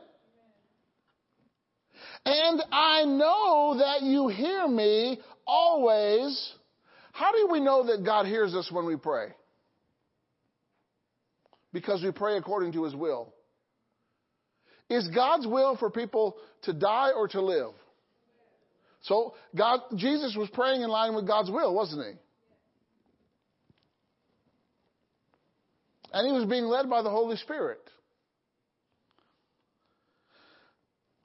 And 2.26 2.64
I 2.72 3.06
know 3.06 3.76
that 3.80 4.02
you 4.02 4.28
hear 4.30 4.68
me 4.68 5.20
always. 5.46 6.54
How 7.12 7.32
do 7.32 7.48
we 7.52 7.60
know 7.60 7.86
that 7.88 8.04
God 8.04 8.26
hears 8.26 8.54
us 8.54 8.72
when 8.72 8.86
we 8.86 8.96
pray? 8.96 9.28
Because 11.72 12.04
we 12.04 12.12
pray 12.12 12.38
according 12.38 12.74
to 12.74 12.84
his 12.84 12.96
will. 12.96 13.34
Is 14.90 15.08
God's 15.10 15.48
will 15.48 15.76
for 15.78 15.90
people 15.90 16.36
to 16.64 16.74
die 16.74 17.12
or 17.16 17.28
to 17.30 17.42
live? 17.42 17.72
So 19.02 19.34
God, 19.56 19.80
Jesus 19.96 20.36
was 20.38 20.50
praying 20.50 20.82
in 20.82 20.90
line 20.90 21.16
with 21.16 21.28
God's 21.28 21.52
will, 21.52 21.74
wasn't 21.74 22.06
he? 22.06 22.14
And 26.14 26.28
he 26.28 26.34
was 26.34 26.48
being 26.48 26.66
led 26.66 26.90
by 26.90 27.02
the 27.02 27.10
Holy 27.10 27.38
Spirit. 27.38 27.80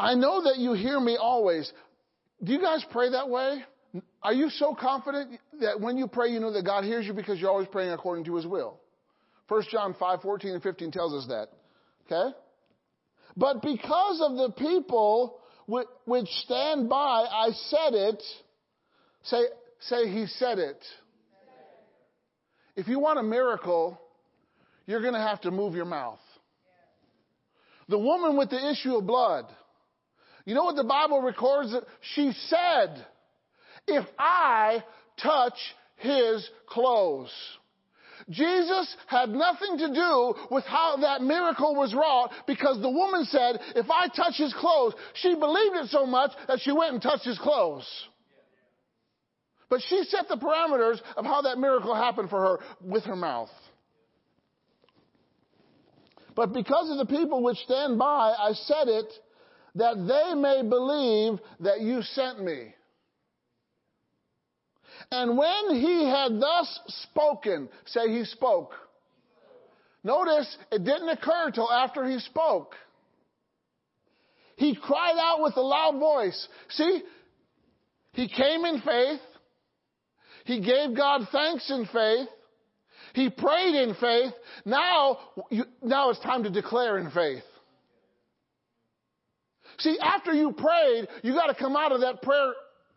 I 0.01 0.15
know 0.15 0.45
that 0.45 0.59
you 0.59 0.73
hear 0.73 0.99
me 0.99 1.17
always. 1.21 1.71
Do 2.43 2.53
you 2.53 2.61
guys 2.61 2.85
pray 2.91 3.11
that 3.11 3.29
way? 3.29 3.63
Are 4.23 4.33
you 4.33 4.49
so 4.51 4.75
confident 4.75 5.41
that 5.61 5.81
when 5.81 5.99
you 5.99 6.07
pray, 6.07 6.29
you 6.29 6.41
know 6.41 6.53
that 6.53 6.65
God 6.65 6.85
hears 6.85 7.07
you 7.07 7.13
because 7.13 7.41
you're 7.41 7.51
always 7.51 7.69
praying 7.69 7.91
according 7.91 8.25
to 8.27 8.37
his 8.37 8.47
will? 8.47 8.81
1 9.49 9.63
John 9.71 9.95
5, 9.99 10.23
14 10.23 10.53
and 10.53 10.63
15 10.63 10.91
tells 10.91 11.15
us 11.15 11.27
that. 11.29 11.49
Okay? 12.07 12.37
But 13.39 13.62
because 13.62 14.20
of 14.20 14.36
the 14.36 14.51
people 14.51 15.39
which 15.66 16.26
stand 16.45 16.89
by, 16.89 17.24
I 17.30 17.51
said 17.53 17.95
it. 17.95 18.22
Say, 19.22 19.43
say, 19.80 20.09
he 20.09 20.26
said 20.26 20.59
it. 20.59 20.84
If 22.74 22.89
you 22.89 22.99
want 22.99 23.20
a 23.20 23.22
miracle, 23.22 24.01
you're 24.86 25.01
going 25.01 25.14
to 25.14 25.20
have 25.20 25.41
to 25.43 25.53
move 25.53 25.74
your 25.74 25.84
mouth. 25.84 26.18
The 27.89 27.99
woman 27.99 28.36
with 28.36 28.51
the 28.51 28.70
issue 28.72 28.97
of 28.97 29.07
blood. 29.07 29.45
You 30.45 30.55
know 30.55 30.64
what 30.64 30.74
the 30.74 30.84
Bible 30.84 31.22
records? 31.22 31.72
She 32.14 32.32
said, 32.49 33.07
if 33.86 34.05
I 34.18 34.82
touch 35.22 35.59
his 35.97 36.49
clothes. 36.66 37.30
Jesus 38.31 38.95
had 39.07 39.31
nothing 39.31 39.79
to 39.79 39.95
do 39.95 40.35
with 40.51 40.64
how 40.64 40.97
that 41.01 41.22
miracle 41.22 41.74
was 41.74 41.95
wrought 41.95 42.31
because 42.47 42.81
the 42.83 42.91
woman 42.91 43.24
said, 43.24 43.59
if 43.74 43.91
I 43.91 44.09
touch 44.09 44.37
his 44.37 44.53
clothes, 44.55 44.95
she 45.14 45.35
believed 45.35 45.76
it 45.76 45.89
so 45.91 46.05
much 46.05 46.33
that 46.47 46.61
she 46.61 46.72
went 46.72 46.93
and 46.93 47.03
touched 47.03 47.24
his 47.24 47.39
clothes. 47.39 47.89
But 49.70 49.81
she 49.89 50.05
set 50.05 50.29
the 50.29 50.37
parameters 50.37 50.99
of 51.16 51.24
how 51.24 51.43
that 51.43 51.59
miracle 51.59 51.95
happened 51.95 52.31
for 52.31 52.41
her 52.41 52.59
with 52.83 53.05
her 53.05 53.16
mouth. 53.16 53.51
But 56.35 56.53
because 56.53 56.91
of 56.91 56.99
the 56.99 57.07
people 57.07 57.43
which 57.43 57.59
stand 57.59 57.99
by, 57.99 58.35
I 58.39 58.53
said 58.53 58.89
it 58.89 59.12
that 59.74 59.97
they 59.97 60.35
may 60.35 60.62
believe 60.68 61.39
that 61.61 61.81
you 61.81 62.03
sent 62.03 62.43
me. 62.43 62.74
And 65.11 65.39
when 65.39 65.75
he 65.75 66.05
had 66.05 66.41
thus 66.41 66.81
spoken, 66.87 67.69
say 67.87 68.09
he 68.09 68.25
spoke. 68.25 68.73
Notice 70.05 70.57
it 70.71 70.85
didn't 70.85 71.09
occur 71.09 71.51
till 71.55 71.71
after 71.71 72.07
he 72.07 72.19
spoke. 72.19 72.75
He 74.57 74.75
cried 74.75 75.17
out 75.19 75.43
with 75.43 75.57
a 75.57 75.61
loud 75.61 75.99
voice. 75.99 76.49
See, 76.71 77.03
he 78.13 78.29
came 78.29 78.65
in 78.65 78.81
faith. 78.81 79.21
He 80.45 80.61
gave 80.61 80.97
God 80.97 81.29
thanks 81.31 81.71
in 81.71 81.87
faith. 81.93 82.29
He 83.15 83.31
prayed 83.31 83.75
in 83.75 83.95
faith. 83.95 84.33
Now, 84.65 85.19
you, 85.51 85.65
now 85.83 86.11
it's 86.11 86.21
time 86.21 86.43
to 86.43 86.51
declare 86.51 86.99
in 86.99 87.11
faith. 87.11 87.45
See, 89.79 89.99
after 90.03 90.33
you 90.33 90.53
prayed, 90.53 91.09
you 91.23 91.35
got 91.35 91.47
to 91.47 91.55
come 91.55 91.77
out 91.77 91.93
of 91.93 92.01
that 92.01 92.21
prayer, 92.23 92.53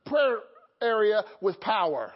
prayer 0.05 0.37
area 0.81 1.23
with 1.41 1.59
power. 1.59 2.13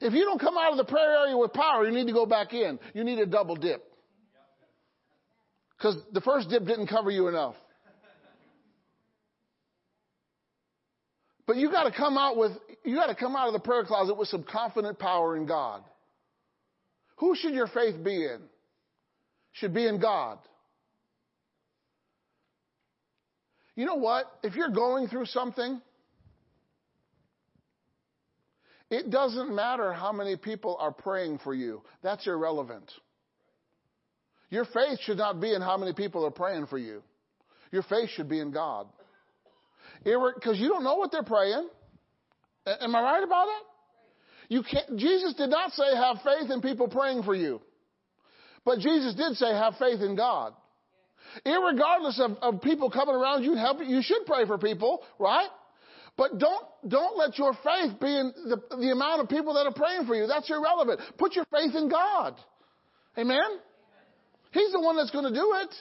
If 0.00 0.12
you 0.12 0.24
don't 0.24 0.40
come 0.40 0.56
out 0.58 0.72
of 0.72 0.78
the 0.78 0.84
prayer 0.84 1.16
area 1.18 1.36
with 1.36 1.52
power, 1.52 1.86
you 1.86 1.92
need 1.92 2.06
to 2.06 2.12
go 2.12 2.26
back 2.26 2.52
in. 2.52 2.78
You 2.92 3.04
need 3.04 3.18
a 3.18 3.26
double 3.26 3.56
dip. 3.56 3.82
Because 5.76 5.96
the 6.12 6.20
first 6.20 6.50
dip 6.50 6.64
didn't 6.64 6.88
cover 6.88 7.10
you 7.10 7.28
enough. 7.28 7.56
But 11.46 11.56
you 11.56 11.70
got 11.70 11.84
to 11.84 11.92
come 11.92 12.16
out 12.16 12.36
with 12.36 12.52
you 12.84 12.96
got 12.96 13.06
to 13.06 13.14
come 13.14 13.36
out 13.36 13.48
of 13.48 13.54
the 13.54 13.60
prayer 13.60 13.84
closet 13.84 14.16
with 14.16 14.28
some 14.28 14.44
confident 14.44 14.98
power 14.98 15.36
in 15.36 15.46
God. 15.46 15.82
Who 17.16 17.34
should 17.36 17.54
your 17.54 17.66
faith 17.66 18.02
be 18.02 18.24
in? 18.24 18.40
Should 19.52 19.72
be 19.72 19.86
in 19.86 20.00
God. 20.00 20.38
You 23.76 23.86
know 23.86 23.96
what? 23.96 24.26
If 24.42 24.54
you're 24.54 24.70
going 24.70 25.08
through 25.08 25.26
something, 25.26 25.80
it 28.90 29.10
doesn't 29.10 29.54
matter 29.54 29.92
how 29.92 30.12
many 30.12 30.36
people 30.36 30.76
are 30.78 30.92
praying 30.92 31.38
for 31.42 31.54
you. 31.54 31.82
That's 32.02 32.26
irrelevant. 32.26 32.90
Your 34.50 34.66
faith 34.66 35.00
should 35.02 35.18
not 35.18 35.40
be 35.40 35.52
in 35.52 35.62
how 35.62 35.76
many 35.76 35.92
people 35.92 36.24
are 36.24 36.30
praying 36.30 36.66
for 36.66 36.78
you. 36.78 37.02
Your 37.72 37.82
faith 37.82 38.10
should 38.10 38.28
be 38.28 38.40
in 38.40 38.52
God. 38.52 38.86
Because 40.04 40.58
you 40.58 40.68
don't 40.68 40.84
know 40.84 40.96
what 40.96 41.10
they're 41.10 41.22
praying. 41.22 41.68
Am 42.66 42.94
I 42.94 43.02
right 43.02 43.24
about 43.24 43.48
it? 43.48 43.64
You 44.48 44.62
can't, 44.62 44.96
Jesus 44.98 45.34
did 45.34 45.50
not 45.50 45.72
say 45.72 45.96
have 45.96 46.18
faith 46.22 46.50
in 46.50 46.60
people 46.60 46.88
praying 46.88 47.22
for 47.22 47.34
you. 47.34 47.60
But 48.64 48.78
Jesus 48.78 49.14
did 49.14 49.36
say 49.36 49.52
have 49.52 49.74
faith 49.78 50.00
in 50.00 50.16
God. 50.16 50.54
Irregardless 51.44 52.20
of, 52.20 52.36
of 52.42 52.62
people 52.62 52.90
coming 52.90 53.14
around 53.14 53.42
you 53.42 53.56
help 53.56 53.78
you 53.84 54.02
should 54.02 54.24
pray 54.26 54.46
for 54.46 54.58
people, 54.58 55.02
right? 55.18 55.48
But 56.16 56.38
don't, 56.38 56.64
don't 56.86 57.18
let 57.18 57.38
your 57.38 57.54
faith 57.54 57.98
be 58.00 58.06
in 58.06 58.32
the, 58.48 58.60
the 58.76 58.92
amount 58.92 59.22
of 59.22 59.28
people 59.28 59.54
that 59.54 59.66
are 59.66 59.72
praying 59.72 60.06
for 60.06 60.14
you. 60.14 60.26
That's 60.26 60.48
irrelevant. 60.48 61.00
Put 61.18 61.34
your 61.34 61.44
faith 61.46 61.74
in 61.74 61.88
God. 61.88 62.36
Amen? 63.18 63.58
He's 64.52 64.72
the 64.72 64.80
one 64.80 64.96
that's 64.96 65.10
going 65.10 65.24
to 65.24 65.34
do 65.34 65.54
it. 65.62 65.74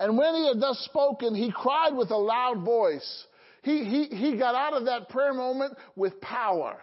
And 0.00 0.16
when 0.16 0.34
he 0.34 0.46
had 0.48 0.60
thus 0.60 0.78
spoken, 0.84 1.34
he 1.34 1.50
cried 1.50 1.94
with 1.96 2.10
a 2.10 2.16
loud 2.16 2.62
voice. 2.62 3.24
He, 3.62 3.84
he, 3.84 4.16
he 4.16 4.38
got 4.38 4.54
out 4.54 4.74
of 4.74 4.84
that 4.84 5.08
prayer 5.08 5.34
moment 5.34 5.76
with 5.96 6.20
power. 6.20 6.78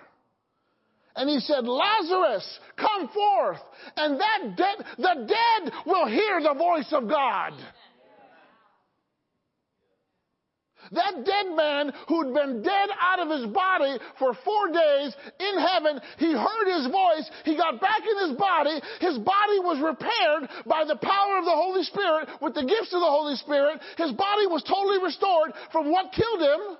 And 1.15 1.29
he 1.29 1.39
said, 1.39 1.65
Lazarus, 1.65 2.59
come 2.75 3.07
forth. 3.07 3.59
And 3.95 4.19
that 4.19 4.57
dead, 4.57 4.85
the 4.97 5.25
dead 5.27 5.73
will 5.85 6.07
hear 6.07 6.41
the 6.41 6.55
voice 6.57 6.91
of 6.91 7.07
God. 7.07 7.53
That 10.91 11.25
dead 11.25 11.55
man 11.55 11.91
who'd 12.07 12.33
been 12.33 12.61
dead 12.61 12.89
out 12.99 13.19
of 13.19 13.29
his 13.29 13.47
body 13.47 13.97
for 14.19 14.33
four 14.45 14.71
days 14.71 15.15
in 15.39 15.59
heaven, 15.59 15.99
he 16.17 16.31
heard 16.31 16.67
his 16.67 16.91
voice, 16.91 17.29
he 17.43 17.57
got 17.57 17.81
back 17.81 18.01
in 18.01 18.29
his 18.29 18.37
body, 18.37 18.79
his 18.99 19.17
body 19.17 19.59
was 19.59 19.81
repaired 19.81 20.49
by 20.65 20.85
the 20.85 20.97
power 20.97 21.37
of 21.39 21.45
the 21.45 21.51
Holy 21.51 21.83
Spirit 21.83 22.29
with 22.41 22.53
the 22.53 22.65
gifts 22.65 22.93
of 22.93 22.99
the 22.99 23.09
Holy 23.09 23.35
Spirit, 23.35 23.79
his 23.97 24.11
body 24.11 24.47
was 24.47 24.63
totally 24.63 25.01
restored 25.01 25.53
from 25.71 25.91
what 25.91 26.11
killed 26.13 26.41
him, 26.41 26.77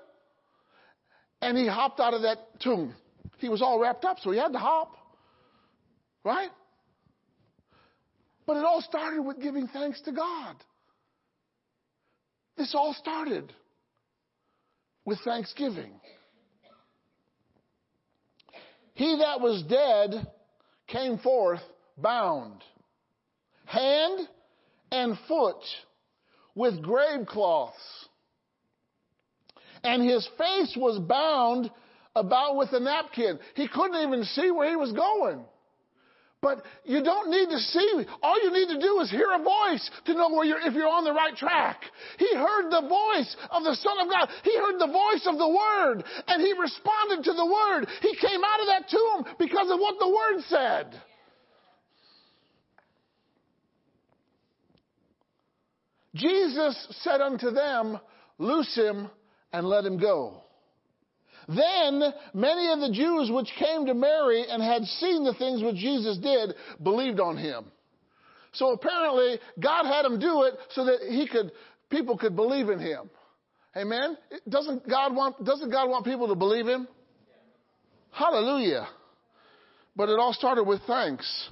and 1.41 1.57
he 1.57 1.67
hopped 1.67 1.99
out 1.99 2.13
of 2.13 2.21
that 2.21 2.59
tomb. 2.59 2.93
He 3.37 3.49
was 3.49 3.61
all 3.61 3.79
wrapped 3.79 4.05
up, 4.05 4.17
so 4.21 4.31
he 4.31 4.37
had 4.37 4.53
to 4.53 4.59
hop. 4.59 4.93
Right? 6.23 6.49
But 8.47 8.57
it 8.57 8.65
all 8.65 8.81
started 8.81 9.21
with 9.21 9.41
giving 9.41 9.67
thanks 9.67 10.01
to 10.01 10.11
God. 10.11 10.55
This 12.57 12.73
all 12.73 12.93
started 12.93 13.53
with 15.05 15.19
thanksgiving. 15.19 15.91
He 18.93 19.17
that 19.17 19.41
was 19.41 19.63
dead 19.63 20.27
came 20.87 21.17
forth 21.19 21.61
bound, 21.97 22.61
hand 23.65 24.27
and 24.91 25.17
foot 25.27 25.61
with 26.55 26.81
grave 26.81 27.27
cloths. 27.27 28.07
And 29.83 30.01
his 30.01 30.27
face 30.37 30.75
was 30.75 30.99
bound 30.99 31.69
about 32.15 32.55
with 32.55 32.71
a 32.71 32.79
napkin. 32.79 33.37
He 33.55 33.67
couldn't 33.67 34.01
even 34.07 34.23
see 34.23 34.49
where 34.49 34.69
he 34.69 34.75
was 34.75 34.91
going. 34.93 35.43
But 36.45 36.61
you 36.83 37.03
don't 37.03 37.31
need 37.31 37.49
to 37.49 37.57
see. 37.57 38.05
All 38.21 38.39
you 38.43 38.53
need 38.53 38.67
to 38.67 38.79
do 38.79 38.99
is 38.99 39.09
hear 39.09 39.31
a 39.33 39.39
voice 39.41 39.89
to 40.05 40.13
know 40.13 40.29
where 40.29 40.45
you're, 40.45 40.59
if 40.59 40.75
you're 40.75 40.87
on 40.87 41.03
the 41.03 41.11
right 41.11 41.35
track. 41.35 41.81
He 42.19 42.35
heard 42.35 42.69
the 42.69 42.87
voice 42.87 43.35
of 43.49 43.63
the 43.63 43.73
Son 43.73 43.97
of 43.99 44.07
God. 44.07 44.29
He 44.43 44.55
heard 44.55 44.77
the 44.77 44.85
voice 44.85 45.25
of 45.25 45.39
the 45.39 45.49
Word 45.49 46.03
and 46.27 46.41
he 46.43 46.53
responded 46.53 47.23
to 47.23 47.33
the 47.33 47.45
Word. 47.47 47.87
He 47.99 48.15
came 48.21 48.41
out 48.43 48.59
of 48.59 48.67
that 48.67 48.89
tomb 48.91 49.35
because 49.39 49.71
of 49.71 49.79
what 49.79 49.95
the 49.97 50.07
Word 50.07 50.43
said. 50.47 51.01
Jesus 56.13 56.99
said 57.01 57.21
unto 57.21 57.49
them, 57.49 57.99
Loose 58.37 58.75
him 58.75 59.09
and 59.51 59.67
let 59.67 59.83
him 59.83 59.97
go. 59.97 60.44
Then 61.47 62.01
many 62.33 62.71
of 62.71 62.79
the 62.79 62.91
Jews 62.91 63.29
which 63.31 63.49
came 63.59 63.85
to 63.85 63.93
Mary 63.93 64.45
and 64.49 64.61
had 64.61 64.83
seen 64.83 65.23
the 65.23 65.33
things 65.33 65.61
which 65.61 65.75
Jesus 65.75 66.17
did 66.17 66.55
believed 66.81 67.19
on 67.19 67.37
him. 67.37 67.65
So 68.53 68.71
apparently 68.71 69.39
God 69.59 69.85
had 69.85 70.05
him 70.05 70.19
do 70.19 70.43
it 70.43 70.55
so 70.71 70.85
that 70.85 70.99
he 71.09 71.27
could, 71.27 71.51
people 71.89 72.17
could 72.17 72.35
believe 72.35 72.69
in 72.69 72.79
him. 72.79 73.09
Amen. 73.75 74.17
Doesn't 74.47 74.87
God 74.89 75.13
want, 75.13 75.43
doesn't 75.43 75.69
God 75.69 75.89
want 75.89 76.05
people 76.05 76.29
to 76.29 76.35
believe 76.35 76.65
him? 76.65 76.87
Hallelujah. 78.11 78.87
But 79.95 80.09
it 80.09 80.17
all 80.17 80.33
started 80.33 80.63
with 80.63 80.81
thanks. 80.87 81.49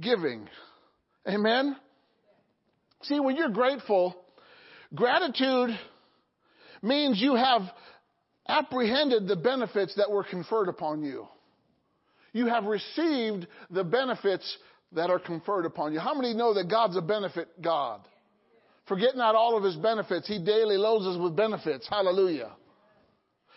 Giving. 0.00 0.48
Amen. 1.28 1.76
See, 3.02 3.20
when 3.20 3.36
you're 3.36 3.50
grateful, 3.50 4.16
gratitude 4.94 5.78
means 6.82 7.20
you 7.20 7.34
have 7.34 7.62
apprehended 8.50 9.28
the 9.28 9.36
benefits 9.36 9.94
that 9.96 10.10
were 10.10 10.24
conferred 10.24 10.68
upon 10.68 11.02
you. 11.02 11.26
You 12.32 12.46
have 12.46 12.64
received 12.64 13.46
the 13.70 13.84
benefits 13.84 14.56
that 14.92 15.10
are 15.10 15.18
conferred 15.18 15.66
upon 15.66 15.92
you. 15.92 16.00
How 16.00 16.14
many 16.14 16.34
know 16.34 16.54
that 16.54 16.68
God's 16.68 16.96
a 16.96 17.02
benefit 17.02 17.48
God? 17.62 18.00
Forget 18.86 19.16
not 19.16 19.34
all 19.34 19.56
of 19.56 19.62
his 19.62 19.76
benefits. 19.76 20.26
He 20.26 20.38
daily 20.38 20.76
loads 20.76 21.06
us 21.06 21.16
with 21.16 21.36
benefits. 21.36 21.88
Hallelujah. 21.88 22.52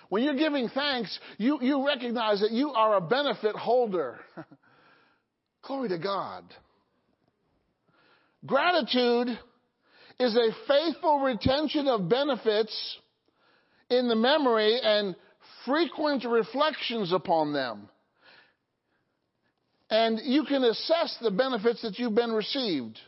When 0.10 0.24
you're 0.24 0.36
giving 0.36 0.70
thanks, 0.70 1.18
you, 1.38 1.58
you 1.62 1.86
recognize 1.86 2.42
that 2.42 2.52
you 2.52 2.72
are 2.72 2.98
a 2.98 3.02
benefit 3.02 3.56
holder. 3.56 4.20
Glory 5.64 5.90
to 5.90 5.98
God. 5.98 6.44
Gratitude 8.46 9.30
is 10.20 10.36
a 10.36 10.50
faithful 10.68 11.20
retention 11.22 11.88
of 11.88 12.10
benefits 12.10 12.98
in 13.98 14.08
the 14.08 14.16
memory 14.16 14.80
and 14.82 15.16
frequent 15.66 16.26
reflections 16.26 17.12
upon 17.12 17.54
them. 17.54 17.90
And 19.90 20.20
you 20.24 20.44
can 20.46 20.64
assess 20.64 21.18
the 21.22 21.32
benefits 21.32 21.82
that 21.84 22.00
you've 22.00 22.16
been 22.16 22.32
received. 22.32 23.00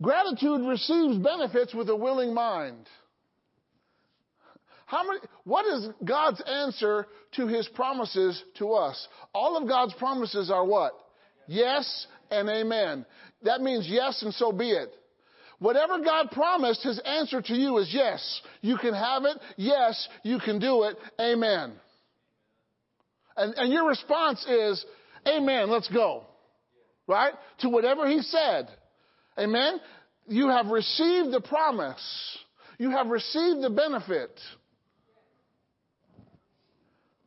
Gratitude 0.00 0.66
receives 0.66 1.18
benefits 1.18 1.74
with 1.74 1.88
a 1.88 1.96
willing 1.96 2.34
mind. 2.34 2.86
How 4.86 5.06
many, 5.06 5.20
what 5.44 5.64
is 5.66 5.88
God's 6.04 6.42
answer 6.42 7.06
to 7.36 7.46
his 7.46 7.66
promises 7.68 8.42
to 8.58 8.74
us? 8.74 9.08
All 9.34 9.56
of 9.56 9.66
God's 9.66 9.94
promises 9.94 10.50
are 10.50 10.64
what? 10.66 10.92
Yes 11.46 12.06
and 12.30 12.48
amen. 12.48 13.06
That 13.42 13.62
means 13.62 13.86
yes 13.88 14.22
and 14.22 14.34
so 14.34 14.52
be 14.52 14.70
it. 14.70 14.92
Whatever 15.62 16.00
God 16.00 16.32
promised, 16.32 16.82
His 16.82 16.98
answer 17.06 17.40
to 17.40 17.54
you 17.54 17.78
is 17.78 17.88
yes. 17.94 18.40
You 18.62 18.76
can 18.76 18.94
have 18.94 19.22
it. 19.24 19.38
Yes, 19.56 20.08
you 20.24 20.40
can 20.40 20.58
do 20.58 20.82
it. 20.82 20.96
Amen. 21.20 21.74
And, 23.36 23.54
and 23.54 23.72
your 23.72 23.86
response 23.88 24.44
is, 24.44 24.84
Amen, 25.24 25.70
let's 25.70 25.86
go. 25.86 26.24
Right? 27.06 27.32
To 27.60 27.68
whatever 27.68 28.08
He 28.08 28.22
said. 28.22 28.70
Amen. 29.38 29.78
You 30.26 30.48
have 30.48 30.66
received 30.66 31.30
the 31.30 31.40
promise. 31.40 32.38
You 32.78 32.90
have 32.90 33.06
received 33.06 33.62
the 33.62 33.70
benefit. 33.70 34.32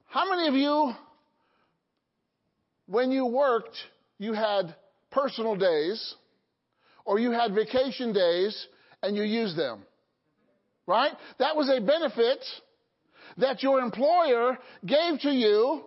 How 0.07 0.29
many 0.29 0.49
of 0.49 0.55
you, 0.55 0.91
when 2.87 3.11
you 3.11 3.27
worked, 3.27 3.77
you 4.17 4.33
had 4.33 4.75
personal 5.09 5.55
days? 5.55 6.15
Or 7.05 7.19
you 7.19 7.31
had 7.31 7.53
vacation 7.53 8.11
days 8.11 8.67
and 9.01 9.15
you 9.15 9.23
used 9.23 9.57
them. 9.57 9.83
Right? 10.87 11.11
That 11.39 11.55
was 11.55 11.69
a 11.69 11.79
benefit 11.79 12.43
that 13.37 13.63
your 13.63 13.79
employer 13.79 14.57
gave 14.85 15.19
to 15.21 15.31
you. 15.31 15.83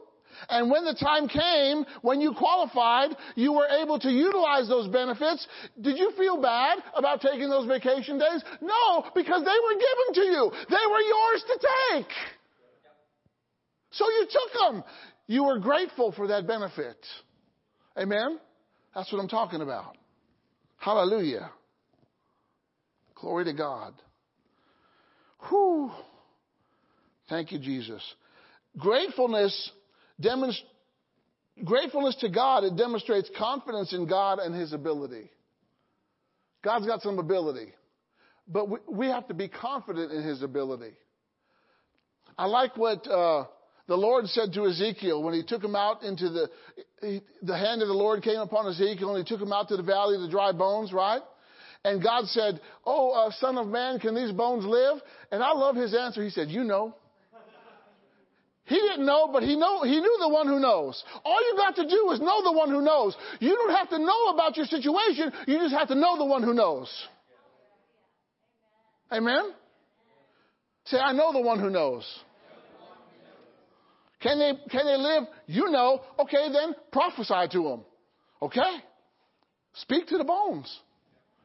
And 0.49 0.71
when 0.71 0.85
the 0.85 0.95
time 0.95 1.27
came, 1.27 1.85
when 2.03 2.21
you 2.21 2.33
qualified, 2.33 3.11
you 3.35 3.53
were 3.53 3.67
able 3.67 3.99
to 3.99 4.11
utilize 4.11 4.69
those 4.69 4.87
benefits. 4.89 5.47
Did 5.81 5.99
you 5.99 6.13
feel 6.17 6.41
bad 6.41 6.79
about 6.95 7.21
taking 7.21 7.49
those 7.49 7.67
vacation 7.67 8.19
days? 8.19 8.43
No, 8.61 9.05
because 9.15 9.43
they 9.43 9.51
were 9.51 9.75
given 9.75 10.15
to 10.15 10.21
you. 10.21 10.53
They 10.69 10.87
were 10.91 11.01
yours 11.01 11.45
to 11.47 11.69
take. 11.93 12.13
So 13.91 14.05
you 14.09 14.27
took 14.31 14.61
them. 14.61 14.85
You 15.27 15.45
were 15.45 15.59
grateful 15.59 16.13
for 16.13 16.29
that 16.29 16.47
benefit. 16.47 16.99
Amen? 17.99 18.39
That's 18.95 19.13
what 19.13 19.21
I'm 19.21 19.29
talking 19.29 19.61
about. 19.61 19.97
Hallelujah. 20.79 21.51
Glory 23.15 23.45
to 23.45 23.53
God. 23.53 23.95
Whew. 25.49 25.91
Thank 27.29 27.53
you, 27.53 27.59
Jesus. 27.59 28.03
Gratefulness 28.77 29.71
demonst- 30.21 30.63
gratefulness 31.65 32.17
to 32.17 32.29
God, 32.29 32.65
it 32.65 32.77
demonstrates 32.77 33.29
confidence 33.37 33.93
in 33.93 34.07
God 34.07 34.39
and 34.39 34.55
His 34.55 34.73
ability. 34.73 35.31
God's 36.63 36.87
got 36.87 37.03
some 37.03 37.19
ability, 37.19 37.73
but 38.47 38.69
we, 38.69 38.79
we 38.91 39.07
have 39.07 39.29
to 39.29 39.35
be 39.35 39.49
confident 39.49 40.13
in 40.13 40.23
His 40.23 40.43
ability. 40.43 40.93
I 42.37 42.47
like 42.47 42.77
what 42.77 43.07
uh, 43.07 43.45
the 43.89 43.97
Lord 43.97 44.27
said 44.27 44.53
to 44.53 44.67
Ezekiel 44.67 45.23
when 45.23 45.35
He 45.35 45.43
took 45.43 45.65
him 45.65 45.75
out 45.75 46.03
into 46.05 46.29
the 46.29 46.51
he, 47.01 47.23
the 47.43 47.57
hand 47.57 47.83
of 47.83 47.89
the 47.89 47.95
Lord 47.95 48.23
came 48.23 48.39
upon 48.39 48.69
Ezekiel 48.69 49.17
and 49.17 49.27
He 49.27 49.35
took 49.35 49.43
him 49.43 49.53
out 49.53 49.69
to 49.69 49.77
the 49.77 49.83
valley 49.83 50.15
of 50.15 50.23
the 50.23 50.29
dry 50.29 50.53
bones, 50.53 50.93
right? 50.93 51.23
And 51.85 52.03
God 52.03 52.27
said, 52.27 52.61
"Oh, 52.85 53.11
uh, 53.11 53.31
Son 53.41 53.57
of 53.57 53.67
Man, 53.67 53.99
can 53.99 54.15
these 54.15 54.33
bones 54.33 54.65
live?" 54.65 54.99
And 55.33 55.43
I 55.43 55.53
love 55.53 55.75
His 55.75 55.95
answer. 55.95 56.23
He 56.23 56.31
said, 56.31 56.49
"You 56.49 56.65
know." 56.65 56.95
He 58.69 58.75
didn't 58.75 59.07
know, 59.07 59.31
but 59.33 59.43
he 59.43 59.57
know 59.57 59.83
he 59.83 59.99
knew 59.99 60.19
the 60.21 60.29
one 60.29 60.47
who 60.47 60.61
knows. 60.61 61.03
All 61.25 61.41
you 61.41 61.57
got 61.57 61.77
to 61.77 61.89
do 61.89 62.11
is 62.13 62.21
know 62.21 62.43
the 62.45 62.53
one 62.53 62.69
who 62.69 62.83
knows. 62.83 63.17
You 63.41 63.57
don't 63.57 63.75
have 63.75 63.89
to 63.89 63.99
know 63.99 64.27
about 64.27 64.59
your 64.59 64.67
situation. 64.67 65.33
You 65.47 65.59
just 65.59 65.75
have 65.75 65.89
to 65.89 65.95
know 65.95 66.19
the 66.19 66.27
one 66.27 66.43
who 66.43 66.53
knows. 66.53 66.93
Amen. 69.11 69.55
Say, 70.85 70.99
I 70.99 71.13
know 71.13 71.33
the 71.33 71.41
one 71.41 71.59
who 71.61 71.71
knows. 71.71 72.05
Can 74.21 74.39
they 74.39 74.53
can 74.71 74.87
they 74.87 74.97
live? 74.97 75.25
You 75.47 75.71
know. 75.71 76.01
Okay, 76.19 76.53
then 76.53 76.75
prophesy 76.93 77.49
to 77.53 77.63
them. 77.63 77.85
Okay. 78.43 78.79
Speak 79.75 80.09
to 80.09 80.19
the 80.19 80.25
bones. 80.25 80.77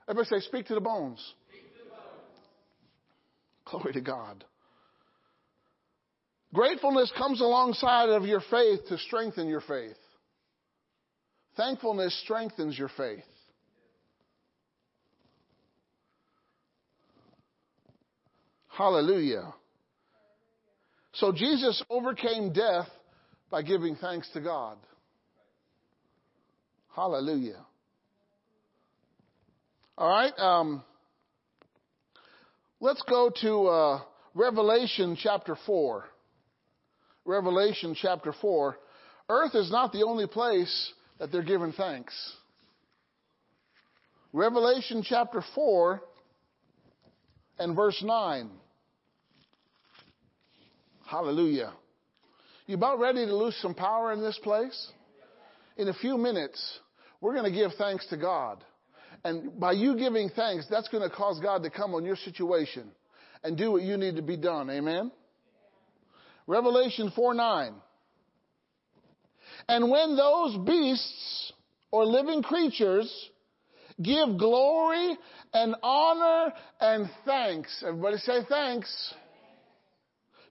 Everybody 0.08 0.42
say, 0.42 0.48
speak 0.48 0.66
to 0.68 0.76
the 0.76 0.82
bones. 0.82 1.20
To 1.52 1.84
the 1.84 1.90
bones. 1.90 3.84
Glory 3.84 3.94
to 3.94 4.02
God. 4.02 4.44
Gratefulness 6.54 7.12
comes 7.18 7.42
alongside 7.42 8.10
of 8.10 8.26
your 8.26 8.42
faith 8.52 8.82
to 8.90 8.98
strengthen 8.98 9.48
your 9.48 9.62
faith. 9.62 9.98
Thankfulness 11.58 12.20
strengthens 12.24 12.78
your 12.78 12.90
faith. 12.90 13.24
Hallelujah. 18.68 19.54
So 21.14 21.32
Jesus 21.32 21.84
overcame 21.90 22.54
death 22.54 22.88
by 23.50 23.62
giving 23.62 23.96
thanks 23.96 24.30
to 24.34 24.42
God. 24.42 24.78
Hallelujah. 26.96 27.66
All 29.98 30.10
right. 30.10 30.34
Um, 30.38 30.84
let's 32.80 33.02
go 33.08 33.32
to 33.42 33.68
uh, 33.68 34.02
Revelation 34.34 35.16
chapter 35.20 35.56
4. 35.66 36.06
Revelation 37.26 37.96
chapter 38.00 38.34
4, 38.34 38.78
earth 39.30 39.56
is 39.56 39.72
not 39.72 39.94
the 39.94 40.04
only 40.04 40.28
place 40.28 40.92
that 41.20 41.32
they're 41.32 41.42
giving 41.42 41.72
thanks. 41.72 42.14
Revelation 44.34 45.04
chapter 45.08 45.42
4 45.56 46.02
and 47.60 47.76
verse 47.76 48.02
9. 48.04 48.50
Hallelujah. 51.14 51.72
You 52.66 52.74
about 52.74 53.00
ready 53.00 53.24
to 53.24 53.36
lose 53.36 53.56
some 53.62 53.76
power 53.76 54.14
in 54.14 54.20
this 54.20 54.40
place? 54.42 54.92
In 55.78 55.88
a 55.88 55.94
few 55.94 56.18
minutes, 56.18 56.80
we're 57.22 57.36
going 57.36 57.54
to 57.54 57.56
give 57.56 57.70
thanks 57.78 58.04
to 58.08 58.18
God. 58.18 58.64
And 59.24 59.60
by 59.60 59.74
you 59.74 59.96
giving 59.96 60.30
thanks, 60.36 60.66
that's 60.72 60.88
going 60.88 61.08
to 61.08 61.16
cause 61.16 61.40
God 61.40 61.62
to 61.62 61.70
come 61.70 61.94
on 61.94 62.04
your 62.04 62.16
situation 62.16 62.90
and 63.44 63.56
do 63.56 63.74
what 63.74 63.84
you 63.84 63.96
need 63.96 64.16
to 64.16 64.24
be 64.24 64.38
done. 64.38 64.72
Amen? 64.72 65.12
Revelation 66.48 67.12
4 67.16 67.36
9. 67.36 67.74
And 69.70 69.92
when 69.92 70.16
those 70.16 70.58
beasts 70.66 71.54
or 71.92 72.08
living 72.08 72.42
creatures 72.42 73.30
give 74.02 74.40
glory 74.40 75.16
and 75.54 75.76
honor 75.84 76.54
and 76.80 77.08
thanks, 77.24 77.84
everybody 77.86 78.18
say 78.18 78.40
thanks 78.50 79.14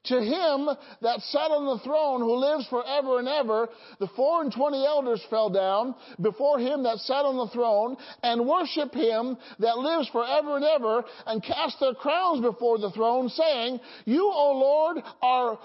to 0.04 0.20
him 0.20 0.68
that 1.00 1.20
sat 1.20 1.50
on 1.50 1.66
the 1.66 1.84
throne 1.84 2.20
who 2.20 2.34
lives 2.34 2.66
forever 2.68 3.18
and 3.18 3.28
ever, 3.28 3.68
the 4.00 4.08
four 4.16 4.42
and 4.42 4.52
twenty 4.52 4.84
elders 4.84 5.24
fell 5.30 5.50
down 5.50 5.94
before 6.20 6.58
him 6.58 6.82
that 6.82 6.98
sat 6.98 7.24
on 7.24 7.36
the 7.36 7.52
throne 7.52 7.96
and 8.22 8.46
worship 8.46 8.92
him 8.92 9.36
that 9.60 9.78
lives 9.78 10.08
forever 10.08 10.56
and 10.56 10.64
ever 10.64 11.04
and 11.26 11.42
cast 11.42 11.78
their 11.80 11.94
crowns 11.94 12.40
before 12.40 12.78
the 12.78 12.90
throne 12.90 13.28
saying, 13.28 13.80
You, 14.04 14.30
O 14.32 14.52
Lord, 14.58 15.04
are 15.22 15.58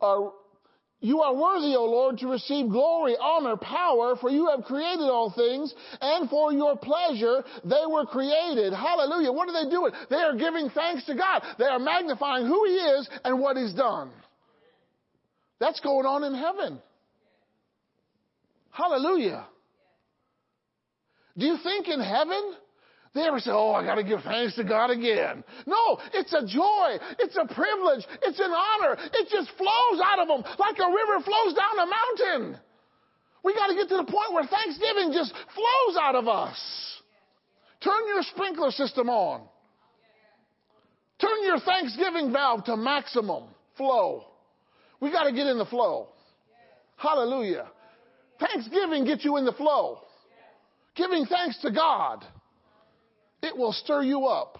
are, 0.00 0.32
you 1.00 1.20
are 1.20 1.34
worthy, 1.34 1.76
O 1.76 1.84
Lord, 1.84 2.18
to 2.18 2.28
receive 2.28 2.70
glory, 2.70 3.14
honor, 3.20 3.56
power, 3.56 4.16
for 4.16 4.30
you 4.30 4.48
have 4.48 4.64
created 4.64 5.02
all 5.02 5.30
things, 5.36 5.74
and 6.00 6.30
for 6.30 6.52
your 6.52 6.76
pleasure 6.76 7.44
they 7.64 7.82
were 7.86 8.06
created. 8.06 8.72
Hallelujah. 8.72 9.30
What 9.30 9.48
are 9.48 9.64
they 9.64 9.70
doing? 9.70 9.92
They 10.08 10.16
are 10.16 10.34
giving 10.34 10.70
thanks 10.70 11.04
to 11.06 11.14
God. 11.14 11.42
They 11.58 11.66
are 11.66 11.78
magnifying 11.78 12.46
who 12.46 12.64
He 12.64 12.72
is 12.72 13.08
and 13.22 13.38
what 13.38 13.56
He's 13.56 13.74
done. 13.74 14.10
That's 15.60 15.80
going 15.80 16.06
on 16.06 16.24
in 16.24 16.34
heaven. 16.34 16.80
Hallelujah. 18.70 19.46
Do 21.36 21.46
you 21.46 21.58
think 21.62 21.88
in 21.88 22.00
heaven 22.00 22.54
they 23.14 23.22
ever 23.22 23.38
say, 23.38 23.52
Oh, 23.52 23.72
I 23.72 23.84
got 23.84 23.94
to 23.94 24.04
give 24.04 24.22
thanks 24.22 24.56
to 24.56 24.64
God 24.64 24.90
again. 24.90 25.44
No, 25.66 25.98
it's 26.12 26.32
a 26.32 26.44
joy. 26.44 26.98
It's 27.18 27.36
a 27.36 27.46
privilege. 27.46 28.04
It's 28.22 28.40
an 28.40 28.50
honor. 28.50 28.98
It 29.12 29.28
just 29.30 29.50
flows 29.56 30.00
out 30.04 30.18
of 30.18 30.28
them 30.28 30.42
like 30.58 30.76
a 30.78 30.88
river 30.90 31.24
flows 31.24 31.54
down 31.54 31.78
a 31.78 31.86
mountain. 31.86 32.60
We 33.44 33.54
got 33.54 33.68
to 33.68 33.74
get 33.74 33.88
to 33.90 33.96
the 33.98 34.04
point 34.04 34.32
where 34.32 34.44
Thanksgiving 34.46 35.12
just 35.12 35.32
flows 35.32 35.96
out 36.00 36.16
of 36.16 36.26
us. 36.26 36.58
Turn 37.82 38.06
your 38.08 38.22
sprinkler 38.22 38.70
system 38.70 39.08
on. 39.08 39.42
Turn 41.20 41.44
your 41.44 41.60
Thanksgiving 41.60 42.32
valve 42.32 42.64
to 42.64 42.76
maximum 42.76 43.44
flow. 43.76 44.24
We 45.00 45.12
got 45.12 45.24
to 45.24 45.32
get 45.32 45.46
in 45.46 45.58
the 45.58 45.66
flow. 45.66 46.08
Hallelujah. 46.96 47.68
Thanksgiving 48.40 49.04
gets 49.04 49.24
you 49.24 49.36
in 49.36 49.44
the 49.44 49.52
flow. 49.52 50.00
Giving 50.96 51.26
thanks 51.26 51.60
to 51.62 51.70
God. 51.70 52.24
It 53.44 53.54
will 53.58 53.72
stir 53.72 54.02
you 54.02 54.24
up. 54.24 54.58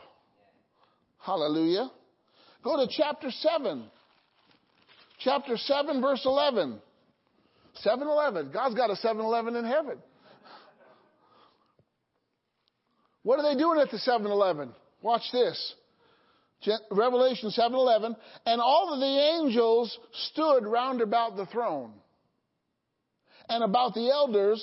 Hallelujah. 1.18 1.90
Go 2.62 2.76
to 2.76 2.92
chapter 2.94 3.30
7. 3.30 3.84
Chapter 5.20 5.56
7, 5.56 6.02
verse 6.02 6.20
11. 6.26 6.78
7 7.76 8.06
Eleven. 8.06 8.50
God's 8.52 8.74
got 8.74 8.90
a 8.90 8.96
7 8.96 9.24
Eleven 9.24 9.56
in 9.56 9.64
heaven. 9.64 9.98
What 13.22 13.40
are 13.40 13.54
they 13.54 13.58
doing 13.58 13.80
at 13.80 13.90
the 13.90 13.98
7 13.98 14.26
Eleven? 14.26 14.74
Watch 15.00 15.22
this. 15.32 15.74
Revelation 16.90 17.50
7 17.50 17.74
11. 17.74 18.14
And 18.44 18.60
all 18.60 18.92
of 18.92 19.00
the 19.00 19.40
angels 19.40 19.98
stood 20.30 20.66
round 20.66 21.00
about 21.00 21.36
the 21.36 21.46
throne 21.46 21.92
and 23.48 23.64
about 23.64 23.94
the 23.94 24.10
elders 24.10 24.62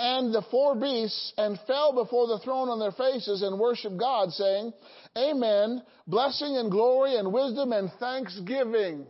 and 0.00 0.32
the 0.32 0.42
four 0.50 0.74
beasts 0.74 1.34
and 1.36 1.60
fell 1.66 1.92
before 1.92 2.26
the 2.26 2.38
throne 2.38 2.70
on 2.70 2.78
their 2.80 2.90
faces 2.90 3.42
and 3.42 3.60
worshiped 3.60 3.98
God, 3.98 4.32
saying, 4.32 4.72
Amen, 5.14 5.82
blessing 6.06 6.56
and 6.56 6.70
glory 6.70 7.16
and 7.16 7.30
wisdom 7.30 7.72
and 7.72 7.92
thanksgiving 8.00 9.06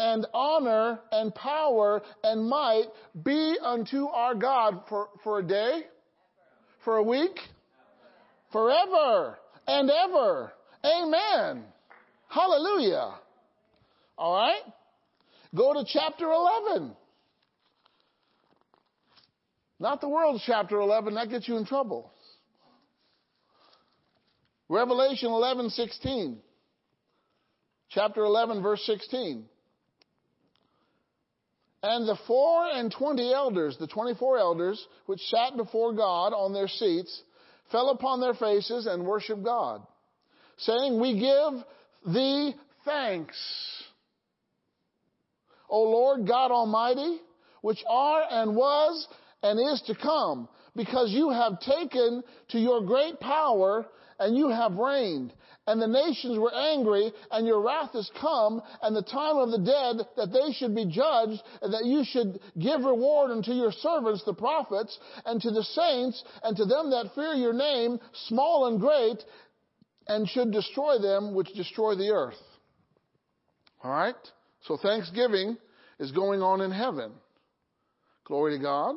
and 0.00 0.26
honor 0.34 0.98
and 1.12 1.32
power 1.32 2.02
and 2.24 2.48
might 2.48 2.86
be 3.24 3.56
unto 3.62 4.06
our 4.06 4.34
God 4.34 4.80
for, 4.88 5.10
for 5.22 5.38
a 5.38 5.46
day, 5.46 5.82
for 6.84 6.96
a 6.96 7.02
week, 7.04 7.38
forever 8.50 9.38
and 9.68 9.88
ever. 9.88 10.52
Amen. 10.84 11.64
Hallelujah. 12.28 13.14
All 14.18 14.34
right? 14.34 14.62
Go 15.54 15.72
to 15.72 15.84
chapter 15.86 16.26
11. 16.26 16.96
Not 19.78 20.00
the 20.00 20.08
world's 20.08 20.42
chapter 20.46 20.80
11, 20.80 21.14
that 21.14 21.28
gets 21.28 21.46
you 21.46 21.56
in 21.56 21.66
trouble. 21.66 22.10
Revelation 24.68 25.28
11, 25.28 25.70
16. 25.70 26.38
Chapter 27.90 28.24
11, 28.24 28.62
verse 28.62 28.82
16. 28.86 29.44
And 31.82 32.08
the 32.08 32.18
four 32.26 32.66
and 32.66 32.90
twenty 32.90 33.32
elders, 33.32 33.76
the 33.78 33.86
24 33.86 34.38
elders, 34.38 34.84
which 35.04 35.20
sat 35.20 35.56
before 35.56 35.92
God 35.92 36.32
on 36.32 36.52
their 36.52 36.66
seats, 36.66 37.22
fell 37.70 37.90
upon 37.90 38.20
their 38.20 38.34
faces 38.34 38.86
and 38.86 39.06
worshiped 39.06 39.44
God, 39.44 39.86
saying, 40.58 41.00
We 41.00 41.20
give 41.20 42.12
thee 42.12 42.54
thanks. 42.84 43.36
O 45.68 45.82
Lord 45.82 46.26
God 46.26 46.50
Almighty, 46.50 47.18
which 47.60 47.82
are 47.88 48.22
and 48.30 48.56
was 48.56 49.06
and 49.42 49.60
is 49.72 49.82
to 49.86 49.94
come, 49.94 50.48
because 50.74 51.10
you 51.10 51.30
have 51.30 51.60
taken 51.60 52.22
to 52.48 52.58
your 52.58 52.82
great 52.82 53.20
power 53.20 53.86
and 54.18 54.36
you 54.36 54.48
have 54.48 54.74
reigned. 54.74 55.32
and 55.66 55.82
the 55.82 55.86
nations 55.86 56.38
were 56.38 56.54
angry, 56.54 57.12
and 57.30 57.46
your 57.46 57.60
wrath 57.60 57.94
is 57.94 58.10
come, 58.20 58.62
and 58.82 58.94
the 58.94 59.02
time 59.02 59.36
of 59.36 59.50
the 59.50 59.58
dead 59.58 60.06
that 60.16 60.32
they 60.32 60.52
should 60.52 60.74
be 60.74 60.84
judged, 60.86 61.42
and 61.60 61.74
that 61.74 61.84
you 61.84 62.04
should 62.04 62.38
give 62.58 62.82
reward 62.82 63.30
unto 63.30 63.52
your 63.52 63.72
servants, 63.72 64.22
the 64.24 64.34
prophets, 64.34 64.96
and 65.24 65.40
to 65.40 65.50
the 65.50 65.64
saints, 65.64 66.22
and 66.44 66.56
to 66.56 66.64
them 66.64 66.90
that 66.90 67.10
fear 67.14 67.34
your 67.34 67.52
name, 67.52 67.98
small 68.28 68.66
and 68.68 68.80
great, 68.80 69.24
and 70.06 70.28
should 70.28 70.52
destroy 70.52 70.98
them 71.00 71.34
which 71.34 71.52
destroy 71.54 71.96
the 71.96 72.10
earth. 72.10 72.40
All 73.82 73.90
right? 73.90 74.14
So 74.68 74.76
thanksgiving 74.76 75.58
is 75.98 76.12
going 76.12 76.42
on 76.42 76.60
in 76.60 76.70
heaven. 76.70 77.12
Glory 78.24 78.56
to 78.56 78.62
God. 78.62 78.96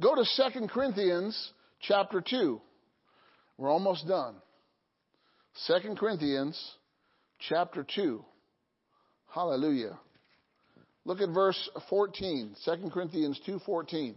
Go 0.00 0.14
to 0.14 0.24
2 0.24 0.66
Corinthians 0.68 1.52
chapter 1.80 2.22
2. 2.22 2.60
We're 3.58 3.70
almost 3.70 4.08
done. 4.08 4.34
2 5.66 5.94
Corinthians 5.96 6.58
chapter 7.38 7.84
2. 7.94 8.24
Hallelujah. 9.34 9.98
Look 11.04 11.20
at 11.20 11.28
verse 11.28 11.68
14. 11.90 12.54
2 12.64 12.90
Corinthians 12.90 13.38
2:14. 13.46 14.14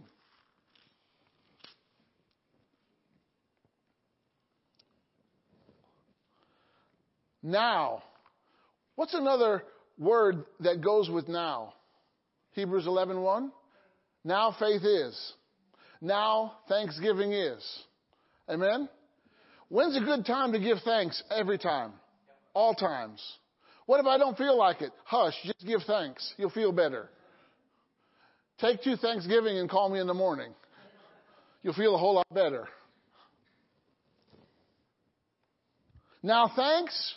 Now. 7.42 8.02
What's 8.96 9.12
another 9.12 9.64
word 9.98 10.44
that 10.60 10.80
goes 10.80 11.10
with 11.10 11.28
now? 11.28 11.74
Hebrews 12.52 12.86
11:1. 12.86 13.52
Now 14.24 14.52
faith 14.52 14.84
is. 14.84 15.34
Now 16.04 16.56
thanksgiving 16.68 17.32
is. 17.32 17.64
Amen. 18.50 18.90
When's 19.70 19.96
a 19.96 20.00
good 20.00 20.26
time 20.26 20.52
to 20.52 20.60
give 20.60 20.76
thanks? 20.84 21.22
Every 21.34 21.56
time. 21.56 21.92
All 22.52 22.74
times. 22.74 23.22
What 23.86 24.00
if 24.00 24.06
I 24.06 24.18
don't 24.18 24.36
feel 24.36 24.54
like 24.58 24.82
it? 24.82 24.92
Hush, 25.04 25.32
just 25.44 25.66
give 25.66 25.80
thanks. 25.86 26.34
You'll 26.36 26.50
feel 26.50 26.72
better. 26.72 27.08
Take 28.58 28.82
two 28.82 28.96
Thanksgiving 28.96 29.56
and 29.56 29.68
call 29.68 29.88
me 29.88 29.98
in 29.98 30.06
the 30.06 30.14
morning. 30.14 30.52
You'll 31.62 31.72
feel 31.72 31.94
a 31.94 31.98
whole 31.98 32.16
lot 32.16 32.26
better. 32.34 32.68
Now 36.22 36.52
thanks 36.54 37.14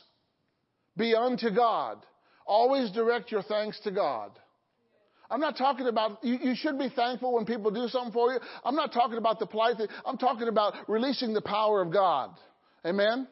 be 0.95 1.13
unto 1.13 1.53
God. 1.53 1.97
Always 2.45 2.89
direct 2.91 3.33
your 3.33 3.43
thanks 3.43 3.77
to 3.81 3.91
God. 3.91 4.31
I'm 5.29 5.41
not 5.41 5.57
talking 5.57 5.87
about, 5.87 6.23
you, 6.23 6.37
you, 6.41 6.55
should 6.55 6.79
be 6.79 6.89
thankful 6.89 7.33
when 7.33 7.45
people 7.45 7.69
do 7.69 7.87
something 7.89 8.13
for 8.13 8.31
you. 8.31 8.39
I'm 8.63 8.75
not 8.75 8.93
talking 8.93 9.17
about 9.17 9.39
the 9.39 9.45
polite 9.45 9.77
thing. 9.77 9.87
I'm 10.05 10.17
talking 10.17 10.47
about 10.47 10.73
releasing 10.87 11.33
the 11.33 11.41
power 11.41 11.81
of 11.81 11.91
God. 11.91 12.31
Amen? 12.85 13.27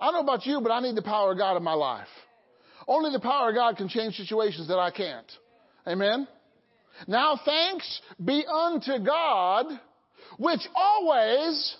I 0.00 0.06
don't 0.06 0.14
know 0.14 0.32
about 0.32 0.46
you, 0.46 0.60
but 0.62 0.70
I 0.70 0.80
need 0.80 0.96
the 0.96 1.02
power 1.02 1.32
of 1.32 1.38
God 1.38 1.56
in 1.56 1.62
my 1.62 1.74
life. 1.74 2.08
Only 2.88 3.12
the 3.12 3.20
power 3.20 3.50
of 3.50 3.54
God 3.54 3.76
can 3.76 3.88
change 3.88 4.14
situations 4.14 4.68
that 4.68 4.78
I 4.78 4.90
can't. 4.90 5.30
Amen? 5.86 6.26
Now 7.06 7.38
thanks 7.44 8.00
be 8.24 8.44
unto 8.46 9.04
God, 9.04 9.66
which 10.38 10.60
always 10.74 11.76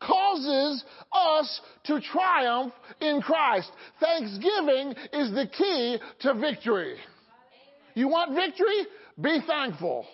causes 0.00 0.84
us 1.12 1.60
to 1.84 2.00
triumph 2.00 2.72
in 3.00 3.22
Christ. 3.22 3.70
Thanksgiving 4.00 4.94
is 5.12 5.30
the 5.32 5.48
key 5.56 5.98
to 6.20 6.34
victory. 6.34 6.96
You 7.94 8.08
want 8.08 8.34
victory? 8.34 8.86
Be 9.20 9.40
thankful. 9.46 10.06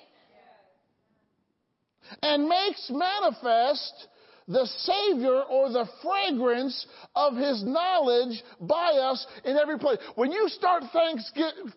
And 2.22 2.48
makes 2.48 2.90
manifest 2.90 4.08
the 4.48 4.66
Savior 4.66 5.42
or 5.42 5.70
the 5.70 5.86
fragrance 6.02 6.86
of 7.14 7.36
His 7.36 7.62
knowledge 7.64 8.42
by 8.60 8.92
us 8.92 9.26
in 9.44 9.56
every 9.56 9.78
place. 9.78 9.98
When 10.14 10.32
you 10.32 10.48
start 10.48 10.84
thanks, 10.92 11.30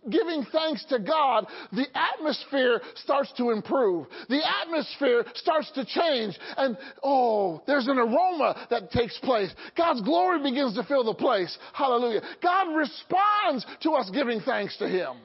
giving 0.09 0.45
thanks 0.51 0.83
to 0.85 0.99
God, 0.99 1.45
the 1.71 1.85
atmosphere 1.93 2.81
starts 2.95 3.31
to 3.37 3.51
improve. 3.51 4.07
The 4.29 4.41
atmosphere 4.63 5.25
starts 5.35 5.71
to 5.73 5.85
change. 5.85 6.37
And 6.57 6.77
oh, 7.03 7.61
there's 7.67 7.87
an 7.87 7.99
aroma 7.99 8.67
that 8.69 8.91
takes 8.91 9.17
place. 9.19 9.53
God's 9.77 10.01
glory 10.01 10.41
begins 10.41 10.75
to 10.75 10.83
fill 10.83 11.03
the 11.03 11.13
place. 11.13 11.55
Hallelujah. 11.73 12.21
God 12.41 12.75
responds 12.75 13.65
to 13.83 13.91
us 13.91 14.09
giving 14.11 14.41
thanks 14.41 14.75
to 14.77 14.87
Him. 14.87 15.17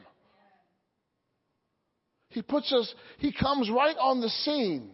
He 2.31 2.43
puts 2.43 2.73
us, 2.73 2.93
He 3.19 3.33
comes 3.33 3.69
right 3.69 3.97
on 3.99 4.21
the 4.21 4.31
scene. 4.31 4.91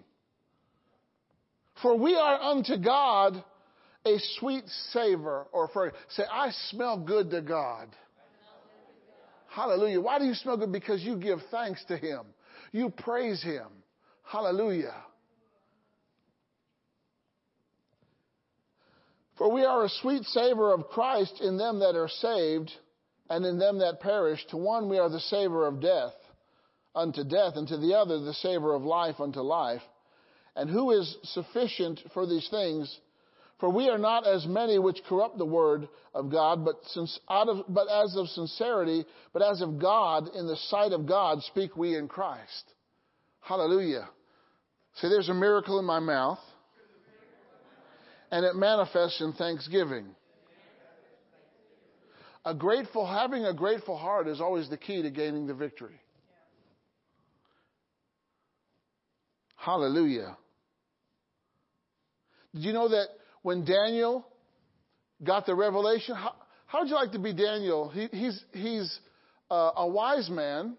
For 1.83 1.97
we 1.97 2.15
are 2.15 2.41
unto 2.41 2.79
God 2.79 3.43
a 4.07 4.19
sweet 4.39 4.65
savor 4.93 5.47
or 5.53 5.69
for 5.69 5.93
say 6.11 6.23
I 6.31 6.51
smell 6.71 6.99
good 6.99 7.31
to 7.31 7.43
God. 7.43 7.89
Hallelujah. 9.49 10.01
Why 10.01 10.19
do 10.19 10.25
you 10.25 10.35
smell 10.35 10.57
good? 10.57 10.73
Because 10.73 11.03
you 11.03 11.17
give 11.17 11.39
thanks 11.51 11.85
to 11.87 11.97
him. 11.97 12.23
You 12.73 12.91
praise 12.91 13.43
him. 13.43 13.67
Hallelujah. 14.23 14.95
For 19.37 19.53
we 19.53 19.65
are 19.65 19.85
a 19.85 19.89
sweet 20.01 20.25
savor 20.25 20.73
of 20.73 20.89
Christ 20.89 21.41
in 21.43 21.59
them 21.59 21.81
that 21.81 21.95
are 21.95 22.09
saved 22.09 22.71
and 23.29 23.45
in 23.45 23.59
them 23.59 23.79
that 23.81 24.01
perish. 24.01 24.45
To 24.51 24.57
one 24.57 24.89
we 24.89 24.99
are 24.99 25.11
the 25.11 25.21
savor 25.21 25.67
of 25.67 25.81
death 25.81 26.15
unto 26.97 27.23
death, 27.23 27.53
and 27.57 27.69
to 27.69 27.77
the 27.77 27.95
other 27.95 28.19
the 28.19 28.35
savor 28.35 28.75
of 28.75 28.83
life 28.83 29.21
unto 29.21 29.41
life. 29.41 29.83
And 30.57 30.71
who 30.71 30.91
is 30.91 31.17
sufficient 31.23 32.01
for 32.15 32.27
these 32.27 32.49
things? 32.49 32.99
For 33.61 33.71
we 33.71 33.89
are 33.89 33.99
not 33.99 34.27
as 34.27 34.47
many 34.47 34.79
which 34.79 35.03
corrupt 35.09 35.39
the 35.39 35.47
word 35.47 35.89
of 36.15 36.31
God, 36.31 36.65
but, 36.65 36.77
since 36.89 37.19
out 37.29 37.49
of, 37.49 37.65
but 37.69 37.89
as 37.89 38.17
of 38.17 38.29
sincerity, 38.29 39.05
but 39.33 39.43
as 39.43 39.63
of 39.63 39.79
God, 39.79 40.29
in 40.35 40.47
the 40.47 40.57
sight 40.69 40.93
of 40.93 41.07
God, 41.07 41.43
speak 41.43 41.77
we 41.77 41.97
in 41.97 42.09
Christ. 42.09 42.75
Hallelujah. 43.41 44.09
Say, 44.97 45.09
there's 45.09 45.29
a 45.29 45.35
miracle 45.35 45.79
in 45.79 45.85
my 45.85 46.01
mouth, 46.01 46.39
and 48.31 48.45
it 48.45 48.57
manifests 48.57 49.21
in 49.21 49.35
thanksgiving. 49.35 50.07
A 52.45 52.55
grateful, 52.55 53.07
having 53.07 53.45
a 53.45 53.53
grateful 53.53 53.97
heart 53.97 54.29
is 54.29 54.41
always 54.41 54.69
the 54.71 54.77
key 54.77 55.03
to 55.03 55.11
gaining 55.11 55.47
the 55.47 55.55
victory. 55.55 56.01
Hallelujah. 59.67 60.37
Did 62.55 62.63
you 62.63 62.73
know 62.73 62.89
that 62.89 63.07
when 63.43 63.65
Daniel 63.65 64.25
got 65.25 65.45
the 65.45 65.57
revelation, 65.57 66.15
how, 66.15 66.35
how 66.67 66.83
would 66.83 66.89
you 66.89 66.95
like 66.95 67.11
to 67.13 67.19
be 67.19 67.33
Daniel? 67.33 67.89
He, 67.89 68.07
he's 68.13 68.45
he's 68.53 69.01
uh, 69.51 69.73
a 69.77 69.89
wise 69.89 70.31
man. 70.31 70.77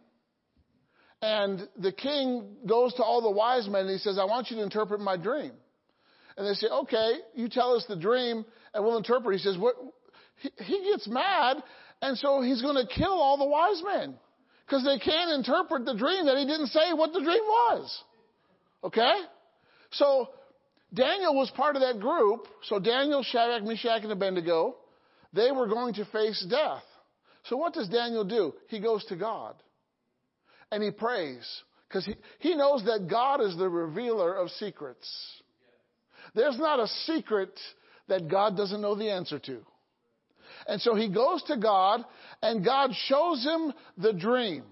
And 1.22 1.68
the 1.78 1.92
king 1.92 2.56
goes 2.66 2.94
to 2.94 3.04
all 3.04 3.22
the 3.22 3.30
wise 3.30 3.68
men 3.68 3.82
and 3.82 3.90
he 3.90 3.98
says, 3.98 4.18
I 4.18 4.24
want 4.24 4.52
you 4.52 4.56
to 4.56 4.64
interpret 4.64 5.02
my 5.02 5.18
dream. 5.18 5.52
And 6.38 6.48
they 6.48 6.54
say, 6.54 6.68
okay, 6.68 7.16
you 7.36 7.50
tell 7.50 7.76
us 7.76 7.84
the 7.90 7.98
dream 7.98 8.46
and 8.74 8.86
we'll 8.86 8.96
interpret. 8.96 9.36
He 9.36 9.44
says, 9.44 9.58
what? 9.58 9.76
He, 10.38 10.50
he 10.64 10.92
gets 10.92 11.10
mad 11.10 11.58
and 12.02 12.18
so 12.18 12.42
he's 12.42 12.62
going 12.62 12.76
to 12.76 12.88
kill 12.96 13.12
all 13.12 13.38
the 13.38 13.48
wise 13.48 13.82
men 13.84 14.16
because 14.66 14.86
they 14.86 14.98
can't 14.98 15.32
interpret 15.32 15.84
the 15.84 15.98
dream 15.98 16.28
that 16.28 16.38
he 16.38 16.46
didn't 16.46 16.68
say 16.68 16.94
what 16.94 17.12
the 17.12 17.20
dream 17.20 17.44
was. 17.44 18.04
Okay? 18.84 19.14
So 19.92 20.30
Daniel 20.94 21.36
was 21.36 21.52
part 21.52 21.76
of 21.76 21.82
that 21.82 22.00
group. 22.00 22.48
So 22.64 22.80
Daniel, 22.80 23.24
Shadrach, 23.24 23.64
Meshach, 23.64 24.04
and 24.04 24.12
Abednego, 24.12 24.76
they 25.34 25.52
were 25.52 25.68
going 25.68 25.94
to 25.96 26.06
face 26.06 26.46
death. 26.50 26.84
So 27.46 27.58
what 27.58 27.74
does 27.74 27.88
Daniel 27.90 28.24
do? 28.24 28.54
He 28.68 28.80
goes 28.80 29.04
to 29.06 29.16
God 29.16 29.56
and 30.72 30.84
he 30.84 30.92
prays 30.92 31.46
because 31.88 32.06
he, 32.06 32.16
he 32.40 32.56
knows 32.56 32.84
that 32.86 33.08
God 33.10 33.42
is 33.42 33.56
the 33.58 33.70
revealer 33.70 34.36
of 34.36 34.50
secrets. 34.52 35.08
There's 36.36 36.58
not 36.58 36.80
a 36.80 36.88
secret 37.06 37.58
that 38.10 38.28
God 38.28 38.58
doesn't 38.58 38.82
know 38.82 38.96
the 38.96 39.10
answer 39.10 39.40
to. 39.40 39.60
And 40.68 40.82
so 40.82 40.96
he 40.96 41.10
goes 41.10 41.44
to 41.44 41.58
God 41.58 42.04
and 42.42 42.66
God 42.66 42.92
shows 43.08 43.44
him 43.44 43.74
the 43.98 44.14
dream. 44.14 44.64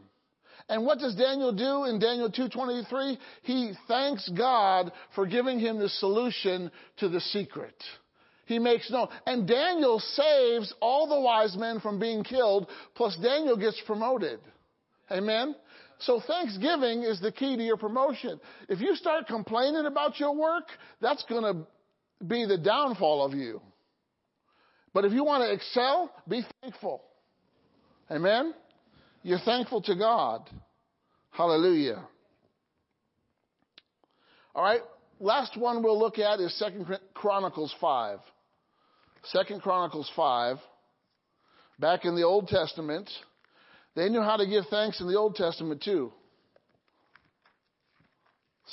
And 0.68 0.86
what 0.86 1.00
does 1.00 1.16
Daniel 1.16 1.52
do 1.52 1.86
in 1.86 2.00
Daniel 2.00 2.32
2:23? 2.32 3.20
He 3.44 3.74
thanks 3.88 4.28
God 4.30 4.92
for 5.14 5.28
giving 5.28 5.60
him 5.60 5.78
the 5.78 5.90
solution 5.90 6.72
to 6.98 7.08
the 7.10 7.22
secret. 7.22 7.76
He 8.46 8.60
makes 8.60 8.90
known. 8.90 9.10
And 9.26 9.48
Daniel 9.48 10.00
saves 10.00 10.74
all 10.80 11.08
the 11.08 11.20
wise 11.20 11.56
men 11.56 11.80
from 11.80 12.00
being 12.00 12.24
killed, 12.24 12.70
plus 12.94 13.16
Daniel 13.18 13.58
gets 13.58 13.80
promoted. 13.82 14.40
Amen? 15.12 15.56
So 16.00 16.20
thanksgiving 16.20 17.04
is 17.04 17.20
the 17.20 17.32
key 17.32 17.56
to 17.56 17.64
your 17.64 17.78
promotion. 17.78 18.40
If 18.70 18.82
you 18.82 18.96
start 18.96 19.28
complaining 19.28 19.86
about 19.86 20.20
your 20.20 20.36
work, 20.36 20.66
that's 21.00 21.24
going 21.26 21.44
to 21.44 21.68
be 22.26 22.46
the 22.46 22.58
downfall 22.58 23.24
of 23.24 23.34
you. 23.34 23.62
But 24.94 25.06
if 25.06 25.14
you 25.14 25.24
want 25.24 25.44
to 25.44 25.52
excel, 25.52 26.12
be 26.28 26.46
thankful. 26.62 27.02
Amen? 28.10 28.54
You're 29.26 29.40
thankful 29.40 29.82
to 29.82 29.96
God. 29.96 30.48
Hallelujah. 31.32 32.08
All 34.54 34.64
right. 34.64 34.82
Last 35.20 35.58
one 35.58 35.82
we'll 35.82 35.98
look 35.98 36.20
at 36.20 36.40
is 36.40 36.56
Second 36.60 36.86
Chronicles 37.16 37.74
5. 37.82 38.20
Second 39.24 39.64
Chronicles 39.64 40.12
5, 40.16 40.58
back 41.80 42.06
in 42.06 42.16
the 42.16 42.22
Old 42.22 42.48
Testament, 42.48 43.10
they 43.96 44.10
knew 44.10 44.22
how 44.22 44.38
to 44.38 44.46
give 44.46 44.66
thanks 44.70 45.02
in 45.02 45.08
the 45.08 45.18
Old 45.18 45.34
Testament 45.34 45.82
too. 45.82 46.14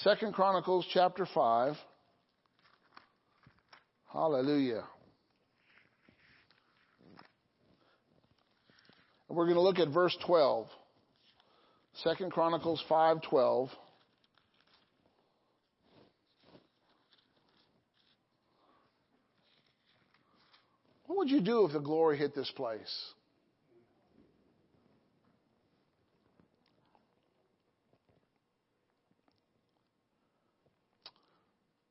Second 0.03 0.35
Chronicles 0.35 0.87
chapter 0.93 1.27
5. 1.33 1.77
Hallelujah. 4.13 4.85
And 9.33 9.39
we're 9.39 9.47
going 9.47 9.57
to 9.57 9.63
look 9.63 9.79
at 9.79 9.89
verse 9.89 10.15
12. 10.27 10.67
Second 12.05 12.33
Chronicles 12.33 12.85
5:12. 12.87 13.71
What 21.07 21.17
would 21.17 21.31
you 21.31 21.41
do 21.41 21.65
if 21.65 21.73
the 21.73 21.81
glory 21.81 22.19
hit 22.19 22.35
this 22.35 22.51
place? 22.51 23.15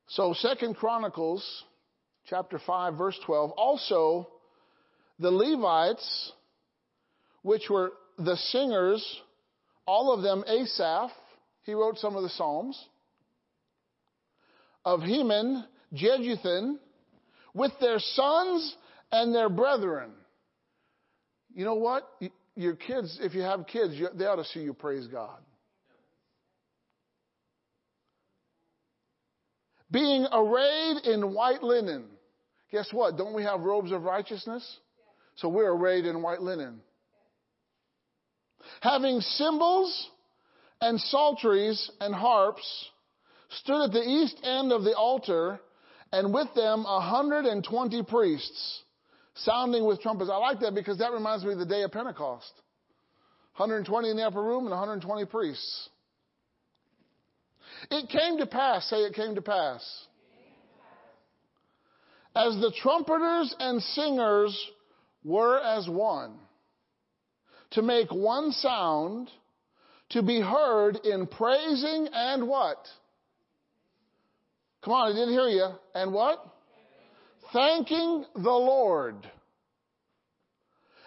So 0.06 0.32
Second 0.32 0.76
Chronicles 0.76 1.64
chapter 2.26 2.60
5 2.60 2.94
verse 2.94 3.18
12 3.26 3.50
also 3.56 4.28
the 5.18 5.32
Levites 5.32 6.32
which 7.42 7.68
were 7.68 7.92
the 8.18 8.36
singers 8.36 9.04
all 9.86 10.12
of 10.12 10.22
them 10.22 10.44
Asaph 10.46 11.10
he 11.62 11.74
wrote 11.74 11.98
some 11.98 12.16
of 12.16 12.22
the 12.22 12.28
psalms 12.30 12.80
of 14.84 15.00
Heman 15.00 15.64
Jeduthun 15.94 16.76
with 17.54 17.72
their 17.80 17.98
sons 17.98 18.76
and 19.10 19.34
their 19.34 19.48
brethren 19.48 20.10
you 21.54 21.64
know 21.64 21.74
what 21.74 22.08
your 22.54 22.76
kids 22.76 23.18
if 23.20 23.34
you 23.34 23.42
have 23.42 23.66
kids 23.66 23.94
they 24.14 24.24
ought 24.24 24.36
to 24.36 24.44
see 24.44 24.60
you 24.60 24.72
praise 24.72 25.06
God 25.06 25.38
being 29.92 30.26
arrayed 30.32 31.04
in 31.04 31.34
white 31.34 31.62
linen. 31.62 32.04
Guess 32.72 32.88
what? 32.92 33.18
Don't 33.18 33.34
we 33.34 33.42
have 33.42 33.60
robes 33.60 33.92
of 33.92 34.02
righteousness? 34.02 34.78
So 35.36 35.48
we're 35.48 35.70
arrayed 35.70 36.06
in 36.06 36.22
white 36.22 36.40
linen. 36.40 36.80
Having 38.80 39.20
cymbals 39.20 40.10
and 40.80 41.00
psalteries 41.00 41.90
and 42.00 42.14
harps, 42.14 42.90
stood 43.60 43.84
at 43.84 43.92
the 43.92 44.02
east 44.02 44.36
end 44.42 44.72
of 44.72 44.82
the 44.82 44.94
altar, 44.96 45.60
and 46.12 46.32
with 46.32 46.48
them 46.54 46.84
a 46.86 47.00
hundred 47.00 47.44
and 47.44 47.64
twenty 47.64 48.02
priests, 48.02 48.82
sounding 49.34 49.86
with 49.86 50.00
trumpets. 50.00 50.30
I 50.32 50.36
like 50.36 50.60
that 50.60 50.74
because 50.74 50.98
that 50.98 51.12
reminds 51.12 51.44
me 51.44 51.52
of 51.52 51.58
the 51.58 51.66
day 51.66 51.82
of 51.82 51.92
Pentecost. 51.92 52.52
120 53.56 54.10
in 54.10 54.16
the 54.16 54.22
upper 54.22 54.42
room 54.42 54.64
and 54.64 54.70
120 54.70 55.26
priests. 55.26 55.88
It 57.90 58.08
came 58.08 58.38
to 58.38 58.46
pass, 58.46 58.88
say 58.88 58.96
it 59.02 59.14
came 59.14 59.34
to 59.34 59.42
pass. 59.42 59.82
As 62.34 62.54
the 62.60 62.72
trumpeters 62.82 63.54
and 63.58 63.82
singers 63.82 64.58
were 65.22 65.60
as 65.60 65.86
one, 65.86 66.38
to 67.72 67.82
make 67.82 68.12
one 68.12 68.52
sound, 68.52 69.28
to 70.10 70.22
be 70.22 70.40
heard 70.40 70.96
in 71.04 71.26
praising 71.26 72.08
and 72.12 72.46
what? 72.46 72.78
Come 74.84 74.94
on, 74.94 75.12
I 75.12 75.14
didn't 75.14 75.32
hear 75.32 75.48
you. 75.48 75.68
And 75.94 76.12
what? 76.12 76.44
Thanking 77.52 78.24
the 78.34 78.40
Lord. 78.40 79.16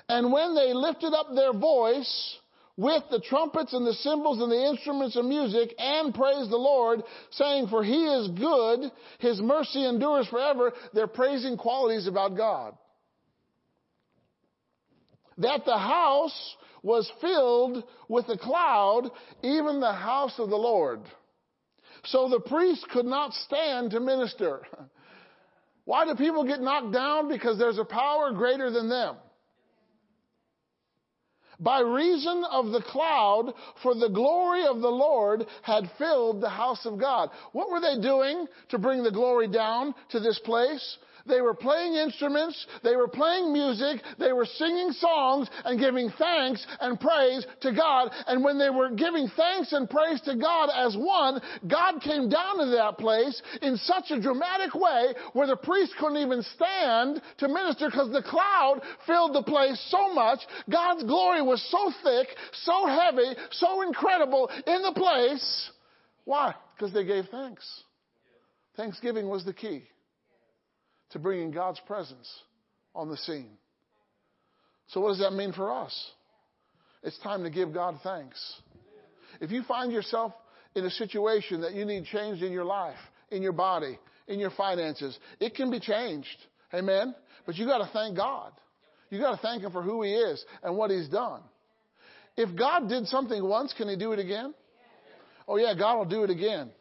And 0.07 0.31
when 0.31 0.55
they 0.55 0.73
lifted 0.73 1.13
up 1.13 1.27
their 1.35 1.53
voice, 1.53 2.37
with 2.77 3.03
the 3.09 3.21
trumpets 3.21 3.73
and 3.73 3.87
the 3.87 3.93
cymbals 3.93 4.41
and 4.41 4.51
the 4.51 4.67
instruments 4.67 5.15
of 5.15 5.25
music 5.25 5.73
and 5.77 6.13
praise 6.13 6.49
the 6.49 6.57
Lord, 6.57 7.01
saying, 7.31 7.67
For 7.67 7.83
he 7.83 8.05
is 8.05 8.27
good, 8.37 8.91
his 9.19 9.41
mercy 9.41 9.85
endures 9.85 10.27
forever. 10.27 10.73
They're 10.93 11.07
praising 11.07 11.57
qualities 11.57 12.07
about 12.07 12.35
God. 12.35 12.77
That 15.37 15.65
the 15.65 15.77
house 15.77 16.55
was 16.81 17.11
filled 17.19 17.83
with 18.07 18.29
a 18.29 18.37
cloud, 18.37 19.09
even 19.43 19.79
the 19.79 19.93
house 19.93 20.37
of 20.37 20.49
the 20.49 20.55
Lord. 20.55 21.01
So 22.05 22.29
the 22.29 22.39
priest 22.39 22.85
could 22.91 23.05
not 23.05 23.33
stand 23.33 23.91
to 23.91 23.99
minister. 23.99 24.61
Why 25.85 26.05
do 26.05 26.15
people 26.15 26.45
get 26.45 26.61
knocked 26.61 26.93
down? 26.93 27.29
Because 27.29 27.57
there's 27.57 27.79
a 27.79 27.85
power 27.85 28.31
greater 28.31 28.71
than 28.71 28.89
them 28.89 29.17
by 31.59 31.79
reason 31.79 32.43
of 32.51 32.71
the 32.71 32.81
cloud, 32.81 33.53
for 33.81 33.95
the 33.95 34.09
glory 34.09 34.65
of 34.65 34.81
the 34.81 34.89
Lord 34.89 35.45
had 35.61 35.89
filled 35.97 36.41
the 36.41 36.49
house 36.49 36.85
of 36.85 36.99
God. 36.99 37.29
What 37.53 37.69
were 37.69 37.79
they 37.79 38.01
doing 38.01 38.47
to 38.69 38.77
bring 38.77 39.03
the 39.03 39.11
glory 39.11 39.47
down 39.47 39.93
to 40.09 40.19
this 40.19 40.39
place? 40.39 40.97
They 41.27 41.41
were 41.41 41.55
playing 41.55 41.95
instruments, 41.95 42.67
they 42.83 42.95
were 42.95 43.07
playing 43.07 43.51
music, 43.51 44.01
they 44.19 44.31
were 44.31 44.45
singing 44.45 44.91
songs 44.91 45.49
and 45.63 45.79
giving 45.79 46.11
thanks 46.19 46.65
and 46.79 46.99
praise 46.99 47.47
to 47.61 47.73
God. 47.73 48.11
And 48.27 48.43
when 48.43 48.59
they 48.59 48.69
were 48.69 48.91
giving 48.91 49.27
thanks 49.35 49.73
and 49.73 49.89
praise 49.89 50.21
to 50.21 50.35
God 50.35 50.69
as 50.69 50.95
one, 50.95 51.41
God 51.67 51.99
came 52.01 52.29
down 52.29 52.59
to 52.59 52.67
that 52.77 52.99
place 52.99 53.41
in 53.63 53.75
such 53.77 54.11
a 54.11 54.21
dramatic 54.21 54.75
way 54.75 55.15
where 55.33 55.47
the 55.47 55.55
priest 55.55 55.93
couldn't 55.99 56.17
even 56.17 56.43
stand 56.55 57.21
to 57.39 57.47
minister 57.47 57.89
because 57.89 58.11
the 58.11 58.21
cloud 58.21 58.81
filled 59.07 59.33
the 59.33 59.43
place 59.43 59.83
so 59.89 60.13
much. 60.13 60.39
God's 60.69 61.03
glory 61.03 61.41
was 61.41 61.63
so 61.71 61.91
thick, 62.03 62.27
so 62.53 62.85
heavy, 62.85 63.33
so 63.49 63.81
incredible 63.81 64.47
in 64.67 64.83
the 64.83 64.93
place. 64.93 65.71
Why? 66.25 66.53
Because 66.75 66.93
they 66.93 67.03
gave 67.03 67.25
thanks. 67.29 67.67
Thanksgiving 68.75 69.27
was 69.27 69.43
the 69.43 69.53
key 69.53 69.87
to 71.15 71.19
bringing 71.19 71.49
God's 71.49 71.79
presence 71.87 72.29
on 72.93 73.09
the 73.09 73.15
scene. 73.15 73.51
So, 74.87 74.99
what 74.99 75.11
does 75.11 75.19
that 75.19 75.31
mean 75.31 75.53
for 75.53 75.71
us? 75.71 76.11
It's 77.03 77.17
time 77.19 77.43
to 77.43 77.49
give 77.49 77.73
God 77.73 77.99
thanks. 78.03 78.37
If 79.39 79.49
you 79.49 79.63
find 79.63 79.93
yourself 79.93 80.33
in 80.75 80.83
a 80.83 80.89
situation 80.89 81.61
that 81.61 81.73
you 81.73 81.85
need 81.85 82.03
changed 82.03 82.43
in 82.43 82.51
your 82.51 82.65
life, 82.65 82.97
in 83.31 83.41
your 83.41 83.53
body, 83.53 83.97
in 84.27 84.39
your 84.39 84.51
finances, 84.51 85.17
it 85.39 85.55
can 85.55 85.71
be 85.71 85.79
changed. 85.79 86.27
Amen? 86.73 87.15
But 87.45 87.55
you 87.55 87.65
got 87.65 87.77
to 87.77 87.89
thank 87.93 88.17
God. 88.17 88.51
You 89.09 89.21
got 89.21 89.37
to 89.37 89.41
thank 89.41 89.63
Him 89.63 89.71
for 89.71 89.81
who 89.81 90.03
He 90.03 90.11
is 90.11 90.43
and 90.63 90.75
what 90.75 90.91
He's 90.91 91.07
done. 91.07 91.43
If 92.35 92.53
God 92.57 92.89
did 92.89 93.07
something 93.07 93.41
once, 93.41 93.73
can 93.77 93.87
He 93.87 93.95
do 93.95 94.11
it 94.11 94.19
again? 94.19 94.53
Oh, 95.47 95.55
yeah, 95.55 95.75
God 95.79 95.97
will 95.97 96.05
do 96.05 96.23
it 96.23 96.29
again. 96.29 96.71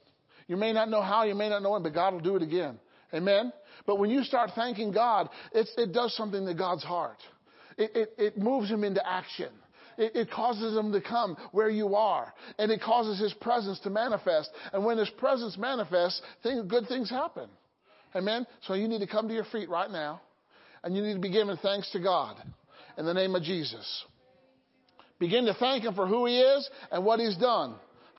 You 0.49 0.57
may 0.57 0.73
not 0.73 0.89
know 0.89 1.03
how, 1.03 1.23
you 1.23 1.37
may 1.37 1.49
not 1.49 1.63
know 1.63 1.71
when, 1.71 1.85
but 1.85 1.95
God 1.95 2.15
will 2.15 2.21
do 2.21 2.35
it 2.35 2.43
again. 2.43 2.81
Amen? 3.15 3.53
But 3.87 3.99
when 3.99 4.11
you 4.11 4.25
start 4.25 4.51
thanking 4.55 4.93
God, 4.93 5.29
it 5.53 5.93
does 5.93 6.17
something 6.17 6.45
to 6.47 6.55
God's 6.55 6.83
heart. 6.83 7.19
It, 7.79 7.91
it, 7.95 8.15
it 8.19 8.39
moves 8.39 8.71
him 8.71 8.85
into 8.85 9.07
action. 9.07 9.51
It, 9.97 10.17
it, 10.17 10.31
causes 10.31 10.77
him 10.77 10.91
to 10.93 11.01
come 11.01 11.37
where 11.53 11.71
you 11.71 11.95
are. 11.95 12.33
And 12.59 12.73
it 12.73 12.81
causes 12.83 13.21
his 13.21 13.33
presence 13.35 13.79
to 13.81 13.91
manifest. 13.91 14.51
And 14.73 14.85
when 14.85 14.99
his 14.99 15.11
presence 15.11 15.57
manifests, 15.57 16.21
things, 16.43 16.65
good 16.69 16.89
things 16.89 17.11
happen. 17.11 17.49
Amen? 18.15 18.47
So 18.67 18.75
you 18.75 18.89
need 18.89 19.01
to 19.01 19.07
come 19.07 19.29
to 19.29 19.35
your 19.35 19.45
feet 19.45 19.69
right 19.69 19.91
now. 19.91 20.21
And 20.83 20.97
you 20.97 21.03
need 21.03 21.15
to 21.15 21.21
be 21.21 21.31
giving 21.31 21.57
thanks 21.59 21.91
to 21.93 22.01
God 22.01 22.37
in 22.99 23.07
the 23.07 23.15
name 23.15 23.35
of 23.35 23.43
Jesus. 23.43 24.05
Begin 25.19 25.47
to 25.47 25.55
thank 25.55 25.85
him 25.85 25.95
for 25.95 26.07
who 26.07 26.27
he 26.27 26.41
is 26.41 26.69
and 26.91 27.05
what 27.05 27.21
he's 27.21 27.37
done. 27.37 27.77